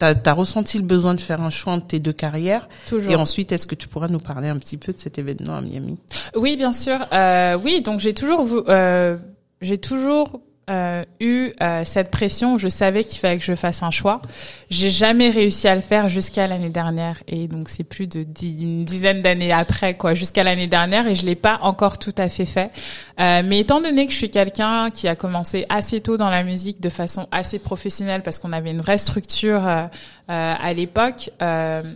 as, 0.00 0.32
ressenti 0.32 0.78
le 0.78 0.84
besoin 0.84 1.14
de 1.14 1.20
faire 1.20 1.40
un 1.40 1.50
choix 1.50 1.74
entre 1.74 1.88
tes 1.88 1.98
deux 1.98 2.12
carrières? 2.12 2.68
Toujours. 2.88 3.12
Et 3.12 3.14
ensuite, 3.14 3.52
est-ce 3.52 3.66
que 3.66 3.74
tu 3.74 3.88
pourras 3.88 4.08
nous 4.08 4.18
parler 4.18 4.48
un 4.48 4.58
petit 4.58 4.76
peu 4.76 4.92
de 4.92 4.98
cet 4.98 5.18
événement 5.18 5.56
à 5.56 5.60
Miami? 5.60 5.98
Oui, 6.34 6.56
bien 6.56 6.72
sûr. 6.72 6.98
Euh, 7.12 7.58
oui, 7.62 7.82
donc 7.82 8.00
j'ai 8.00 8.14
toujours, 8.14 8.64
euh, 8.68 9.16
j'ai 9.60 9.78
toujours 9.78 10.40
euh, 10.70 11.04
eu 11.18 11.50
euh, 11.60 11.84
cette 11.84 12.12
pression 12.12 12.56
je 12.56 12.68
savais 12.68 13.02
qu'il 13.02 13.18
fallait 13.18 13.38
que 13.38 13.44
je 13.44 13.56
fasse 13.56 13.82
un 13.82 13.90
choix. 13.90 14.22
J'ai 14.70 14.92
jamais 14.92 15.28
réussi 15.28 15.66
à 15.66 15.74
le 15.74 15.80
faire 15.80 16.08
jusqu'à 16.08 16.46
l'année 16.46 16.70
dernière 16.70 17.20
et 17.26 17.48
donc 17.48 17.68
c'est 17.68 17.82
plus 17.82 18.06
de 18.06 18.24
une 18.42 18.84
dizaine 18.84 19.22
d'années 19.22 19.52
après 19.52 19.96
quoi, 19.96 20.14
jusqu'à 20.14 20.44
l'année 20.44 20.68
dernière 20.68 21.08
et 21.08 21.16
je 21.16 21.26
l'ai 21.26 21.34
pas 21.34 21.58
encore 21.62 21.98
tout 21.98 22.14
à 22.16 22.28
fait 22.28 22.46
fait. 22.46 22.70
Euh, 23.18 23.42
mais 23.44 23.58
étant 23.58 23.80
donné 23.80 24.06
que 24.06 24.12
je 24.12 24.16
suis 24.16 24.30
quelqu'un 24.30 24.90
qui 24.90 25.08
a 25.08 25.16
commencé 25.16 25.66
assez 25.68 26.00
tôt 26.00 26.16
dans 26.16 26.30
la 26.30 26.44
musique 26.44 26.80
de 26.80 26.88
façon 26.88 27.26
assez 27.32 27.58
professionnelle 27.58 28.22
parce 28.22 28.38
qu'on 28.38 28.52
avait 28.52 28.70
une 28.70 28.82
vraie 28.82 28.98
structure 28.98 29.66
euh, 29.66 29.86
à 30.28 30.72
l'époque, 30.74 31.30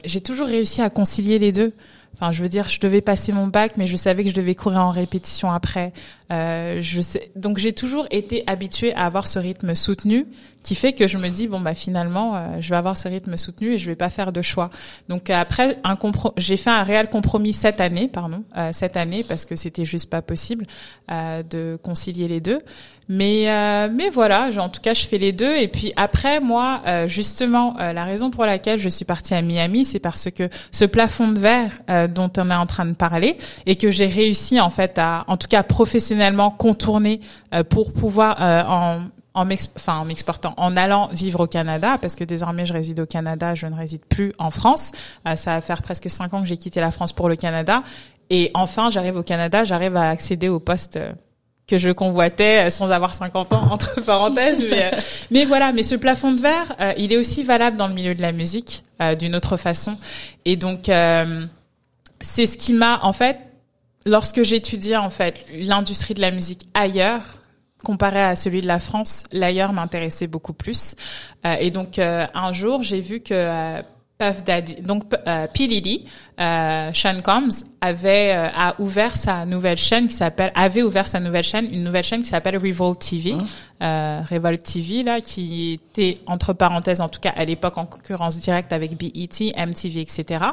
j'ai 0.05 0.21
toujours 0.21 0.49
réussi 0.49 0.83
à 0.83 0.91
concilier 0.91 1.39
les 1.39 1.53
deux. 1.53 1.73
Enfin, 2.19 2.33
je 2.33 2.43
veux 2.43 2.49
dire, 2.49 2.69
je 2.69 2.81
devais 2.81 3.03
passer 3.03 3.33
mon 3.33 3.47
bac, 3.47 3.73
mais 3.77 3.87
je 3.87 3.97
savais 3.97 4.25
que 4.25 4.31
je 4.31 4.35
devais 4.35 4.55
courir 4.55 4.81
en 4.81 4.91
répétition 4.91 5.51
après. 5.51 5.93
Euh, 6.33 6.79
je 6.81 7.01
sais, 7.01 7.31
donc 7.37 7.59
j'ai 7.59 7.73
toujours 7.73 8.07
été 8.11 8.43
habituée 8.47 8.95
à 8.95 9.05
avoir 9.05 9.29
ce 9.29 9.39
rythme 9.39 9.75
soutenu, 9.75 10.27
qui 10.67 10.75
fait 10.75 10.93
que 10.93 11.07
je 11.07 11.17
me 11.17 11.29
dis 11.29 11.47
bon 11.47 11.61
bah 11.61 11.77
finalement, 11.77 12.35
euh, 12.35 12.61
je 12.61 12.71
vais 12.71 12.77
avoir 12.77 12.97
ce 12.97 13.07
rythme 13.07 13.37
soutenu 13.37 13.75
et 13.75 13.79
je 13.79 13.87
vais 13.87 13.95
pas 13.95 14.09
faire 14.09 14.33
de 14.33 14.43
choix. 14.43 14.71
Donc 15.09 15.31
après, 15.31 15.79
j'ai 16.39 16.57
fait 16.57 16.71
un 16.71 16.83
réel 16.83 17.09
compromis 17.09 17.53
cette 17.53 17.81
année, 17.81 18.09
pardon, 18.09 18.43
euh, 18.57 18.71
cette 18.73 18.97
année 18.97 19.23
parce 19.23 19.45
que 19.45 19.55
c'était 19.55 19.85
juste 19.85 20.11
pas 20.11 20.23
possible 20.23 20.67
euh, 21.13 21.45
de 21.45 21.79
concilier 21.81 22.27
les 22.27 22.41
deux. 22.41 22.59
Mais 23.09 23.49
euh, 23.49 23.89
mais 23.93 24.09
voilà, 24.09 24.51
en 24.59 24.69
tout 24.69 24.81
cas, 24.81 24.95
je 24.95 25.07
fais 25.07 25.19
les 25.19 25.33
deux. 25.33 25.55
Et 25.57 25.69
puis 25.69 25.93
après, 25.97 26.41
moi, 26.41 26.83
euh, 26.87 27.07
justement, 27.07 27.77
euh, 27.79 27.93
la 27.93 28.05
raison 28.05 28.31
pour 28.31 28.45
laquelle 28.45 28.81
je 28.81 28.89
suis 28.89 29.05
partie 29.05 29.35
à 29.35 29.43
Miami, 29.43 29.85
c'est 29.85 30.01
parce 30.01 30.29
que 30.31 30.49
ce 30.73 30.85
plafond 30.85 31.29
de 31.29 31.39
verre 31.39 31.71
dont 32.09 32.31
on 32.37 32.51
est 32.51 32.55
en 32.55 32.67
train 32.67 32.87
de 32.87 32.95
parler 32.95 33.37
et 33.67 33.77
que 33.77 33.91
j'ai 33.91 34.07
réussi 34.07 34.61
en 34.61 34.71
fait 34.71 34.99
à, 34.99 35.25
en 35.29 35.37
tout 35.37 35.49
cas 35.49 35.63
professionnellement, 35.63 36.51
contourner 36.51 37.21
pour 37.69 37.93
pouvoir 37.93 38.37
en 38.41 39.01
en 39.35 39.45
m'exportant, 39.45 40.55
en 40.57 40.79
allant 40.79 41.09
vivre 41.13 41.41
au 41.41 41.47
Canada, 41.47 41.99
parce 42.01 42.17
que 42.17 42.25
désormais 42.25 42.65
je 42.65 42.73
réside 42.73 43.01
au 43.01 43.05
Canada, 43.05 43.55
je 43.55 43.67
ne 43.67 43.75
réside 43.75 44.01
plus 44.07 44.33
en 44.39 44.51
France. 44.51 44.93
ça 45.37 45.57
va 45.57 45.61
faire 45.61 45.83
presque 45.83 46.09
cinq 46.09 46.33
ans 46.33 46.41
que 46.41 46.47
j'ai 46.47 46.57
quitté 46.57 46.81
la 46.81 46.91
France 46.91 47.13
pour 47.13 47.29
le 47.29 47.37
Canada. 47.37 47.83
Et 48.31 48.51
enfin, 48.55 48.91
j'arrive 48.91 49.19
au 49.19 49.23
Canada, 49.23 49.65
j'arrive 49.65 49.95
à 49.95 50.09
accéder 50.09 50.49
au 50.49 50.59
poste 50.59 50.99
que 51.67 51.79
je 51.79 51.91
convoitais 51.91 52.67
euh, 52.67 52.71
sans 52.71 52.91
avoir 52.91 53.15
50 53.15 53.53
ans 53.53 53.63
entre 53.71 54.01
parenthèses 54.01 54.65
mais 54.69 54.85
euh, 54.85 54.97
mais 55.31 55.45
voilà 55.45 55.73
mais 55.73 55.83
ce 55.83 55.95
plafond 55.95 56.33
de 56.33 56.41
verre 56.41 56.75
euh, 56.81 56.93
il 56.97 57.13
est 57.13 57.17
aussi 57.17 57.43
valable 57.43 57.77
dans 57.77 57.89
le 57.89 57.95
milieu 57.95 58.15
de 58.15 58.23
la 58.23 58.33
musique 58.33 58.85
d'une 59.19 59.37
autre 59.37 59.59
façon 59.59 59.99
et 60.47 60.57
donc 60.57 60.91
c'est 62.21 62.47
ce 62.47 62.57
qui 62.57 62.73
m'a 62.73 63.01
en 63.03 63.13
fait 63.13 63.39
lorsque 64.07 64.43
j'étudiais 64.43 64.97
en 64.97 65.11
fait 65.11 65.45
l'industrie 65.53 66.15
de 66.15 66.23
la 66.23 66.31
musique 66.31 66.67
ailleurs 66.73 67.21
comparé 67.85 68.23
à 68.23 68.37
celui 68.37 68.63
de 68.63 68.67
la 68.67 68.81
France 68.81 69.25
l'ailleurs 69.33 69.75
m'intéressait 69.75 70.29
beaucoup 70.29 70.55
plus 70.55 70.95
et 71.61 71.71
donc 71.71 71.99
un 71.99 72.53
jour 72.53 72.83
j'ai 72.83 73.03
vu 73.03 73.21
que 73.21 73.83
Puff 74.19 74.45
Daddy, 74.45 74.77
donc 74.77 75.05
euh, 75.27 75.47
P. 75.53 75.69
Diddy, 75.69 76.07
euh, 76.41 76.91
Sean 76.93 77.21
Combs 77.23 77.65
avait 77.81 78.33
euh, 78.35 78.49
a 78.57 78.75
ouvert 78.79 79.17
sa 79.17 79.47
nouvelle 79.47 79.79
chaîne 79.79 80.09
qui 80.09 80.17
s'appelle 80.17 80.53
avait 80.55 80.83
ouvert 80.83 81.07
sa 81.07 81.21
nouvelle 81.21 81.45
chaîne 81.45 81.67
une 81.73 81.85
nouvelle 81.85 82.05
chaîne 82.05 82.23
qui 82.23 82.29
s'appelle 82.29 82.57
Revolt 82.57 82.99
TV, 82.99 83.33
hein? 83.33 83.45
euh, 83.83 84.21
Revolt 84.31 84.63
TV 84.63 85.03
là 85.03 85.21
qui 85.21 85.75
était 85.75 86.19
entre 86.27 86.53
parenthèses 86.53 87.01
en 87.01 87.09
tout 87.09 87.21
cas 87.21 87.33
à 87.37 87.45
l'époque 87.45 87.79
en 87.79 87.87
concurrence 87.87 88.39
directe 88.39 88.73
avec 88.73 88.99
BET, 88.99 89.53
MTV, 89.57 90.01
etc. 90.01 90.45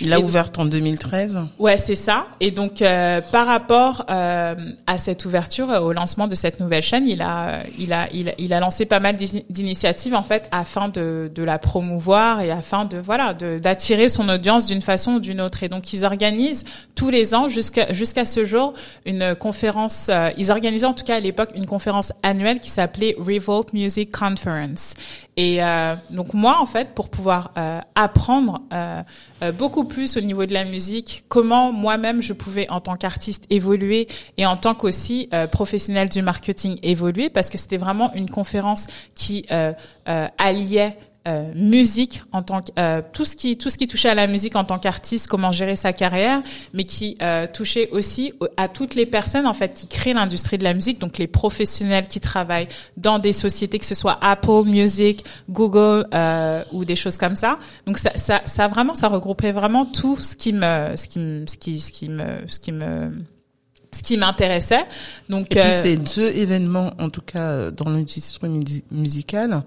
Il 0.00 0.08
l'a 0.10 0.20
ouverte 0.20 0.58
en 0.58 0.64
2013. 0.64 1.40
Ouais 1.58 1.76
c'est 1.76 1.94
ça 1.94 2.26
et 2.40 2.50
donc 2.50 2.82
euh, 2.82 3.20
par 3.32 3.46
rapport 3.46 4.04
euh, 4.10 4.54
à 4.86 4.98
cette 4.98 5.24
ouverture 5.24 5.68
au 5.68 5.92
lancement 5.92 6.28
de 6.28 6.34
cette 6.34 6.60
nouvelle 6.60 6.82
chaîne 6.82 7.06
il 7.06 7.22
a 7.22 7.62
il 7.78 7.92
a 7.92 8.08
il 8.12 8.34
il 8.38 8.52
a 8.52 8.60
lancé 8.60 8.84
pas 8.84 9.00
mal 9.00 9.16
d'initiatives 9.16 10.14
en 10.14 10.22
fait 10.22 10.48
afin 10.52 10.88
de 10.88 11.30
de 11.34 11.42
la 11.42 11.58
promouvoir 11.58 12.40
et 12.40 12.50
afin 12.50 12.84
de 12.84 12.98
voilà, 12.98 13.34
d'attirer 13.34 14.08
son 14.08 14.28
audience 14.28 14.66
d'une 14.66 14.82
façon 14.82 15.12
ou 15.12 15.20
d'une 15.20 15.29
Et 15.62 15.68
donc 15.68 15.92
ils 15.92 16.04
organisent 16.04 16.64
tous 16.94 17.10
les 17.10 17.34
ans 17.34 17.48
jusqu'à 17.48 17.92
jusqu'à 17.92 18.24
ce 18.24 18.44
jour 18.44 18.74
une 19.06 19.34
conférence. 19.34 20.08
Euh, 20.10 20.30
ils 20.36 20.50
organisaient 20.50 20.86
en 20.86 20.94
tout 20.94 21.04
cas 21.04 21.16
à 21.16 21.20
l'époque 21.20 21.50
une 21.54 21.66
conférence 21.66 22.12
annuelle 22.22 22.60
qui 22.60 22.70
s'appelait 22.70 23.14
Revolt 23.18 23.72
Music 23.72 24.10
Conference. 24.10 24.94
Et 25.36 25.62
euh, 25.62 25.94
donc 26.10 26.34
moi 26.34 26.60
en 26.60 26.66
fait 26.66 26.94
pour 26.94 27.08
pouvoir 27.08 27.52
euh, 27.56 27.80
apprendre 27.94 28.60
beaucoup 29.56 29.84
plus 29.84 30.18
au 30.18 30.20
niveau 30.20 30.44
de 30.44 30.52
la 30.52 30.64
musique, 30.64 31.24
comment 31.28 31.72
moi-même 31.72 32.20
je 32.20 32.34
pouvais 32.34 32.68
en 32.68 32.80
tant 32.80 32.96
qu'artiste 32.96 33.44
évoluer 33.48 34.06
et 34.36 34.44
en 34.44 34.56
tant 34.56 34.74
qu'aussi 34.74 35.30
professionnel 35.50 36.10
du 36.10 36.20
marketing 36.20 36.78
évoluer 36.82 37.30
parce 37.30 37.48
que 37.48 37.56
c'était 37.56 37.78
vraiment 37.78 38.12
une 38.14 38.28
conférence 38.28 38.86
qui 39.14 39.46
alliait 40.36 40.98
euh, 41.28 41.52
musique 41.54 42.22
en 42.32 42.42
tant 42.42 42.62
que 42.62 42.70
euh, 42.78 43.02
tout 43.12 43.26
ce 43.26 43.36
qui 43.36 43.58
tout 43.58 43.68
ce 43.68 43.76
qui 43.76 43.86
touchait 43.86 44.08
à 44.08 44.14
la 44.14 44.26
musique 44.26 44.56
en 44.56 44.64
tant 44.64 44.78
qu'artiste, 44.78 45.26
comment 45.26 45.52
gérer 45.52 45.76
sa 45.76 45.92
carrière, 45.92 46.40
mais 46.72 46.84
qui 46.84 47.18
euh, 47.20 47.46
touchait 47.46 47.90
aussi 47.90 48.32
à 48.56 48.68
toutes 48.68 48.94
les 48.94 49.04
personnes 49.04 49.46
en 49.46 49.52
fait 49.52 49.74
qui 49.74 49.86
créent 49.86 50.14
l'industrie 50.14 50.56
de 50.56 50.64
la 50.64 50.72
musique, 50.72 50.98
donc 50.98 51.18
les 51.18 51.26
professionnels 51.26 52.08
qui 52.08 52.20
travaillent 52.20 52.68
dans 52.96 53.18
des 53.18 53.34
sociétés 53.34 53.78
que 53.78 53.84
ce 53.84 53.94
soit 53.94 54.18
Apple 54.22 54.62
Music, 54.64 55.22
Google 55.50 56.06
ou 56.72 56.86
des 56.86 56.96
choses 56.96 57.18
comme 57.18 57.36
ça. 57.36 57.58
Donc 57.86 57.98
ça, 57.98 58.12
ça 58.16 58.40
ça 58.46 58.66
vraiment 58.68 58.94
ça 58.94 59.08
regroupait 59.08 59.52
vraiment 59.52 59.84
tout 59.84 60.16
ce 60.16 60.34
qui 60.34 60.54
me 60.54 60.96
ce 60.96 61.06
qui 61.06 61.18
me 61.18 61.46
ce 61.46 61.58
qui 61.58 61.80
ce 61.80 61.92
qui 61.92 62.08
me 62.08 62.24
ce 62.48 62.58
qui 62.58 62.72
me 62.72 63.12
ce 63.92 64.02
qui 64.02 64.16
m'intéressait. 64.16 64.86
Donc 65.28 65.54
et 65.54 65.60
puis 65.60 65.70
ces 65.70 65.98
deux 65.98 66.30
événements 66.30 66.94
en 66.98 67.10
tout 67.10 67.20
cas 67.20 67.70
dans 67.70 67.90
l'industrie 67.90 68.48
musicale 68.90 69.62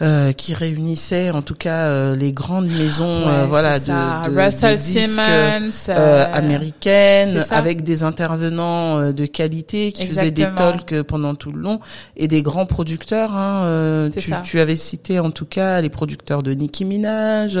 euh, 0.00 0.32
qui 0.32 0.54
réunissait 0.54 1.30
en 1.30 1.42
tout 1.42 1.54
cas 1.54 1.84
euh, 1.84 2.16
les 2.16 2.32
grandes 2.32 2.66
maisons 2.66 3.28
euh, 3.28 3.44
voilà 3.46 3.78
de, 3.78 4.30
de, 4.30 4.40
Russell 4.40 4.78
Simmons 4.78 5.92
américaines 6.32 7.44
avec 7.50 7.84
des 7.84 8.02
intervenants 8.02 9.12
de 9.12 9.26
qualité 9.26 9.92
qui 9.92 10.06
faisaient 10.06 10.30
des 10.30 10.48
talks 10.56 11.02
pendant 11.02 11.34
tout 11.34 11.52
le 11.52 11.60
long 11.60 11.78
et 12.16 12.26
des 12.26 12.40
grands 12.40 12.64
producteurs 12.64 13.36
hein, 13.36 14.08
tu, 14.16 14.32
tu, 14.42 14.60
avais 14.60 14.76
cité 14.76 15.20
en 15.20 15.30
tout 15.30 15.46
cas 15.46 15.82
les 15.82 15.90
producteurs 15.90 16.42
de 16.42 16.52
Nicki 16.52 16.86
Minaj 16.86 17.58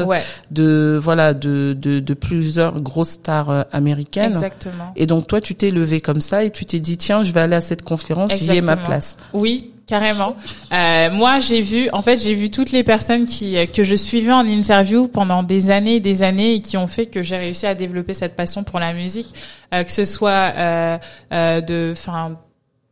de 0.50 0.98
voilà 1.00 1.34
de, 1.34 1.76
de, 1.78 2.00
de 2.00 2.14
plusieurs 2.14 2.80
grosses 2.80 3.10
stars 3.10 3.66
américaines. 3.72 4.32
Exactement. 4.32 4.92
et 4.96 5.06
donc 5.06 5.26
toi 5.26 5.42
tu 5.42 5.54
t'es 5.54 5.70
levé 5.70 6.00
comme 6.00 6.22
ça 6.22 6.44
et 6.44 6.50
tu 6.50 6.64
t'es 6.64 6.80
dit 6.80 6.96
tiens 6.96 7.22
je 7.22 7.32
vais 7.32 7.40
aller 7.40 7.56
à 7.56 7.60
cette 7.60 7.82
conférence 7.82 8.34
j'y 8.38 8.56
ai 8.56 8.62
ma 8.62 8.78
place. 8.78 9.18
Oui 9.34 9.71
carrément. 9.92 10.34
Euh, 10.72 11.10
moi, 11.10 11.38
j'ai 11.38 11.60
vu, 11.60 11.90
en 11.92 12.00
fait, 12.00 12.16
j'ai 12.16 12.32
vu 12.32 12.48
toutes 12.48 12.72
les 12.72 12.82
personnes 12.82 13.26
qui 13.26 13.58
que 13.74 13.82
je 13.82 13.94
suivais 13.94 14.32
en 14.32 14.46
interview 14.46 15.06
pendant 15.06 15.42
des 15.42 15.70
années 15.70 15.96
et 15.96 16.00
des 16.00 16.22
années 16.22 16.54
et 16.54 16.60
qui 16.62 16.78
ont 16.78 16.86
fait 16.86 17.04
que 17.04 17.22
j'ai 17.22 17.36
réussi 17.36 17.66
à 17.66 17.74
développer 17.74 18.14
cette 18.14 18.34
passion 18.34 18.64
pour 18.64 18.80
la 18.80 18.94
musique, 18.94 19.34
euh, 19.74 19.84
que 19.84 19.92
ce 19.92 20.04
soit 20.04 20.54
euh, 20.56 20.96
euh 21.34 21.60
de, 21.60 21.92
enfin 21.92 22.38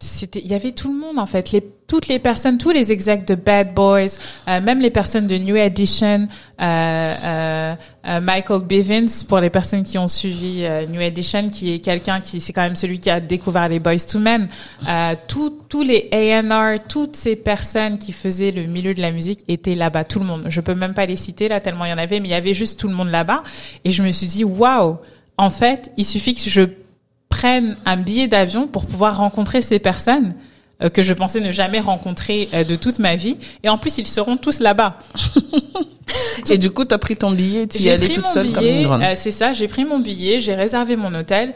c'était 0.00 0.40
il 0.40 0.46
y 0.46 0.54
avait 0.54 0.72
tout 0.72 0.92
le 0.92 0.98
monde 0.98 1.18
en 1.18 1.26
fait. 1.26 1.52
Les 1.52 1.62
toutes 1.90 2.08
les 2.08 2.20
personnes 2.20 2.56
tous 2.56 2.70
les 2.70 2.92
execs 2.92 3.26
de 3.26 3.34
Bad 3.34 3.74
Boys 3.74 4.16
euh, 4.48 4.60
même 4.60 4.80
les 4.80 4.90
personnes 4.90 5.26
de 5.26 5.36
New 5.36 5.56
Edition 5.56 6.28
euh, 6.60 6.64
euh, 6.64 7.74
euh 8.06 8.20
Michael 8.20 8.62
Bivins 8.62 9.24
pour 9.28 9.40
les 9.40 9.50
personnes 9.50 9.82
qui 9.82 9.98
ont 9.98 10.06
suivi 10.06 10.64
euh, 10.64 10.86
New 10.86 11.00
Edition 11.00 11.50
qui 11.50 11.74
est 11.74 11.80
quelqu'un 11.80 12.20
qui 12.20 12.40
c'est 12.40 12.52
quand 12.52 12.62
même 12.62 12.76
celui 12.76 13.00
qui 13.00 13.10
a 13.10 13.18
découvert 13.18 13.68
les 13.68 13.80
Boys 13.80 14.06
to 14.08 14.20
Men. 14.20 14.48
Tous 15.26 15.50
tous 15.68 15.82
les 15.82 16.08
A&R 16.12 16.78
toutes 16.88 17.16
ces 17.16 17.34
personnes 17.36 17.98
qui 17.98 18.12
faisaient 18.12 18.52
le 18.52 18.62
milieu 18.62 18.94
de 18.94 19.02
la 19.02 19.10
musique 19.10 19.40
étaient 19.48 19.74
là-bas. 19.74 20.04
Tout 20.04 20.20
le 20.20 20.26
monde. 20.26 20.44
Je 20.48 20.60
peux 20.60 20.74
même 20.74 20.94
pas 20.94 21.06
les 21.06 21.16
citer 21.16 21.48
là 21.48 21.60
tellement 21.60 21.84
il 21.84 21.90
y 21.90 21.92
en 21.92 21.98
avait 21.98 22.20
mais 22.20 22.28
il 22.28 22.32
y 22.32 22.34
avait 22.34 22.54
juste 22.54 22.78
tout 22.78 22.88
le 22.88 22.94
monde 22.94 23.10
là-bas. 23.10 23.42
Et 23.84 23.90
je 23.90 24.02
me 24.02 24.12
suis 24.12 24.26
dit 24.26 24.44
waouh! 24.44 24.96
En 25.36 25.50
fait 25.50 25.90
il 25.96 26.04
suffit 26.04 26.34
que 26.34 26.40
je 26.40 26.62
prennent 27.40 27.74
un 27.86 27.96
billet 27.96 28.28
d'avion 28.28 28.66
pour 28.66 28.84
pouvoir 28.84 29.16
rencontrer 29.16 29.62
ces 29.62 29.78
personnes 29.78 30.34
euh, 30.82 30.90
que 30.90 31.00
je 31.00 31.14
pensais 31.14 31.40
ne 31.40 31.52
jamais 31.52 31.80
rencontrer 31.80 32.50
euh, 32.52 32.64
de 32.64 32.76
toute 32.76 32.98
ma 32.98 33.16
vie. 33.16 33.38
Et 33.62 33.70
en 33.70 33.78
plus, 33.78 33.96
ils 33.96 34.06
seront 34.06 34.36
tous 34.36 34.60
là-bas. 34.60 34.98
et 36.50 36.58
du 36.58 36.68
coup, 36.68 36.84
tu 36.84 36.92
as 36.92 36.98
pris 36.98 37.16
ton 37.16 37.30
billet, 37.30 37.66
tu 37.66 37.78
y 37.78 37.88
allais 37.88 38.10
toute 38.10 38.26
seule 38.26 38.52
comme 38.52 38.66
une 38.66 38.82
grande. 38.82 39.02
Euh, 39.02 39.12
c'est 39.14 39.30
ça, 39.30 39.54
j'ai 39.54 39.68
pris 39.68 39.86
mon 39.86 40.00
billet, 40.00 40.38
j'ai 40.40 40.54
réservé 40.54 40.96
mon 40.96 41.14
hôtel, 41.14 41.54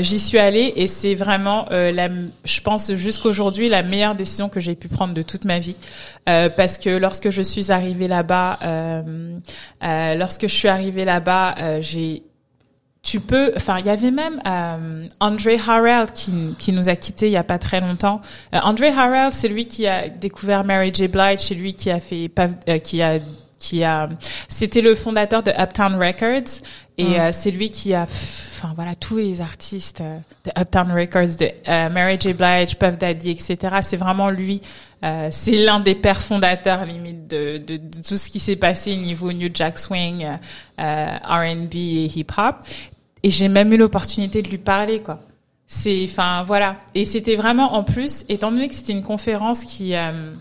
j'y 0.00 0.18
suis 0.18 0.38
allée 0.38 0.74
et 0.76 0.86
c'est 0.86 1.14
vraiment, 1.14 1.66
la, 1.70 2.08
je 2.44 2.60
pense 2.60 2.94
jusqu'aujourd'hui, 2.94 3.70
la 3.70 3.82
meilleure 3.82 4.14
décision 4.14 4.50
que 4.50 4.60
j'ai 4.60 4.74
pu 4.74 4.88
prendre 4.88 5.14
de 5.14 5.22
toute 5.22 5.46
ma 5.46 5.58
vie. 5.58 5.78
parce 6.24 6.76
que 6.76 6.90
lorsque 6.90 7.30
je 7.30 7.42
suis 7.42 7.72
arrivée 7.72 8.08
là-bas, 8.08 8.58
lorsque 9.82 10.42
je 10.42 10.54
suis 10.54 10.68
arrivée 10.68 11.04
là-bas, 11.04 11.80
j'ai 11.80 12.22
tu 13.02 13.18
peux, 13.18 13.52
enfin, 13.56 13.78
il 13.80 13.86
y 13.86 13.90
avait 13.90 14.12
même 14.12 14.40
euh, 14.46 15.06
Andre 15.18 15.58
Harrell 15.68 16.12
qui, 16.12 16.54
qui 16.58 16.72
nous 16.72 16.88
a 16.88 16.94
quittés 16.94 17.26
il 17.26 17.32
y 17.32 17.36
a 17.36 17.42
pas 17.42 17.58
très 17.58 17.80
longtemps. 17.80 18.20
Euh, 18.54 18.60
Andre 18.62 18.96
Harrell, 18.96 19.32
c'est 19.32 19.48
lui 19.48 19.66
qui 19.66 19.88
a 19.88 20.08
découvert 20.08 20.64
Mary 20.64 20.92
J. 20.94 21.08
Blige, 21.08 21.40
c'est 21.40 21.56
lui 21.56 21.74
qui 21.74 21.90
a 21.90 21.98
fait, 21.98 22.30
euh, 22.68 22.78
qui 22.78 23.02
a 23.02 23.18
qui 23.58 23.84
a, 23.84 24.08
c'était 24.48 24.80
le 24.80 24.96
fondateur 24.96 25.44
de 25.44 25.52
Uptown 25.52 25.94
Records 25.94 26.64
et 26.98 27.16
mm. 27.16 27.32
c'est 27.32 27.52
lui 27.52 27.70
qui 27.70 27.94
a, 27.94 28.02
enfin 28.02 28.72
voilà, 28.74 28.96
tous 28.96 29.18
les 29.18 29.40
artistes 29.40 30.02
de 30.44 30.50
Uptown 30.60 30.90
Records, 30.90 31.36
de 31.38 31.48
Mary 31.90 32.18
J. 32.20 32.32
Blige, 32.32 32.76
Puff 32.76 32.98
Daddy, 32.98 33.30
etc. 33.30 33.76
C'est 33.82 33.96
vraiment 33.96 34.30
lui. 34.30 34.62
c'est 35.30 35.58
l'un 35.58 35.78
des 35.78 35.94
pères 35.94 36.20
fondateurs 36.20 36.84
limite 36.86 37.28
de, 37.28 37.58
de, 37.58 37.76
de 37.76 38.02
tout 38.02 38.16
ce 38.16 38.30
qui 38.30 38.40
s'est 38.40 38.56
passé 38.56 38.94
au 38.94 39.00
niveau 39.00 39.32
New 39.32 39.48
Jack 39.54 39.78
Swing, 39.78 40.26
R&B 40.76 41.74
et 41.76 42.10
hip 42.16 42.32
hop. 42.36 42.56
Et 43.22 43.30
j'ai 43.30 43.48
même 43.48 43.72
eu 43.72 43.76
l'opportunité 43.76 44.42
de 44.42 44.48
lui 44.48 44.58
parler 44.58 45.00
quoi. 45.00 45.20
C'est, 45.66 46.04
enfin 46.04 46.42
voilà. 46.42 46.76
Et 46.94 47.04
c'était 47.04 47.36
vraiment 47.36 47.74
en 47.74 47.82
plus, 47.82 48.24
étant 48.28 48.52
donné 48.52 48.68
que 48.68 48.74
c'était 48.74 48.92
une 48.92 49.02
conférence 49.02 49.64
qui, 49.64 49.94
euh, 49.94 50.34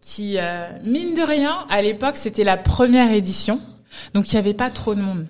qui 0.00 0.38
euh, 0.38 0.68
mine 0.84 1.14
de 1.14 1.22
rien, 1.22 1.66
à 1.68 1.82
l'époque 1.82 2.16
c'était 2.16 2.44
la 2.44 2.56
première 2.56 3.10
édition, 3.12 3.60
donc 4.12 4.32
il 4.32 4.36
y 4.36 4.38
avait 4.38 4.54
pas 4.54 4.70
trop 4.70 4.94
de 4.94 5.02
monde. 5.02 5.26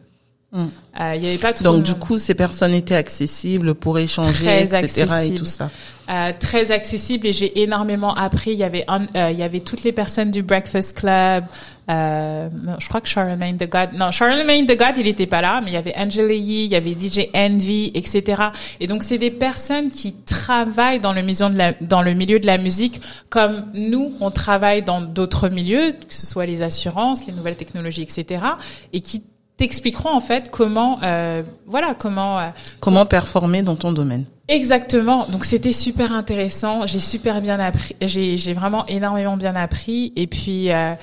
Hmm. 0.54 0.66
Euh, 1.00 1.16
il 1.16 1.24
y 1.24 1.26
avait 1.26 1.38
pas 1.38 1.52
trop. 1.52 1.64
Donc 1.64 1.82
du 1.82 1.94
coup, 1.94 2.16
ces 2.16 2.34
personnes 2.34 2.74
étaient 2.74 2.94
accessibles 2.94 3.74
pour 3.74 3.98
échanger, 3.98 4.62
etc. 4.62 5.06
et 5.24 5.34
tout 5.34 5.44
ça. 5.44 5.68
Euh, 6.08 6.32
très 6.38 6.70
accessible 6.70 7.26
et 7.26 7.32
j'ai 7.32 7.62
énormément 7.62 8.14
appris. 8.14 8.52
Il 8.52 8.58
y 8.58 8.62
avait 8.62 8.84
euh, 8.88 9.30
il 9.32 9.38
y 9.38 9.42
avait 9.42 9.60
toutes 9.60 9.84
les 9.84 9.92
personnes 9.92 10.30
du 10.30 10.42
Breakfast 10.42 10.98
Club. 10.98 11.44
Euh, 11.90 12.48
je 12.78 12.88
crois 12.88 13.00
que 13.00 13.08
Charlemagne 13.08 13.56
the 13.56 13.68
God. 13.68 13.94
Non, 13.94 14.12
Charlemagne 14.12 14.66
the 14.66 14.76
God, 14.76 14.98
il 14.98 15.08
était 15.08 15.26
pas 15.26 15.40
là, 15.40 15.60
mais 15.62 15.70
il 15.70 15.74
y 15.74 15.78
avait 15.78 15.94
Angela 15.96 16.32
Yee, 16.32 16.66
il 16.66 16.70
y 16.70 16.76
avait 16.76 16.92
DJ 16.92 17.30
Envy, 17.34 17.90
etc. 17.94 18.42
Et 18.80 18.86
donc 18.86 19.02
c'est 19.02 19.18
des 19.18 19.32
personnes 19.32 19.90
qui 19.90 20.12
travaillent 20.12 21.00
dans 21.00 21.14
le 21.14 21.22
milieu 21.22 21.48
de 21.48 21.58
la, 21.58 21.72
dans 21.80 22.02
le 22.02 22.12
milieu 22.12 22.38
de 22.38 22.46
la 22.46 22.58
musique 22.58 23.00
comme 23.30 23.64
nous, 23.72 24.12
on 24.20 24.30
travaille 24.30 24.82
dans 24.82 25.00
d'autres 25.00 25.48
milieux, 25.48 25.92
que 25.92 26.14
ce 26.14 26.26
soit 26.26 26.46
les 26.46 26.62
assurances, 26.62 27.26
les 27.26 27.32
nouvelles 27.32 27.56
technologies, 27.56 28.02
etc. 28.02 28.44
Et 28.92 29.00
qui 29.00 29.24
t'expliqueront 29.56 30.10
en 30.10 30.20
fait 30.20 30.50
comment, 30.50 30.98
euh, 31.02 31.42
voilà, 31.66 31.94
comment 31.94 32.38
euh, 32.38 32.48
comment 32.80 33.06
performer 33.06 33.62
dans 33.62 33.76
ton 33.76 33.92
domaine. 33.92 34.24
Exactement. 34.48 35.26
Donc 35.26 35.44
c'était 35.44 35.72
super 35.72 36.12
intéressant. 36.12 36.86
J'ai 36.86 36.98
super 36.98 37.40
bien 37.40 37.58
appris. 37.60 37.96
J'ai 38.02 38.36
j'ai 38.36 38.52
vraiment 38.52 38.84
énormément 38.86 39.36
bien 39.36 39.54
appris. 39.54 40.12
Et 40.16 40.26
puis 40.26 40.70
euh, 40.70 40.94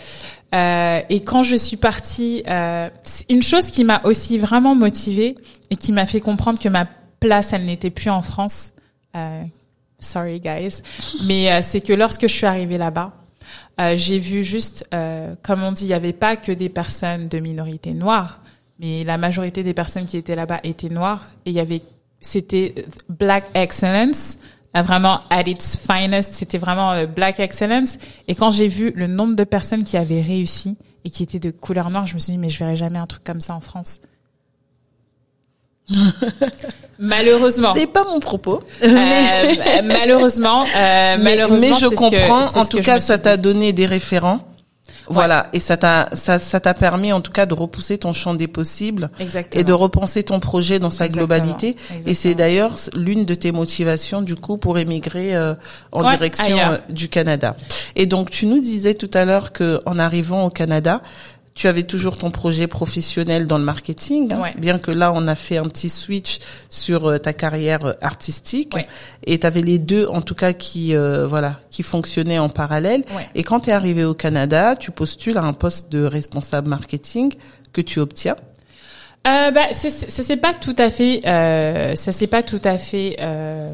euh 0.54 1.02
et 1.10 1.22
quand 1.22 1.44
je 1.44 1.56
suis 1.56 1.78
partie, 1.78 2.44
euh, 2.48 2.90
une 3.30 3.42
chose 3.42 3.72
qui 3.72 3.84
m'a 3.84 4.02
aussi 4.04 4.38
vraiment 4.38 4.76
motivée 4.76 5.36
et 5.70 5.76
qui 5.76 5.92
m'a 5.92 6.06
fait 6.06 6.22
comprendre 6.22 6.60
que 6.60 6.70
ma 6.70 6.86
place 7.20 7.54
elle 7.54 7.66
n'était 7.66 7.90
plus 7.90 8.10
en 8.10 8.22
France. 8.22 8.74
Euh, 9.16 9.44
sorry 10.00 10.40
guys, 10.40 10.82
mais 11.26 11.62
c'est 11.62 11.82
que 11.82 11.94
lorsque 11.94 12.24
je 12.24 12.34
suis 12.34 12.48
arrivée 12.48 12.80
là-bas, 12.80 13.14
euh, 13.80 13.94
j'ai 13.98 14.20
vu 14.20 14.44
juste, 14.44 14.86
euh, 14.94 15.34
comme 15.42 15.64
on 15.64 15.72
dit, 15.72 15.86
il 15.86 15.88
n'y 15.88 15.94
avait 15.94 16.14
pas 16.14 16.36
que 16.36 16.52
des 16.52 16.70
personnes 16.70 17.28
de 17.28 17.40
minorité 17.40 17.94
noire, 17.94 18.41
mais 18.82 19.04
la 19.04 19.18
majorité 19.18 19.64
des 19.64 19.74
personnes 19.74 20.06
qui 20.06 20.18
étaient 20.18 20.36
là-bas 20.36 20.60
étaient 20.64 20.90
noires 20.90 21.28
et 21.46 21.52
il 21.52 21.56
y 21.56 21.60
avait, 21.60 21.82
c'était 22.20 22.74
Black 23.08 23.46
Excellence, 23.54 24.40
euh, 24.76 24.82
vraiment 24.82 25.22
at 25.30 25.44
its 25.44 25.78
finest, 25.78 26.34
c'était 26.34 26.58
vraiment 26.58 27.06
Black 27.06 27.40
Excellence. 27.40 28.00
Et 28.28 28.36
quand 28.36 28.52
j'ai 28.52 28.68
vu 28.68 28.92
le 28.96 29.08
nombre 29.08 29.36
de 29.36 29.44
personnes 29.44 29.84
qui 29.84 29.96
avaient 29.96 30.22
réussi 30.22 30.78
et 31.06 31.10
qui 31.10 31.24
étaient 31.24 31.40
de 31.40 31.52
couleur 31.52 31.90
noire, 31.90 32.08
je 32.08 32.16
me 32.16 32.20
suis 32.20 32.34
dit 32.34 32.38
mais 32.38 32.50
je 32.50 32.60
verrai 32.60 32.76
jamais 32.76 33.00
un 33.00 33.08
truc 33.08 33.24
comme 33.24 33.42
ça 33.42 33.56
en 33.56 33.62
France. 33.62 34.02
Malheureusement. 37.00 37.74
C'est 37.74 37.88
pas 37.88 38.04
mon 38.04 38.20
propos. 38.20 38.62
Euh, 38.84 39.54
malheureusement, 39.84 40.64
euh, 40.64 41.18
malheureusement. 41.20 41.60
Mais 41.60 41.80
je 41.80 41.88
comprends. 41.88 42.44
en 42.60 42.66
tout 42.66 42.80
cas, 42.80 43.00
ça 43.00 43.18
t'a 43.18 43.38
donné 43.38 43.74
des 43.74 43.86
référents. 43.86 44.40
Voilà, 45.08 45.48
et 45.54 45.60
ça 45.60 45.78
t'a 45.78 46.10
ça 46.14 46.40
ça 46.40 46.60
t'a 46.60 46.74
permis 46.74 47.12
en 47.12 47.22
tout 47.22 47.32
cas 47.32 47.46
de 47.46 47.54
repousser 47.54 47.98
ton 47.98 48.14
champ 48.14 48.34
des 48.34 48.48
possibles 48.48 49.10
Exactement. 49.20 49.60
et 49.60 49.64
de 49.64 49.74
repenser 49.74 50.24
ton 50.24 50.40
projet 50.40 50.80
dans 50.80 50.90
sa 50.90 51.08
globalité. 51.08 51.76
Et 52.06 52.14
c'est 52.14 52.36
d'ailleurs 52.36 52.76
l'une 52.94 53.26
de 53.26 53.36
tes 53.36 53.52
motivations 53.52 54.22
du 54.22 54.36
coup 54.36 54.58
pour 54.58 54.78
émigrer 54.78 55.36
euh, 55.36 55.56
en 55.92 56.10
direction 56.10 56.58
euh, 56.58 56.78
du 56.90 57.10
Canada. 57.10 57.56
Et 57.96 58.06
donc 58.06 58.30
tu 58.30 58.46
nous 58.46 58.60
disais 58.60 58.94
tout 58.94 59.10
à 59.14 59.26
l'heure 59.26 59.52
que 59.52 59.80
en 59.86 60.00
arrivant 60.00 60.46
au 60.46 60.50
Canada, 60.50 61.02
tu 61.62 61.68
avais 61.68 61.84
toujours 61.84 62.18
ton 62.18 62.32
projet 62.32 62.66
professionnel 62.66 63.46
dans 63.46 63.60
le 63.60 63.64
marketing, 63.64 64.34
hein, 64.34 64.52
bien 64.58 64.80
que 64.80 64.90
là 64.90 65.12
on 65.14 65.28
a 65.28 65.36
fait 65.36 65.58
un 65.58 65.66
petit 65.66 65.90
switch 65.90 66.40
sur 66.72 67.06
euh, 67.06 67.20
ta 67.20 67.34
carrière 67.34 67.86
euh, 67.86 67.94
artistique. 68.02 68.76
Et 69.28 69.38
tu 69.38 69.46
avais 69.46 69.62
les 69.62 69.78
deux 69.78 70.08
en 70.08 70.24
tout 70.24 70.34
cas 70.34 70.54
qui 70.54 70.96
euh, 70.96 71.28
voilà, 71.28 71.60
qui 71.70 71.84
fonctionnaient 71.84 72.40
en 72.40 72.50
parallèle. 72.50 73.04
Et 73.36 73.44
quand 73.44 73.60
tu 73.60 73.70
es 73.70 73.74
arrivé 73.74 74.04
au 74.04 74.16
Canada, 74.16 74.76
tu 74.76 74.90
postules 74.90 75.38
à 75.38 75.44
un 75.44 75.54
poste 75.54 75.92
de 75.92 76.04
responsable 76.04 76.68
marketing 76.68 77.32
que 77.74 77.82
tu 77.82 78.00
obtiens. 78.00 78.38
Euh, 79.28 79.52
bah, 79.52 79.72
ça 79.72 79.90
c'est 79.92 80.38
pas 80.38 80.56
tout 80.56 80.76
à 80.80 80.90
fait, 80.90 81.22
euh, 81.28 81.96
ça 81.96 82.12
c'est 82.12 82.26
pas 82.26 82.42
tout 82.42 82.62
à 82.64 82.80
fait 82.80 83.18
euh, 83.20 83.72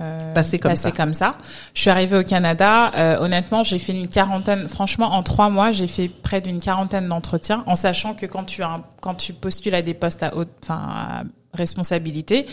euh, 0.00 0.32
passer 0.32 0.58
comme 0.58 0.76
ça. 0.76 0.90
comme 0.90 1.14
ça. 1.14 1.34
Je 1.74 1.82
suis 1.82 1.90
arrivée 1.90 2.18
au 2.18 2.22
Canada. 2.22 2.92
Euh, 2.94 3.18
honnêtement, 3.18 3.64
j'ai 3.64 3.78
fait 3.78 3.92
une 3.92 4.08
quarantaine. 4.08 4.68
Franchement, 4.68 5.12
en 5.12 5.22
trois 5.22 5.50
mois, 5.50 5.72
j'ai 5.72 5.86
fait 5.86 6.08
près 6.08 6.40
d'une 6.40 6.60
quarantaine 6.60 7.08
d'entretiens, 7.08 7.64
en 7.66 7.76
sachant 7.76 8.14
que 8.14 8.26
quand 8.26 8.44
tu 8.44 8.62
as, 8.62 8.80
quand 9.00 9.14
tu 9.14 9.32
postules 9.32 9.74
à 9.74 9.82
des 9.82 9.94
postes 9.94 10.22
à 10.22 10.34
haute, 10.36 10.48
enfin 10.62 11.24
responsabilité. 11.52 12.46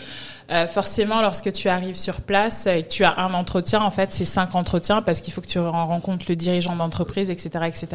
Euh, 0.50 0.66
forcément, 0.66 1.20
lorsque 1.20 1.52
tu 1.52 1.68
arrives 1.68 1.94
sur 1.94 2.20
place 2.22 2.66
et 2.66 2.82
que 2.82 2.88
tu 2.88 3.04
as 3.04 3.18
un 3.18 3.34
entretien, 3.34 3.80
en 3.82 3.90
fait, 3.90 4.12
c'est 4.12 4.24
cinq 4.24 4.54
entretiens 4.54 5.02
parce 5.02 5.20
qu'il 5.20 5.32
faut 5.32 5.40
que 5.40 5.46
tu 5.46 5.58
rencontres 5.58 6.26
le 6.28 6.36
dirigeant 6.36 6.74
d'entreprise, 6.74 7.30
etc., 7.30 7.66
etc. 7.66 7.88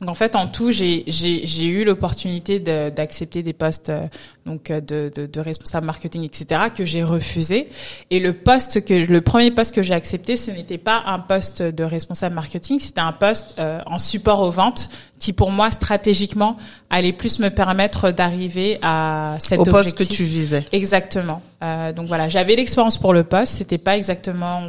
Donc, 0.00 0.08
en 0.08 0.14
fait, 0.14 0.36
en 0.36 0.48
tout, 0.48 0.72
j'ai 0.72 1.04
j'ai 1.06 1.66
eu 1.66 1.84
l'opportunité 1.84 2.58
d'accepter 2.58 3.42
des 3.42 3.52
postes 3.52 3.90
euh, 3.90 4.06
donc 4.46 4.70
euh, 4.70 4.80
de, 4.80 5.10
de, 5.14 5.26
de, 5.26 5.40
responsable 5.40 5.86
marketing, 5.86 6.24
etc., 6.24 6.62
que 6.74 6.84
j'ai 6.84 7.02
refusé. 7.02 7.68
Et 8.10 8.20
le 8.20 8.32
poste 8.32 8.84
que 8.84 8.94
le 8.94 9.20
premier 9.20 9.50
poste 9.50 9.74
que 9.74 9.82
j'ai 9.82 9.94
accepté, 9.94 10.36
ce 10.36 10.50
n'était 10.50 10.78
pas 10.78 11.02
un 11.06 11.18
poste 11.18 11.62
de 11.62 11.84
responsable 11.84 12.34
marketing, 12.34 12.78
c'était 12.78 13.00
un 13.00 13.12
poste 13.12 13.54
euh, 13.58 13.80
en 13.86 13.98
support 13.98 14.40
aux 14.40 14.50
ventes 14.50 14.90
qui 15.22 15.32
pour 15.32 15.52
moi 15.52 15.70
stratégiquement 15.70 16.56
allait 16.90 17.12
plus 17.12 17.38
me 17.38 17.48
permettre 17.48 18.10
d'arriver 18.10 18.80
à 18.82 19.36
cet 19.38 19.60
au 19.60 19.64
poste 19.64 19.96
que 19.96 20.02
tu 20.02 20.24
visais. 20.24 20.64
Exactement. 20.72 21.42
Euh, 21.62 21.92
donc 21.92 22.08
voilà, 22.08 22.28
j'avais 22.28 22.56
l'expérience 22.56 22.98
pour 22.98 23.12
le 23.12 23.22
poste. 23.22 23.54
C'était 23.54 23.78
pas 23.78 23.96
exactement 23.96 24.68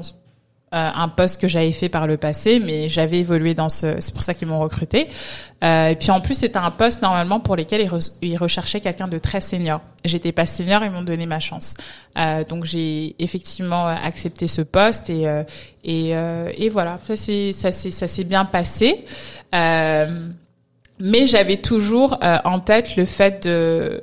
euh, 0.73 0.89
un 0.95 1.07
poste 1.07 1.39
que 1.41 1.47
j'avais 1.47 1.71
fait 1.71 1.89
par 1.89 2.05
le 2.05 2.17
passé, 2.17 2.59
mais 2.59 2.87
j'avais 2.87 3.19
évolué 3.19 3.55
dans 3.55 3.69
ce. 3.69 3.95
C'est 3.99 4.13
pour 4.13 4.21
ça 4.21 4.35
qu'ils 4.35 4.47
m'ont 4.47 4.59
recruté. 4.59 5.07
Euh, 5.63 5.89
et 5.89 5.95
puis 5.95 6.11
en 6.11 6.21
plus, 6.21 6.35
c'était 6.35 6.57
un 6.57 6.71
poste 6.71 7.01
normalement 7.01 7.39
pour 7.39 7.55
lequel 7.55 7.87
ils, 8.21 8.37
recherchaient 8.37 8.81
quelqu'un 8.81 9.07
de 9.07 9.19
très 9.19 9.41
senior. 9.41 9.81
J'étais 10.05 10.31
pas 10.31 10.45
senior, 10.45 10.83
ils 10.83 10.91
m'ont 10.91 11.01
donné 11.01 11.27
ma 11.27 11.39
chance. 11.39 11.75
Euh, 12.17 12.43
donc 12.43 12.65
j'ai 12.65 13.15
effectivement 13.17 13.87
accepté 13.87 14.47
ce 14.47 14.61
poste 14.61 15.09
et 15.09 15.25
et, 15.83 16.13
et 16.57 16.69
voilà. 16.69 16.99
C'est 17.15 17.53
ça 17.53 17.71
c'est 17.71 17.91
ça 17.91 18.07
s'est 18.07 18.23
bien 18.23 18.45
passé. 18.45 19.03
Mais 21.05 21.25
j'avais 21.25 21.57
toujours 21.57 22.17
en 22.21 22.59
tête 22.59 22.95
le 22.95 23.05
fait 23.05 23.45
de 23.45 24.01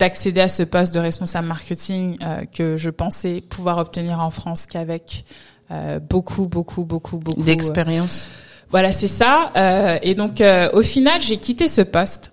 d'accéder 0.00 0.40
à 0.40 0.48
ce 0.48 0.64
poste 0.64 0.92
de 0.94 0.98
responsable 0.98 1.46
marketing 1.46 2.16
euh, 2.22 2.44
que 2.46 2.76
je 2.76 2.90
pensais 2.90 3.42
pouvoir 3.42 3.78
obtenir 3.78 4.18
en 4.18 4.30
France 4.30 4.66
qu'avec 4.66 5.24
euh, 5.70 6.00
beaucoup, 6.00 6.48
beaucoup, 6.48 6.84
beaucoup, 6.84 7.18
beaucoup 7.18 7.42
d'expérience. 7.42 8.28
voilà, 8.70 8.90
c'est 8.90 9.06
ça. 9.06 9.52
Euh, 9.56 9.98
et 10.02 10.14
donc, 10.14 10.42
au 10.72 10.82
final, 10.82 11.20
j'ai 11.20 11.36
quitté 11.36 11.68
ce 11.68 11.82
poste 11.82 12.32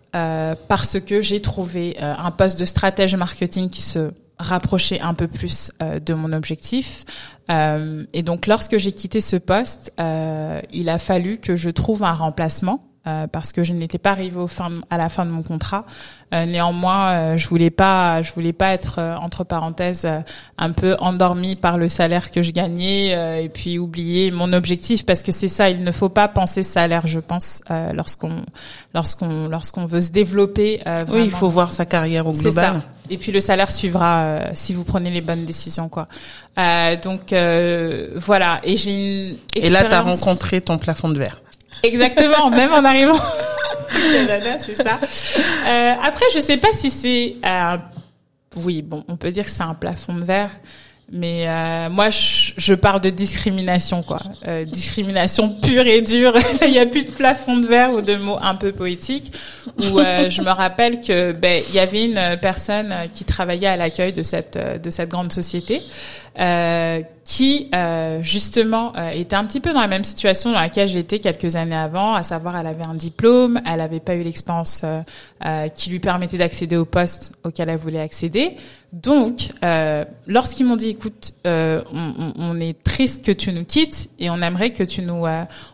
parce 0.68 1.00
que 1.00 1.22
j'ai 1.22 1.44
trouvé 1.44 1.96
un 2.00 2.32
poste 2.32 2.60
de 2.60 2.66
stratège 2.66 3.14
marketing 3.16 3.70
qui 3.70 3.84
se 3.84 4.10
rapprochait 4.40 5.00
un 5.00 5.14
peu 5.14 5.28
plus 5.28 5.70
de 5.80 6.14
mon 6.16 6.34
objectif. 6.34 7.06
et 7.50 8.24
donc, 8.24 8.48
lorsque 8.48 8.80
j'ai 8.80 8.94
quitté 8.94 9.22
ce 9.22 9.36
poste, 9.36 9.94
il 10.00 10.90
a 10.90 10.98
fallu 10.98 11.38
que 11.38 11.56
je 11.56 11.70
trouve 11.70 12.04
un 12.04 12.14
remplacement 12.14 12.84
euh, 13.08 13.26
parce 13.28 13.54
que 13.54 13.64
je 13.64 13.74
n'étais 13.74 14.00
pas 14.00 14.12
arrivée 14.12 14.40
au 14.40 14.48
fin, 14.48 14.70
à 14.90 14.98
la 14.98 15.08
fin 15.08 15.26
de 15.26 15.32
mon 15.32 15.42
contrat. 15.42 15.86
Euh, 16.34 16.46
néanmoins, 16.46 17.12
euh, 17.12 17.38
je 17.38 17.48
voulais 17.48 17.70
pas, 17.70 18.22
je 18.22 18.34
voulais 18.34 18.52
pas 18.52 18.74
être 18.74 19.00
entre 19.22 19.46
parenthèses 19.46 20.08
un 20.58 20.72
peu 20.72 20.98
endormie 21.00 21.56
par 21.56 21.78
le 21.78 21.88
salaire 21.88 22.32
que 22.32 22.42
je 22.42 22.52
gagnais 22.52 23.44
et 23.44 23.50
puis 23.50 23.80
oublier 23.80 24.32
mon 24.32 24.52
objectif 24.52 25.06
parce 25.06 25.24
que 25.24 25.32
c'est 25.32 25.48
ça. 25.48 25.70
Il 25.70 25.84
ne 25.84 25.92
faut 25.92 26.10
pas 26.10 26.28
penser 26.28 26.64
salaire, 26.64 27.08
je 27.08 27.20
pense, 27.20 27.62
lorsqu'on 27.94 28.32
lorsqu'on 28.94 29.48
lorsqu'on 29.48 29.86
veut 29.86 30.02
se 30.02 30.12
développer. 30.12 30.82
oui, 31.10 31.24
il 31.26 31.32
faut 31.32 31.50
voir 31.50 31.72
sa 31.72 31.86
carrière 31.86 32.28
au 32.28 32.34
global. 32.34 32.82
Et 33.10 33.18
puis 33.18 33.32
le 33.32 33.40
salaire 33.40 33.72
suivra 33.72 34.40
si 34.54 34.74
vous 34.74 34.84
prenez 34.84 35.12
les 35.12 35.22
bonnes 35.22 35.46
décisions, 35.46 35.88
quoi. 35.88 36.08
donc 37.02 37.34
voilà. 38.16 38.60
Et 38.64 38.76
j'ai 38.76 38.92
une 38.92 39.38
Et 39.56 39.70
là, 39.70 39.86
tu 39.86 39.94
as 39.94 40.02
rencontré 40.02 40.60
ton 40.60 40.78
plafond 40.78 41.08
de 41.10 41.20
verre. 41.20 41.42
Exactement, 41.84 42.50
même 42.50 42.74
en 42.74 42.84
arrivant. 42.84 43.20
c'est 44.60 44.76
ça. 44.76 45.00
Euh, 45.68 45.94
après, 46.02 46.26
je 46.34 46.40
sais 46.40 46.58
pas 46.58 46.74
si 46.74 46.90
c'est, 46.90 47.36
euh, 47.46 47.78
oui, 48.58 48.82
bon, 48.82 49.04
on 49.08 49.18
peut 49.18 49.32
dire 49.32 49.46
que 49.46 49.52
c'est 49.52 49.64
un 49.64 49.74
plafond 49.74 50.16
de 50.16 50.24
verre. 50.24 50.52
Mais 51.10 51.48
euh, 51.48 51.90
moi, 51.90 52.10
je, 52.10 52.52
je, 52.58 52.74
parle 52.74 53.00
de 53.00 53.10
discrimination, 53.10 54.04
quoi. 54.04 54.20
Euh, 54.46 54.66
discrimination 54.66 55.50
pure 55.62 55.88
et 55.88 56.02
dure. 56.02 56.34
Il 56.66 56.72
n'y 56.72 56.80
a 56.80 56.86
plus 56.86 57.06
de 57.06 57.12
plafond 57.12 57.56
de 57.58 57.66
verre 57.66 57.94
ou 57.94 58.02
de 58.02 58.16
mots 58.18 58.38
un 58.42 58.56
peu 58.56 58.74
poétiques. 58.74 59.32
Où 59.78 60.00
euh, 60.00 60.30
je 60.30 60.42
me 60.42 60.50
rappelle 60.50 61.00
que 61.00 61.32
ben 61.32 61.64
il 61.70 61.76
y 61.76 61.80
avait 61.80 62.04
une 62.04 62.38
personne 62.42 62.94
qui 63.14 63.24
travaillait 63.24 63.68
à 63.68 63.78
l'accueil 63.78 64.12
de 64.12 64.24
cette 64.24 64.58
de 64.58 64.90
cette 64.90 65.10
grande 65.10 65.32
société 65.32 65.82
euh, 66.40 67.02
qui 67.24 67.70
euh, 67.76 68.24
justement 68.24 68.94
euh, 68.96 69.10
était 69.10 69.36
un 69.36 69.44
petit 69.44 69.60
peu 69.60 69.74
dans 69.74 69.82
la 69.82 69.88
même 69.88 70.06
situation 70.06 70.54
dans 70.54 70.62
laquelle 70.62 70.88
j'étais 70.88 71.20
quelques 71.20 71.58
années 71.58 71.76
avant, 71.76 72.14
à 72.14 72.24
savoir 72.24 72.56
elle 72.56 72.68
avait 72.68 72.88
un 72.88 72.94
diplôme, 72.94 73.60
elle 73.66 73.80
n'avait 73.80 74.00
pas 74.00 74.16
eu 74.16 74.24
l'expérience 74.24 74.84
qui 75.76 75.90
lui 75.90 76.00
permettait 76.00 76.38
d'accéder 76.38 76.78
au 76.78 76.86
poste 76.86 77.34
auquel 77.44 77.70
elle 77.70 77.78
voulait 77.78 78.00
accéder. 78.00 78.56
Donc, 78.94 79.50
lorsqu'ils 80.26 80.66
m'ont 80.66 80.78
dit, 80.78 80.92
écoute, 80.92 81.34
on, 81.46 82.34
on, 82.38 82.60
est 82.60 82.82
triste 82.82 83.26
que 83.26 83.34
tu 83.34 83.52
nous 83.52 83.66
quittes 83.66 84.10
et 84.18 84.30
on 84.30 84.42
aimerait 84.42 84.72
que 84.72 84.84
tu 84.84 85.02
nous, 85.02 85.26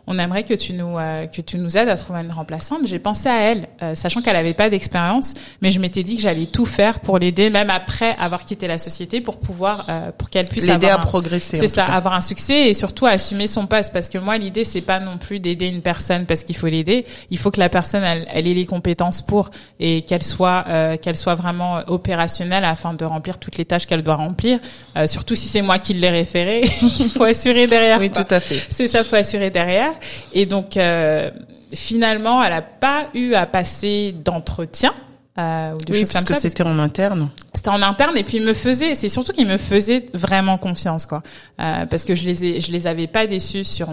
on 0.07 0.19
aimerait 0.19 0.43
que 0.43 0.55
tu 0.55 0.73
nous, 0.73 0.95
que 0.95 1.41
tu 1.41 1.59
nous 1.59 1.77
aides 1.77 1.87
à 1.87 1.95
trouver 1.95 2.21
une 2.21 2.31
remplaçante, 2.31 2.81
j'ai 2.85 2.99
pensé 2.99 3.29
à 3.29 3.39
elle, 3.39 3.67
sachant 3.95 4.21
qu'elle 4.21 4.33
n'avait 4.33 4.55
pas 4.55 4.69
d'expérience, 4.69 5.35
mais 5.61 5.71
je 5.71 5.79
m'étais 5.79 6.03
dit 6.03 6.15
que 6.15 6.21
j'allais 6.23 6.47
tout 6.47 6.65
faire 6.65 6.99
pour 6.99 7.19
l'aider, 7.19 7.49
même 7.49 7.69
après 7.69 8.15
avoir 8.17 8.43
quitté 8.43 8.67
la 8.67 8.79
société, 8.79 9.21
pour 9.21 9.37
pouvoir, 9.37 9.85
pour 10.17 10.29
qu'elle 10.29 10.49
l'aider 10.61 10.87
à 10.87 10.97
progresser. 10.97 11.57
C'est 11.57 11.67
ça, 11.67 11.85
avoir 11.85 12.13
un 12.13 12.21
succès 12.21 12.69
et 12.69 12.73
surtout 12.73 13.05
assumer 13.05 13.47
son 13.47 13.67
poste 13.67 13.93
parce 13.93 14.09
que 14.09 14.17
moi 14.17 14.37
l'idée 14.37 14.63
c'est 14.63 14.81
pas 14.81 14.99
non 14.99 15.17
plus 15.17 15.39
d'aider 15.39 15.67
une 15.67 15.81
personne 15.81 16.25
parce 16.25 16.43
qu'il 16.43 16.55
faut 16.55 16.67
l'aider, 16.67 17.05
il 17.29 17.37
faut 17.37 17.51
que 17.51 17.59
la 17.59 17.69
personne 17.69 18.03
elle, 18.03 18.47
ait 18.47 18.53
les 18.53 18.65
compétences 18.65 19.21
pour 19.21 19.49
et 19.79 20.03
qu'elle 20.03 20.23
soit 20.23 20.65
euh, 20.67 20.97
qu'elle 20.97 21.17
soit 21.17 21.35
vraiment 21.35 21.79
opérationnelle 21.87 22.65
afin 22.65 22.93
de 22.93 23.05
remplir 23.05 23.37
toutes 23.37 23.57
les 23.57 23.65
tâches 23.65 23.85
qu'elle 23.85 24.03
doit 24.03 24.15
remplir. 24.15 24.59
Euh, 24.97 25.07
surtout 25.07 25.35
si 25.35 25.47
c'est 25.47 25.61
moi 25.61 25.79
qui 25.79 25.93
l'ai 25.93 26.09
référé, 26.09 26.61
il 26.99 27.09
faut 27.09 27.23
assurer 27.23 27.67
derrière. 27.67 27.99
Oui, 27.99 28.09
tout 28.09 28.23
à 28.29 28.39
fait. 28.39 28.61
C'est 28.69 28.87
ça, 28.87 29.03
faut 29.03 29.15
assurer 29.15 29.49
derrière. 29.49 29.93
Et 30.33 30.45
donc 30.45 30.77
euh, 30.77 31.29
finalement, 31.73 32.43
elle 32.43 32.53
a 32.53 32.61
pas 32.61 33.09
eu 33.13 33.33
à 33.33 33.45
passer 33.45 34.13
d'entretien 34.23 34.93
euh, 35.39 35.73
ou 35.73 35.77
oui, 35.89 36.03
parce 36.11 36.23
que 36.25 36.35
c'était 36.35 36.63
en 36.63 36.77
interne. 36.77 37.29
C'était 37.53 37.69
en 37.69 37.81
interne 37.81 38.15
et 38.17 38.23
puis 38.23 38.37
il 38.37 38.43
me 38.43 38.53
faisait, 38.53 38.93
c'est 38.93 39.09
surtout 39.09 39.31
qu'il 39.31 39.47
me 39.47 39.57
faisait 39.57 40.05
vraiment 40.13 40.59
confiance 40.59 41.07
quoi, 41.07 41.23
euh, 41.59 41.87
parce 41.87 42.05
que 42.05 42.13
je 42.13 42.23
les 42.23 42.45
ai, 42.45 42.61
je 42.61 42.71
les 42.71 42.85
avais 42.85 43.07
pas 43.07 43.25
déçus 43.25 43.63
sur. 43.63 43.89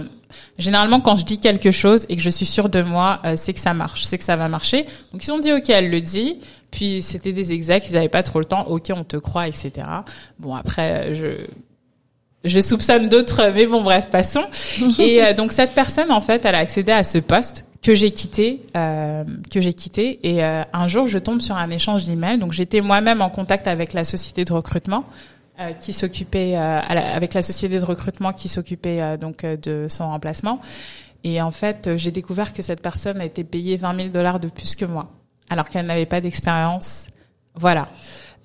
Généralement 0.59 1.01
quand 1.01 1.17
je 1.17 1.25
dis 1.25 1.41
quelque 1.41 1.71
chose 1.71 2.05
et 2.09 2.17
que 2.17 2.23
je 2.23 2.31
suis 2.31 2.47
sûre 2.47 2.69
de 2.69 2.83
moi, 2.83 3.21
euh, 3.25 3.35
c'est 3.37 3.55
que 3.55 3.61
ça 3.61 3.73
marche, 3.73 4.05
c'est 4.05 4.19
que 4.19 4.25
ça 4.25 4.37
va 4.37 4.49
marcher. 4.49 4.85
Donc 5.13 5.25
ils 5.25 5.33
ont 5.33 5.39
dit 5.39 5.53
ok, 5.53 5.71
elle 5.71 5.91
le 5.91 6.01
dit. 6.01 6.41
Puis 6.71 7.03
c'était 7.03 7.33
des 7.33 7.53
execs, 7.53 7.85
ils 7.89 7.97
avaient 7.97 8.09
pas 8.09 8.23
trop 8.23 8.39
le 8.39 8.45
temps. 8.45 8.67
Ok, 8.69 8.93
on 8.95 9.03
te 9.03 9.17
croit, 9.17 9.49
etc. 9.49 9.73
Bon 10.39 10.55
après 10.55 11.15
je 11.15 11.47
je 12.45 12.61
soupçonne 12.61 13.09
d'autres, 13.09 13.53
mais 13.55 13.67
bon, 13.67 13.83
bref, 13.83 14.09
passons. 14.11 14.45
Et 14.99 15.23
euh, 15.23 15.35
donc 15.35 15.53
cette 15.53 15.75
personne, 15.75 16.11
en 16.11 16.21
fait, 16.21 16.45
elle 16.45 16.55
a 16.55 16.59
accédé 16.59 16.93
à 16.93 17.03
ce 17.03 17.19
poste 17.19 17.67
que 17.83 17.95
j'ai 17.95 18.11
quitté, 18.11 18.63
euh, 18.77 19.25
que 19.51 19.61
j'ai 19.61 19.73
quitté. 19.73 20.21
Et 20.23 20.45
euh, 20.45 20.63
un 20.73 20.89
jour, 20.89 21.07
je 21.07 21.19
tombe 21.19 21.41
sur 21.41 21.57
un 21.57 21.71
échange 21.71 22.05
d'emails. 22.05 22.39
Donc 22.39 22.53
j'étais 22.53 22.81
moi-même 22.81 23.23
en 23.23 23.31
contact 23.31 23.67
avec 23.67 23.93
la 23.93 24.05
société 24.05 24.45
de 24.45 24.53
recrutement 24.53 25.05
euh, 25.59 25.73
qui 25.73 25.93
s'occupait, 25.93 26.57
avec 26.57 27.35
la 27.35 27.43
société 27.43 27.79
de 27.79 27.85
recrutement 27.85 28.33
qui 28.33 28.49
s'occupait 28.49 29.17
donc 29.19 29.45
de 29.45 29.87
son 29.89 30.09
remplacement. 30.09 30.61
Et 31.25 31.41
en 31.43 31.51
fait, 31.51 31.97
j'ai 31.97 32.11
découvert 32.11 32.53
que 32.53 32.63
cette 32.63 32.81
personne 32.81 33.21
a 33.21 33.25
été 33.25 33.45
payée 33.45 33.77
20 33.77 33.97
000 33.97 34.09
dollars 34.09 34.41
de 34.41 34.49
plus 34.49 34.75
que 34.75 34.87
moi, 34.87 35.11
alors 35.51 35.69
qu'elle 35.69 35.87
n'avait 35.87 36.07
pas 36.07 36.21
d'expérience. 36.21 37.09
Voilà. 37.55 37.89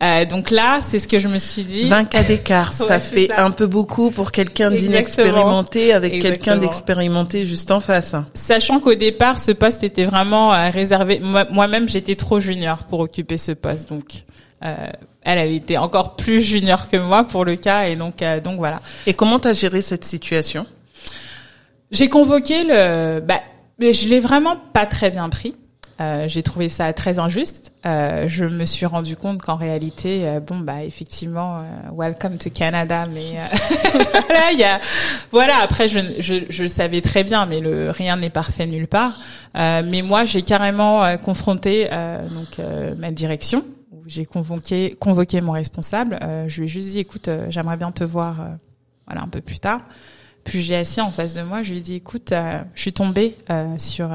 Euh, 0.04 0.26
donc 0.26 0.52
là, 0.52 0.80
c'est 0.82 1.00
ce 1.00 1.08
que 1.08 1.20
je 1.20 1.28
me 1.28 1.38
suis 1.38 1.64
dit. 1.64 1.88
20 1.88 2.06
cas 2.06 2.24
d'écart, 2.24 2.74
ça 2.74 3.00
fait 3.00 3.32
un 3.32 3.52
peu 3.52 3.66
beaucoup 3.66 4.12
pour 4.12 4.32
quelqu'un 4.32 4.70
d'inexpérimenté 4.72 5.94
avec 5.94 6.22
quelqu'un 6.22 6.58
d'expérimenté 6.58 7.46
juste 7.46 7.72
en 7.72 7.80
face. 7.80 8.14
Sachant 8.34 8.80
qu'au 8.80 8.96
départ, 8.96 9.40
ce 9.40 9.52
poste 9.52 9.84
était 9.84 10.06
vraiment 10.06 10.54
euh, 10.54 10.70
réservé. 10.70 11.22
Moi-même, 11.52 11.88
j'étais 11.88 12.16
trop 12.16 12.40
junior 12.40 12.84
pour 12.84 13.00
occuper 13.00 13.38
ce 13.38 13.52
poste, 13.52 13.90
donc. 13.90 14.26
Euh, 14.64 14.76
elle, 15.24 15.38
elle 15.40 15.52
était 15.52 15.78
encore 15.78 16.16
plus 16.16 16.40
junior 16.40 16.88
que 16.88 16.98
moi 16.98 17.24
pour 17.24 17.46
le 17.46 17.56
cas, 17.56 17.88
et 17.88 17.96
donc, 17.96 18.22
euh, 18.22 18.40
donc 18.40 18.58
voilà. 18.58 18.82
Et 19.06 19.14
comment 19.14 19.40
t'as 19.40 19.54
géré 19.54 19.82
cette 19.82 20.06
situation? 20.06 20.66
J'ai 21.92 22.10
convoqué 22.10 22.64
le. 22.64 23.20
Bah, 23.20 23.42
mais 23.80 23.92
je 23.92 24.08
l'ai 24.08 24.20
vraiment 24.20 24.58
pas 24.74 24.86
très 24.86 25.12
bien 25.12 25.28
pris. 25.30 25.56
Euh, 26.02 26.28
j'ai 26.28 26.44
trouvé 26.44 26.68
ça 26.68 26.92
très 26.92 27.20
injuste. 27.20 27.72
Euh, 27.86 28.28
je 28.28 28.44
me 28.44 28.66
suis 28.66 28.86
rendu 28.86 29.16
compte 29.16 29.42
qu'en 29.42 29.56
réalité, 29.56 30.28
euh, 30.28 30.42
bon 30.42 30.60
bah 30.60 30.84
effectivement, 30.84 31.60
euh, 31.60 31.62
welcome 31.94 32.38
to 32.38 32.50
Canada, 32.50 33.08
mais 33.10 33.36
là 34.30 34.52
il 34.52 34.60
y 34.60 34.66
a, 34.66 34.80
voilà. 35.32 35.60
Après, 35.62 35.88
je, 35.88 36.00
je, 36.20 36.36
je 36.50 36.68
savais 36.68 37.00
très 37.00 37.24
bien, 37.24 37.46
mais 37.46 37.62
le 37.62 37.92
rien 37.92 38.18
n'est 38.18 38.30
parfait 38.30 38.66
nulle 38.66 38.88
part. 38.88 39.20
mais 39.54 40.02
moi, 40.02 40.26
j'ai 40.26 40.42
carrément 40.42 41.18
confronté 41.18 41.88
donc 42.30 42.60
ma 42.98 43.12
direction. 43.12 43.64
J'ai 44.06 44.26
convoqué 44.26 44.96
convoqué 45.00 45.42
mon 45.42 45.54
responsable. 45.54 46.20
je 46.48 46.60
lui 46.60 46.66
ai 46.66 46.68
juste 46.68 46.90
dit, 46.90 47.00
écoute, 47.00 47.30
j'aimerais 47.50 47.78
bien 47.78 47.92
te 47.92 48.04
voir, 48.04 48.36
voilà, 49.08 49.24
un 49.24 49.28
peu 49.28 49.42
plus 49.42 49.60
tard. 49.60 49.82
Puis 50.44 50.62
j'ai 50.62 50.76
assis 50.76 51.02
en 51.02 51.12
face 51.12 51.34
de 51.34 51.42
moi. 51.42 51.62
Je 51.62 51.72
lui 51.72 51.78
ai 51.78 51.82
dit, 51.82 51.96
écoute, 51.96 52.34
je 52.76 52.82
suis 52.82 52.94
tombée 52.94 53.36
sur 53.78 54.10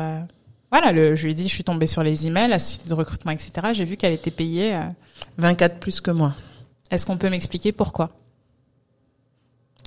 voilà, 0.70 0.92
le, 0.92 1.16
je 1.16 1.24
lui 1.24 1.32
ai 1.32 1.34
dit, 1.34 1.48
je 1.48 1.54
suis 1.54 1.64
tombée 1.64 1.86
sur 1.86 2.02
les 2.02 2.26
emails, 2.26 2.48
la 2.48 2.58
société 2.58 2.88
de 2.88 2.94
recrutement, 2.94 3.32
etc. 3.32 3.52
J'ai 3.72 3.84
vu 3.84 3.96
qu'elle 3.96 4.12
était 4.12 4.30
payée. 4.30 4.78
24 5.38 5.72
euh, 5.72 5.78
plus 5.78 6.00
que 6.00 6.10
moi. 6.10 6.34
Est-ce 6.90 7.06
qu'on 7.06 7.16
peut 7.16 7.28
m'expliquer 7.28 7.72
pourquoi? 7.72 8.10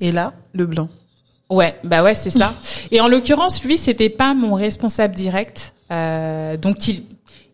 Et 0.01 0.11
là, 0.11 0.33
le 0.53 0.65
blanc. 0.65 0.89
Ouais, 1.49 1.79
bah 1.83 2.03
ouais, 2.03 2.15
c'est 2.15 2.29
ça. 2.29 2.53
Et 2.91 2.99
en 2.99 3.07
l'occurrence, 3.07 3.63
lui, 3.63 3.77
c'était 3.77 4.09
pas 4.09 4.33
mon 4.33 4.53
responsable 4.53 5.15
direct. 5.15 5.73
Euh, 5.91 6.57
donc 6.57 6.87
il, 6.87 7.05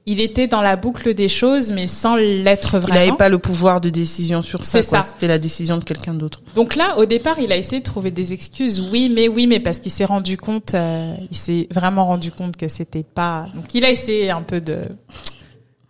il 0.05 0.21
était 0.21 0.47
dans 0.47 0.61
la 0.61 0.75
boucle 0.75 1.13
des 1.13 1.27
choses, 1.27 1.71
mais 1.71 1.87
sans 1.87 2.15
l'être 2.15 2.79
vraiment. 2.79 2.99
Il 2.99 3.05
n'avait 3.05 3.17
pas 3.17 3.29
le 3.29 3.37
pouvoir 3.37 3.79
de 3.79 3.89
décision 3.89 4.41
sur 4.41 4.63
ça. 4.63 4.81
ça. 4.81 5.03
C'était 5.03 5.27
la 5.27 5.37
décision 5.37 5.77
de 5.77 5.83
quelqu'un 5.83 6.13
d'autre. 6.13 6.41
Donc 6.55 6.75
là, 6.75 6.97
au 6.97 7.05
départ, 7.05 7.39
il 7.39 7.51
a 7.51 7.57
essayé 7.57 7.79
de 7.79 7.85
trouver 7.85 8.09
des 8.09 8.33
excuses. 8.33 8.79
Oui, 8.91 9.11
mais 9.13 9.27
oui, 9.27 9.45
mais 9.45 9.59
parce 9.59 9.79
qu'il 9.79 9.91
s'est 9.91 10.05
rendu 10.05 10.37
compte, 10.37 10.73
euh, 10.73 11.15
il 11.29 11.37
s'est 11.37 11.67
vraiment 11.69 12.05
rendu 12.05 12.31
compte 12.31 12.57
que 12.57 12.67
c'était 12.67 13.03
pas. 13.03 13.47
Donc 13.53 13.65
il 13.75 13.85
a 13.85 13.91
essayé 13.91 14.31
un 14.31 14.41
peu 14.41 14.61
de 14.61 14.79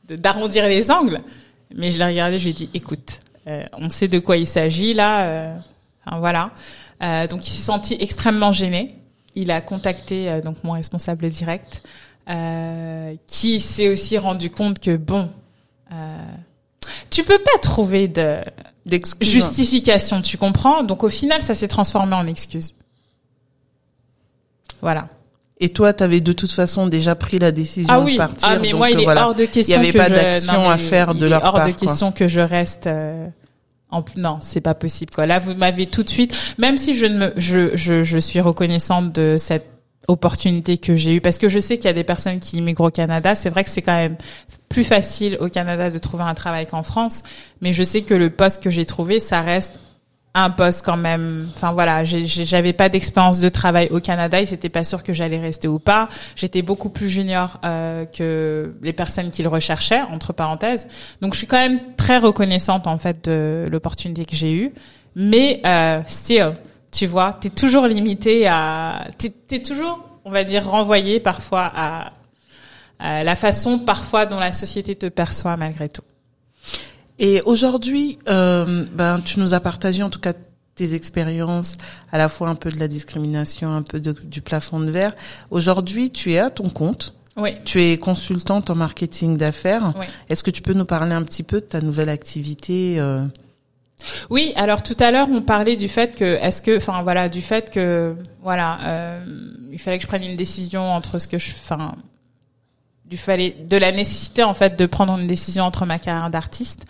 d'arrondir 0.09 0.67
les 0.67 0.91
angles. 0.91 1.19
Mais 1.75 1.91
je 1.91 1.99
l'ai 1.99 2.05
regardé, 2.05 2.39
je 2.39 2.45
lui 2.45 2.49
ai 2.49 2.53
dit, 2.53 2.69
écoute, 2.73 3.21
euh, 3.47 3.63
on 3.77 3.89
sait 3.89 4.07
de 4.07 4.17
quoi 4.17 4.37
il 4.37 4.47
s'agit 4.47 4.95
là. 4.95 5.21
Euh, 5.21 5.55
voilà. 6.19 6.51
donc 7.29 7.45
il 7.47 7.51
s'est 7.51 7.63
senti 7.63 7.95
extrêmement 7.99 8.51
gêné. 8.51 8.87
Il 9.35 9.51
a 9.51 9.61
contacté 9.61 10.41
donc 10.43 10.63
mon 10.63 10.71
responsable 10.71 11.29
direct. 11.29 11.83
Euh, 12.29 13.15
qui 13.25 13.59
s'est 13.59 13.89
aussi 13.89 14.19
rendu 14.19 14.51
compte 14.51 14.79
que 14.79 14.95
bon, 14.97 15.31
euh, 15.91 15.95
tu 17.09 17.23
peux 17.23 17.39
pas 17.39 17.57
trouver 17.59 18.07
de 18.07 18.37
justification, 19.19 20.21
tu 20.21 20.37
comprends? 20.37 20.83
Donc 20.83 21.03
au 21.03 21.09
final, 21.09 21.41
ça 21.41 21.55
s'est 21.55 21.67
transformé 21.67 22.13
en 22.13 22.27
excuse. 22.27 22.75
Voilà. 24.81 25.07
Et 25.59 25.69
toi, 25.69 25.91
tu 25.91 26.03
avais 26.03 26.21
de 26.21 26.31
toute 26.31 26.51
façon 26.51 26.85
déjà 26.85 27.15
pris 27.15 27.39
la 27.39 27.51
décision 27.51 27.93
ah 27.95 27.99
oui. 27.99 28.13
de 28.13 28.17
partir. 28.17 28.47
Ah 28.47 28.59
mais 28.59 28.73
moi, 28.73 28.91
il 28.91 28.99
est 28.99 29.07
hors 29.07 29.33
de 29.33 29.45
question. 29.45 29.77
Il 29.77 29.81
n'y 29.81 29.89
avait 29.89 29.97
pas 29.97 30.09
d'action 30.09 30.69
à 30.69 30.77
faire 30.77 31.15
de 31.15 31.25
leur 31.25 31.41
part. 31.41 31.55
Hors 31.55 31.65
de 31.65 31.71
question 31.71 32.11
que 32.11 32.27
je 32.27 32.41
reste. 32.41 32.85
Euh, 32.85 33.27
en... 33.89 34.05
Non, 34.17 34.37
c'est 34.39 34.61
pas 34.61 34.75
possible. 34.75 35.11
Quoi. 35.15 35.25
Là, 35.25 35.39
vous 35.39 35.55
m'avez 35.55 35.87
tout 35.87 36.03
de 36.03 36.09
suite. 36.09 36.55
Même 36.61 36.77
si 36.77 36.93
je 36.93 37.07
ne 37.07 37.17
me, 37.17 37.33
je, 37.37 37.75
je, 37.75 38.03
je 38.03 38.19
suis 38.19 38.39
reconnaissante 38.39 39.11
de 39.13 39.37
cette 39.39 39.78
opportunité 40.09 40.77
que 40.77 40.95
j'ai 40.95 41.15
eu 41.15 41.21
parce 41.21 41.37
que 41.37 41.47
je 41.47 41.59
sais 41.59 41.77
qu'il 41.77 41.85
y 41.85 41.89
a 41.89 41.93
des 41.93 42.03
personnes 42.03 42.39
qui 42.39 42.57
immigrent 42.57 42.85
au 42.85 42.91
Canada. 42.91 43.35
C'est 43.35 43.49
vrai 43.49 43.63
que 43.63 43.69
c'est 43.69 43.81
quand 43.81 43.93
même 43.93 44.17
plus 44.67 44.83
facile 44.83 45.37
au 45.39 45.49
Canada 45.49 45.89
de 45.89 45.97
trouver 45.99 46.23
un 46.23 46.33
travail 46.33 46.65
qu'en 46.65 46.83
France, 46.83 47.23
mais 47.61 47.73
je 47.73 47.83
sais 47.83 48.01
que 48.01 48.13
le 48.13 48.29
poste 48.29 48.61
que 48.61 48.69
j'ai 48.69 48.85
trouvé, 48.85 49.19
ça 49.19 49.41
reste 49.41 49.79
un 50.33 50.49
poste 50.49 50.85
quand 50.85 50.97
même. 50.97 51.49
Enfin 51.55 51.73
voilà, 51.73 52.03
j'avais 52.03 52.73
pas 52.73 52.89
d'expérience 52.89 53.39
de 53.39 53.49
travail 53.49 53.87
au 53.91 53.99
Canada, 53.99 54.39
et 54.39 54.45
c'était 54.45 54.69
pas 54.69 54.83
sûr 54.83 55.03
que 55.03 55.13
j'allais 55.13 55.39
rester 55.39 55.67
ou 55.67 55.79
pas. 55.79 56.09
J'étais 56.35 56.61
beaucoup 56.61 56.89
plus 56.89 57.09
junior 57.09 57.59
euh, 57.63 58.05
que 58.05 58.73
les 58.81 58.93
personnes 58.93 59.31
qui 59.31 59.43
le 59.43 59.49
recherchaient, 59.49 60.01
entre 60.01 60.33
parenthèses. 60.33 60.87
Donc 61.21 61.33
je 61.33 61.39
suis 61.39 61.47
quand 61.47 61.57
même 61.57 61.79
très 61.97 62.17
reconnaissante 62.17 62.87
en 62.87 62.97
fait 62.97 63.25
de 63.25 63.67
l'opportunité 63.71 64.25
que 64.25 64.35
j'ai 64.35 64.53
eue, 64.53 64.71
mais 65.15 65.61
euh, 65.65 66.01
still 66.07 66.53
tu 66.91 67.05
vois, 67.05 67.37
tu 67.39 67.47
es 67.47 67.49
toujours 67.49 67.87
limité 67.87 68.47
à... 68.47 69.07
Tu 69.17 69.31
es, 69.51 69.61
toujours, 69.61 70.03
on 70.25 70.31
va 70.31 70.43
dire, 70.43 70.67
renvoyé 70.67 71.19
parfois 71.19 71.71
à, 71.75 72.13
la 72.99 73.35
façon 73.35 73.79
parfois 73.79 74.25
dont 74.25 74.39
la 74.39 74.51
société 74.51 74.95
te 74.95 75.05
perçoit 75.05 75.55
malgré 75.55 75.87
tout. 75.87 76.03
Et 77.17 77.41
aujourd'hui, 77.41 78.19
euh, 78.27 78.85
ben, 78.93 79.21
tu 79.21 79.39
nous 79.39 79.53
as 79.53 79.59
partagé 79.59 80.03
en 80.03 80.09
tout 80.09 80.19
cas 80.19 80.33
tes 80.75 80.95
expériences, 80.95 81.77
à 82.11 82.17
la 82.17 82.29
fois 82.29 82.47
un 82.47 82.55
peu 82.55 82.71
de 82.71 82.79
la 82.79 82.87
discrimination, 82.87 83.75
un 83.75 83.81
peu 83.81 83.99
du 83.99 84.41
plafond 84.41 84.79
de 84.79 84.89
verre. 84.89 85.13
Aujourd'hui, 85.51 86.09
tu 86.09 86.31
es 86.31 86.39
à 86.39 86.49
ton 86.49 86.69
compte. 86.69 87.15
Oui. 87.35 87.51
Tu 87.65 87.81
es 87.83 87.97
consultante 87.97 88.69
en 88.69 88.75
marketing 88.75 89.37
d'affaires. 89.37 89.93
Oui. 89.97 90.05
Est-ce 90.29 90.43
que 90.43 90.51
tu 90.51 90.61
peux 90.61 90.73
nous 90.73 90.85
parler 90.85 91.13
un 91.13 91.23
petit 91.23 91.43
peu 91.43 91.59
de 91.61 91.65
ta 91.65 91.81
nouvelle 91.81 92.09
activité 92.09 92.95
euh, 92.99 93.23
Oui, 94.29 94.53
alors 94.55 94.81
tout 94.81 94.95
à 94.99 95.11
l'heure 95.11 95.27
on 95.29 95.41
parlait 95.41 95.75
du 95.75 95.87
fait 95.87 96.15
que 96.15 96.37
est-ce 96.41 96.61
que 96.61 96.77
enfin 96.77 97.03
voilà 97.03 97.29
du 97.29 97.41
fait 97.41 97.69
que 97.69 98.15
voilà 98.41 98.79
euh, 98.85 99.17
il 99.71 99.79
fallait 99.79 99.97
que 99.97 100.03
je 100.03 100.07
prenne 100.07 100.23
une 100.23 100.35
décision 100.35 100.91
entre 100.91 101.19
ce 101.19 101.27
que 101.27 101.37
je 101.37 101.51
enfin 101.51 101.95
du 103.09 103.17
fallait 103.17 103.55
de 103.59 103.77
la 103.77 103.91
nécessité 103.91 104.43
en 104.43 104.53
fait 104.53 104.77
de 104.77 104.85
prendre 104.85 105.17
une 105.17 105.27
décision 105.27 105.63
entre 105.63 105.85
ma 105.85 105.99
carrière 105.99 106.29
d'artiste 106.29 106.85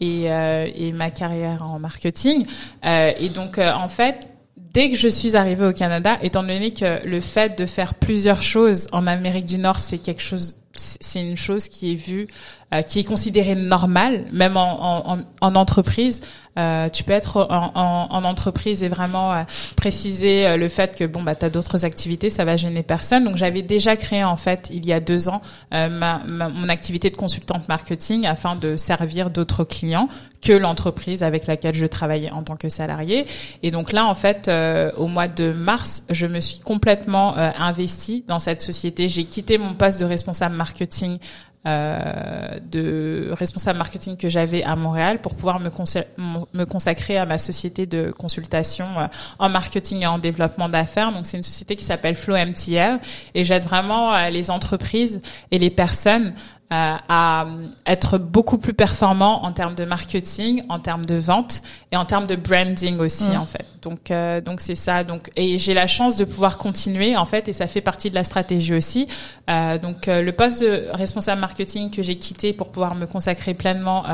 et, 0.00 0.30
euh, 0.30 0.66
et 0.74 0.92
ma 0.92 1.10
carrière 1.10 1.62
en 1.62 1.78
marketing. 1.78 2.46
Euh, 2.84 3.12
et 3.18 3.28
donc 3.28 3.58
euh, 3.58 3.72
en 3.72 3.88
fait 3.88 4.28
dès 4.56 4.90
que 4.90 4.96
je 4.96 5.08
suis 5.08 5.36
arrivée 5.36 5.66
au 5.66 5.72
Canada 5.72 6.18
étant 6.22 6.42
donné 6.42 6.72
que 6.72 7.04
le 7.06 7.20
fait 7.20 7.58
de 7.58 7.66
faire 7.66 7.94
plusieurs 7.94 8.42
choses 8.42 8.86
en 8.92 9.06
Amérique 9.06 9.46
du 9.46 9.58
Nord 9.58 9.78
c'est 9.78 9.98
quelque 9.98 10.22
chose 10.22 10.56
c'est 10.78 11.20
une 11.20 11.36
chose 11.36 11.68
qui 11.68 11.92
est 11.92 11.94
vue, 11.94 12.28
euh, 12.74 12.82
qui 12.82 13.00
est 13.00 13.04
considérée 13.04 13.54
normale, 13.54 14.24
même 14.32 14.56
en, 14.56 15.12
en, 15.12 15.18
en 15.40 15.54
entreprise. 15.54 16.20
Euh, 16.58 16.88
tu 16.88 17.04
peux 17.04 17.12
être 17.12 17.46
en, 17.50 18.08
en 18.10 18.24
entreprise 18.24 18.82
et 18.82 18.88
vraiment 18.88 19.32
euh, 19.32 19.42
préciser 19.76 20.46
euh, 20.46 20.56
le 20.56 20.68
fait 20.68 20.96
que 20.96 21.04
bon 21.04 21.22
bah 21.22 21.36
t'as 21.36 21.50
d'autres 21.50 21.84
activités, 21.84 22.30
ça 22.30 22.44
va 22.44 22.56
gêner 22.56 22.82
personne. 22.82 23.24
Donc 23.24 23.36
j'avais 23.36 23.62
déjà 23.62 23.96
créé 23.96 24.24
en 24.24 24.36
fait 24.36 24.68
il 24.72 24.84
y 24.84 24.92
a 24.92 24.98
deux 24.98 25.28
ans 25.28 25.40
ma, 25.70 26.20
mon 26.26 26.68
activité 26.68 27.10
de 27.10 27.16
consultante 27.16 27.68
marketing 27.68 28.26
afin 28.26 28.56
de 28.56 28.76
servir 28.76 29.30
d'autres 29.30 29.62
clients 29.64 30.08
que 30.40 30.52
l'entreprise 30.52 31.22
avec 31.22 31.46
laquelle 31.46 31.74
je 31.74 31.86
travaillais 31.86 32.30
en 32.30 32.42
tant 32.42 32.56
que 32.56 32.68
salarié. 32.68 33.26
Et 33.62 33.70
donc 33.70 33.92
là 33.92 34.06
en 34.06 34.14
fait 34.14 34.50
au 34.96 35.06
mois 35.06 35.28
de 35.28 35.52
mars, 35.52 36.04
je 36.10 36.26
me 36.26 36.40
suis 36.40 36.60
complètement 36.60 37.36
investie 37.36 38.24
dans 38.28 38.38
cette 38.38 38.62
société. 38.62 39.08
J'ai 39.08 39.24
quitté 39.24 39.58
mon 39.58 39.74
poste 39.74 40.00
de 40.00 40.04
responsable 40.04 40.54
marketing 40.54 41.18
euh, 41.66 42.58
de 42.70 43.30
responsable 43.32 43.78
marketing 43.78 44.16
que 44.16 44.28
j'avais 44.28 44.62
à 44.62 44.76
Montréal 44.76 45.20
pour 45.20 45.34
pouvoir 45.34 45.60
me, 45.60 46.64
consacrer 46.64 47.18
à 47.18 47.26
ma 47.26 47.36
société 47.36 47.84
de 47.84 48.12
consultation 48.12 48.86
euh, 48.96 49.06
en 49.40 49.48
marketing 49.48 50.02
et 50.02 50.06
en 50.06 50.18
développement 50.18 50.68
d'affaires. 50.68 51.12
Donc 51.12 51.26
c'est 51.26 51.36
une 51.36 51.42
société 51.42 51.74
qui 51.74 51.84
s'appelle 51.84 52.14
Flow 52.14 52.36
MTL 52.36 53.00
et 53.34 53.44
j'aide 53.44 53.64
vraiment 53.64 54.14
euh, 54.14 54.30
les 54.30 54.52
entreprises 54.52 55.20
et 55.50 55.58
les 55.58 55.70
personnes 55.70 56.28
euh, 56.28 56.57
à 56.70 57.46
être 57.86 58.18
beaucoup 58.18 58.58
plus 58.58 58.74
performant 58.74 59.44
en 59.44 59.52
termes 59.52 59.74
de 59.74 59.84
marketing, 59.84 60.64
en 60.68 60.78
termes 60.78 61.06
de 61.06 61.14
vente 61.14 61.62
et 61.90 61.96
en 61.96 62.04
termes 62.04 62.26
de 62.26 62.36
branding 62.36 62.98
aussi 62.98 63.30
mm. 63.30 63.36
en 63.36 63.46
fait. 63.46 63.64
Donc 63.82 64.10
euh, 64.10 64.40
donc 64.40 64.60
c'est 64.60 64.74
ça. 64.74 65.04
Donc 65.04 65.30
et 65.36 65.58
j'ai 65.58 65.74
la 65.74 65.86
chance 65.86 66.16
de 66.16 66.24
pouvoir 66.24 66.58
continuer 66.58 67.16
en 67.16 67.24
fait 67.24 67.48
et 67.48 67.52
ça 67.52 67.66
fait 67.66 67.80
partie 67.80 68.10
de 68.10 68.14
la 68.14 68.24
stratégie 68.24 68.74
aussi. 68.74 69.08
Euh, 69.48 69.78
donc 69.78 70.06
le 70.06 70.30
poste 70.32 70.62
de 70.62 70.88
responsable 70.92 71.40
marketing 71.40 71.90
que 71.90 72.02
j'ai 72.02 72.16
quitté 72.16 72.52
pour 72.52 72.68
pouvoir 72.70 72.94
me 72.94 73.06
consacrer 73.06 73.54
pleinement 73.54 74.04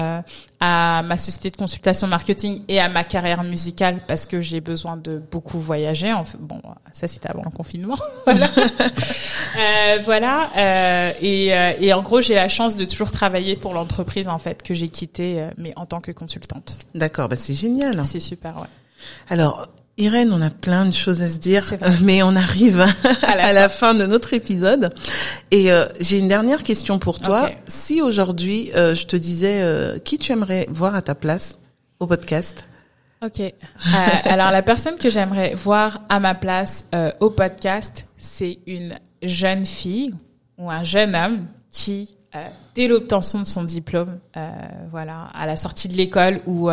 à 0.60 1.02
ma 1.02 1.18
société 1.18 1.50
de 1.50 1.56
consultation 1.56 2.06
marketing 2.06 2.62
et 2.68 2.80
à 2.80 2.88
ma 2.88 3.04
carrière 3.04 3.42
musicale 3.42 4.00
parce 4.06 4.24
que 4.24 4.40
j'ai 4.40 4.60
besoin 4.60 4.96
de 4.96 5.20
beaucoup 5.30 5.58
voyager. 5.58 6.14
Bon, 6.38 6.60
ça 6.92 7.06
c'était 7.06 7.28
avant 7.28 7.42
le 7.44 7.50
confinement. 7.50 7.96
voilà. 8.24 8.46
euh, 9.58 9.98
voilà. 10.04 10.50
Euh, 10.56 11.12
et, 11.20 11.54
euh, 11.54 11.72
et, 11.80 11.92
en 11.92 12.02
gros, 12.02 12.20
j'ai 12.20 12.34
la 12.34 12.48
chance 12.48 12.76
de 12.76 12.84
toujours 12.84 13.10
travailler 13.10 13.56
pour 13.56 13.74
l'entreprise 13.74 14.28
en 14.28 14.38
fait 14.38 14.62
que 14.62 14.74
j'ai 14.74 14.88
quittée, 14.88 15.40
euh, 15.40 15.50
mais 15.58 15.72
en 15.76 15.86
tant 15.86 16.00
que 16.00 16.12
consultante. 16.12 16.78
D'accord, 16.94 17.28
bah 17.28 17.36
c'est 17.36 17.54
génial. 17.64 18.04
C'est 18.04 18.20
super, 18.20 18.56
ouais. 18.56 18.68
Alors, 19.28 19.68
Irène, 19.96 20.32
on 20.32 20.40
a 20.40 20.50
plein 20.50 20.86
de 20.86 20.92
choses 20.92 21.22
à 21.22 21.28
se 21.28 21.38
dire, 21.38 21.72
mais 22.02 22.22
on 22.22 22.34
arrive 22.34 22.84
à 23.22 23.52
la, 23.52 23.68
fin 23.68 23.94
de 23.94 24.06
notre 24.06 24.34
épisode. 24.34 24.92
Et 25.50 25.70
euh, 25.70 25.86
j'ai 26.00 26.18
une 26.18 26.28
dernière 26.28 26.64
question 26.64 26.98
pour 26.98 27.20
toi. 27.20 27.50
Si 27.66 28.02
aujourd'hui, 28.02 28.72
euh, 28.74 28.94
je 28.94 29.06
te 29.06 29.16
disais 29.16 29.62
euh, 29.62 29.98
qui 29.98 30.18
tu 30.18 30.32
aimerais 30.32 30.66
voir 30.68 30.94
à 30.94 31.02
ta 31.02 31.14
place 31.14 31.58
au 32.00 32.06
podcast? 32.06 32.66
Ok. 33.22 33.40
alors 34.24 34.50
la 34.50 34.60
personne 34.60 34.96
que 34.96 35.08
j'aimerais 35.08 35.54
voir 35.54 36.02
à 36.10 36.20
ma 36.20 36.34
place 36.34 36.90
au 37.20 37.30
podcast, 37.30 38.06
c'est 38.18 38.58
une 38.66 38.98
jeune 39.22 39.64
fille 39.64 40.12
ou 40.58 40.70
un 40.70 40.82
jeune 40.82 41.14
homme 41.16 41.46
qui, 41.70 42.14
dès 42.74 42.86
l'obtention 42.86 43.40
de 43.40 43.46
son 43.46 43.64
diplôme, 43.64 44.18
voilà, 44.90 45.30
à 45.32 45.46
la 45.46 45.56
sortie 45.56 45.88
de 45.88 45.94
l'école 45.94 46.42
ou 46.44 46.68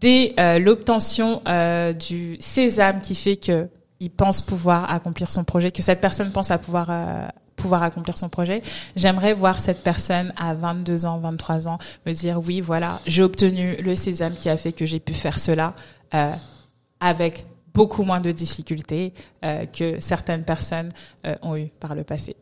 dès 0.00 0.34
euh, 0.38 0.58
l'obtention 0.58 1.42
euh, 1.48 1.92
du 1.92 2.36
sésame 2.40 3.00
qui 3.00 3.14
fait 3.14 3.36
que 3.36 3.68
il 4.00 4.10
pense 4.10 4.42
pouvoir 4.42 4.92
accomplir 4.92 5.28
son 5.28 5.42
projet, 5.42 5.72
que 5.72 5.82
cette 5.82 6.00
personne 6.00 6.30
pense 6.30 6.52
à 6.52 6.58
pouvoir 6.58 6.86
euh, 6.88 7.26
pouvoir 7.56 7.82
accomplir 7.82 8.16
son 8.16 8.28
projet. 8.28 8.62
J'aimerais 8.94 9.34
voir 9.34 9.58
cette 9.58 9.82
personne 9.82 10.32
à 10.36 10.54
22 10.54 11.04
ans, 11.04 11.18
23 11.18 11.66
ans 11.66 11.78
me 12.06 12.12
dire 12.12 12.38
oui, 12.38 12.60
voilà, 12.60 13.00
j'ai 13.06 13.24
obtenu 13.24 13.76
le 13.76 13.96
sésame 13.96 14.36
qui 14.36 14.48
a 14.48 14.56
fait 14.56 14.72
que 14.72 14.86
j'ai 14.86 15.00
pu 15.00 15.12
faire 15.12 15.40
cela 15.40 15.74
avec 17.00 17.44
beaucoup 17.74 18.04
moins 18.04 18.20
de 18.20 18.30
difficultés 18.30 19.12
que 19.42 19.98
certaines 19.98 20.44
personnes 20.44 20.90
ont 21.42 21.56
eu 21.56 21.66
par 21.80 21.96
le 21.96 22.04
passé. 22.04 22.36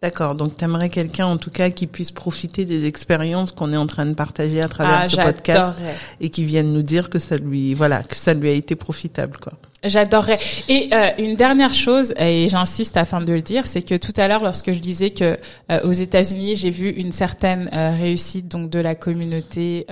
D'accord, 0.00 0.36
donc 0.36 0.56
tu 0.56 0.64
aimerais 0.64 0.90
quelqu'un 0.90 1.26
en 1.26 1.38
tout 1.38 1.50
cas 1.50 1.70
qui 1.70 1.88
puisse 1.88 2.12
profiter 2.12 2.64
des 2.64 2.86
expériences 2.86 3.50
qu'on 3.50 3.72
est 3.72 3.76
en 3.76 3.88
train 3.88 4.06
de 4.06 4.14
partager 4.14 4.60
à 4.62 4.68
travers 4.68 5.00
ah, 5.02 5.08
ce 5.08 5.16
podcast 5.16 5.80
et 6.20 6.30
qui 6.30 6.44
vienne 6.44 6.72
nous 6.72 6.82
dire 6.82 7.10
que 7.10 7.18
ça 7.18 7.36
lui 7.36 7.74
voilà, 7.74 8.04
que 8.04 8.14
ça 8.14 8.32
lui 8.32 8.48
a 8.48 8.52
été 8.52 8.76
profitable 8.76 9.38
quoi. 9.38 9.54
J'adorerais. 9.84 10.40
Et 10.68 10.90
euh, 10.92 11.10
une 11.18 11.36
dernière 11.36 11.72
chose, 11.72 12.12
et 12.18 12.48
j'insiste 12.48 12.96
afin 12.96 13.20
de 13.20 13.32
le 13.32 13.40
dire, 13.42 13.64
c'est 13.68 13.82
que 13.82 13.94
tout 13.94 14.12
à 14.16 14.26
l'heure, 14.26 14.42
lorsque 14.42 14.72
je 14.72 14.80
disais 14.80 15.10
que 15.10 15.36
euh, 15.70 15.80
aux 15.84 15.92
États-Unis, 15.92 16.56
j'ai 16.56 16.70
vu 16.70 16.90
une 16.90 17.12
certaine 17.12 17.70
euh, 17.72 17.92
réussite 17.96 18.48
donc 18.48 18.70
de 18.70 18.80
la 18.80 18.96
communauté 18.96 19.86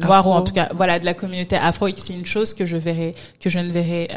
noire 0.00 0.26
ou 0.26 0.32
en 0.32 0.42
tout 0.42 0.52
cas 0.52 0.70
voilà 0.74 0.98
de 0.98 1.04
la 1.04 1.14
communauté 1.14 1.54
afro, 1.54 1.86
et 1.86 1.92
que 1.92 2.00
c'est 2.00 2.14
une 2.14 2.26
chose 2.26 2.52
que 2.52 2.66
je 2.66 2.76
verrai, 2.76 3.14
que 3.40 3.48
je 3.48 3.60
ne 3.60 3.70
verrai 3.70 4.08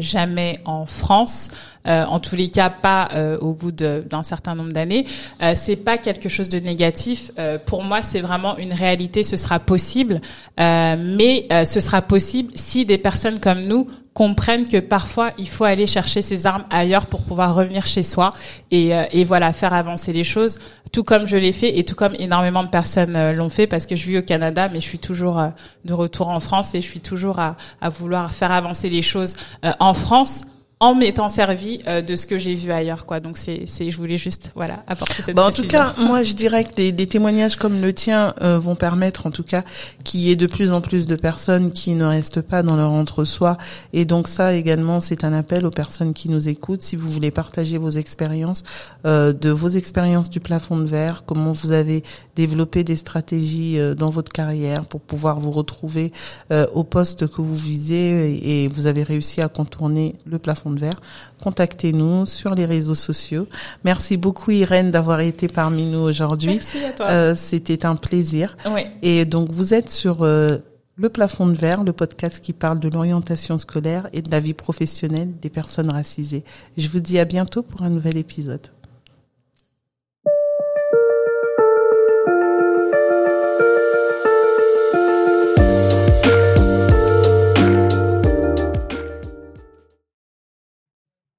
jamais 0.00 0.60
en 0.64 0.86
France. 0.86 1.50
en 1.84 2.18
tous 2.20 2.36
les 2.36 2.48
cas, 2.48 2.70
pas 2.70 3.08
au 3.40 3.54
bout 3.54 3.72
d'un 3.72 4.22
certain 4.22 4.54
nombre 4.54 4.72
d'années. 4.72 5.06
c'est 5.54 5.76
pas 5.76 5.98
quelque 5.98 6.28
chose 6.28 6.48
de 6.48 6.58
négatif. 6.60 7.32
pour 7.66 7.82
moi, 7.82 8.02
c'est 8.02 8.20
vraiment 8.20 8.56
une 8.58 8.72
réalité. 8.72 9.22
Ce 9.22 9.36
sera 9.36 9.58
possible, 9.58 10.20
mais 10.56 11.48
ce 11.64 11.80
sera 11.80 12.02
possible 12.02 12.52
si 12.54 12.84
des 12.86 12.98
personnes 12.98 13.40
comme 13.40 13.62
nous 13.62 13.88
comprennent 14.14 14.66
que 14.66 14.78
parfois 14.78 15.30
il 15.38 15.48
faut 15.48 15.64
aller 15.64 15.86
chercher 15.86 16.22
ses 16.22 16.46
armes 16.46 16.64
ailleurs 16.70 17.06
pour 17.06 17.22
pouvoir 17.22 17.54
revenir 17.54 17.86
chez 17.86 18.02
soi 18.02 18.30
et, 18.70 18.94
euh, 18.94 19.04
et 19.12 19.24
voilà 19.24 19.52
faire 19.52 19.72
avancer 19.72 20.12
les 20.12 20.24
choses 20.24 20.58
tout 20.92 21.04
comme 21.04 21.26
je 21.26 21.36
l'ai 21.36 21.52
fait 21.52 21.78
et 21.78 21.84
tout 21.84 21.94
comme 21.94 22.14
énormément 22.18 22.64
de 22.64 22.68
personnes 22.68 23.14
euh, 23.16 23.32
l'ont 23.32 23.48
fait 23.48 23.66
parce 23.66 23.86
que 23.86 23.96
je 23.96 24.04
vis 24.06 24.18
au 24.18 24.22
Canada 24.22 24.68
mais 24.72 24.80
je 24.80 24.86
suis 24.86 24.98
toujours 24.98 25.38
euh, 25.38 25.48
de 25.84 25.94
retour 25.94 26.28
en 26.28 26.40
France 26.40 26.74
et 26.74 26.82
je 26.82 26.86
suis 26.86 27.00
toujours 27.00 27.38
à, 27.38 27.56
à 27.80 27.88
vouloir 27.88 28.32
faire 28.32 28.50
avancer 28.50 28.88
les 28.88 29.02
choses 29.02 29.36
en 29.80 29.92
France 29.92 30.46
en 30.80 30.94
m'étant 30.94 31.28
servi 31.28 31.80
euh, 31.88 32.02
de 32.02 32.14
ce 32.14 32.24
que 32.26 32.38
j'ai 32.38 32.54
vu 32.54 32.70
ailleurs 32.70 33.04
quoi. 33.04 33.18
Donc 33.18 33.36
c'est 33.36 33.64
c'est 33.66 33.90
je 33.90 33.96
voulais 33.96 34.16
juste 34.16 34.52
voilà 34.54 34.84
apporter 34.86 35.22
cette 35.22 35.34
bon, 35.34 35.42
en 35.42 35.50
tout 35.50 35.66
cas 35.66 35.94
moi 35.98 36.22
je 36.22 36.34
dirais 36.34 36.64
que 36.64 36.74
des, 36.74 36.92
des 36.92 37.06
témoignages 37.06 37.56
comme 37.56 37.80
le 37.80 37.92
tien 37.92 38.34
euh, 38.42 38.58
vont 38.58 38.76
permettre 38.76 39.26
en 39.26 39.30
tout 39.30 39.42
cas 39.42 39.64
qu'il 40.04 40.20
y 40.20 40.30
ait 40.30 40.36
de 40.36 40.46
plus 40.46 40.72
en 40.72 40.80
plus 40.80 41.06
de 41.06 41.16
personnes 41.16 41.72
qui 41.72 41.94
ne 41.94 42.04
restent 42.04 42.42
pas 42.42 42.62
dans 42.62 42.76
leur 42.76 42.92
entre-soi. 42.92 43.58
Et 43.92 44.04
donc 44.04 44.28
ça 44.28 44.54
également 44.54 45.00
c'est 45.00 45.24
un 45.24 45.32
appel 45.32 45.66
aux 45.66 45.70
personnes 45.70 46.14
qui 46.14 46.28
nous 46.28 46.48
écoutent. 46.48 46.82
Si 46.82 46.94
vous 46.94 47.10
voulez 47.10 47.32
partager 47.32 47.76
vos 47.76 47.90
expériences 47.90 48.62
euh, 49.04 49.32
de 49.32 49.50
vos 49.50 49.68
expériences 49.68 50.30
du 50.30 50.38
plafond 50.38 50.76
de 50.76 50.86
verre 50.86 51.24
comment 51.26 51.50
vous 51.50 51.72
avez 51.72 52.04
développé 52.36 52.84
des 52.84 52.96
stratégies 52.96 53.80
euh, 53.80 53.94
dans 53.94 54.10
votre 54.10 54.30
carrière 54.30 54.84
pour 54.84 55.00
pouvoir 55.00 55.40
vous 55.40 55.50
retrouver 55.50 56.12
au 56.50 56.84
poste 56.84 57.26
que 57.26 57.40
vous 57.40 57.54
visez 57.54 57.96
et, 57.96 58.64
et 58.64 58.68
vous 58.68 58.86
avez 58.86 59.02
réussi 59.02 59.40
à 59.40 59.48
contourner 59.48 60.14
le 60.24 60.38
plafond 60.38 60.67
de 60.70 60.80
verre, 60.80 61.00
contactez-nous 61.42 62.26
sur 62.26 62.54
les 62.54 62.64
réseaux 62.64 62.94
sociaux. 62.94 63.46
Merci 63.84 64.16
beaucoup 64.16 64.50
Irène 64.50 64.90
d'avoir 64.90 65.20
été 65.20 65.48
parmi 65.48 65.86
nous 65.86 66.00
aujourd'hui. 66.00 66.54
Merci 66.54 66.84
à 66.84 66.92
toi. 66.92 67.06
Euh, 67.06 67.34
C'était 67.34 67.86
un 67.86 67.96
plaisir. 67.96 68.56
Oui. 68.74 68.82
Et 69.02 69.24
donc 69.24 69.52
vous 69.52 69.74
êtes 69.74 69.90
sur 69.90 70.22
euh, 70.22 70.48
le 70.96 71.08
plafond 71.08 71.46
de 71.46 71.54
verre, 71.54 71.84
le 71.84 71.92
podcast 71.92 72.42
qui 72.42 72.52
parle 72.52 72.80
de 72.80 72.88
l'orientation 72.88 73.56
scolaire 73.56 74.08
et 74.12 74.22
de 74.22 74.30
la 74.30 74.40
vie 74.40 74.54
professionnelle 74.54 75.32
des 75.40 75.50
personnes 75.50 75.90
racisées. 75.90 76.44
Je 76.76 76.88
vous 76.88 77.00
dis 77.00 77.18
à 77.18 77.24
bientôt 77.24 77.62
pour 77.62 77.82
un 77.82 77.90
nouvel 77.90 78.16
épisode. 78.16 78.68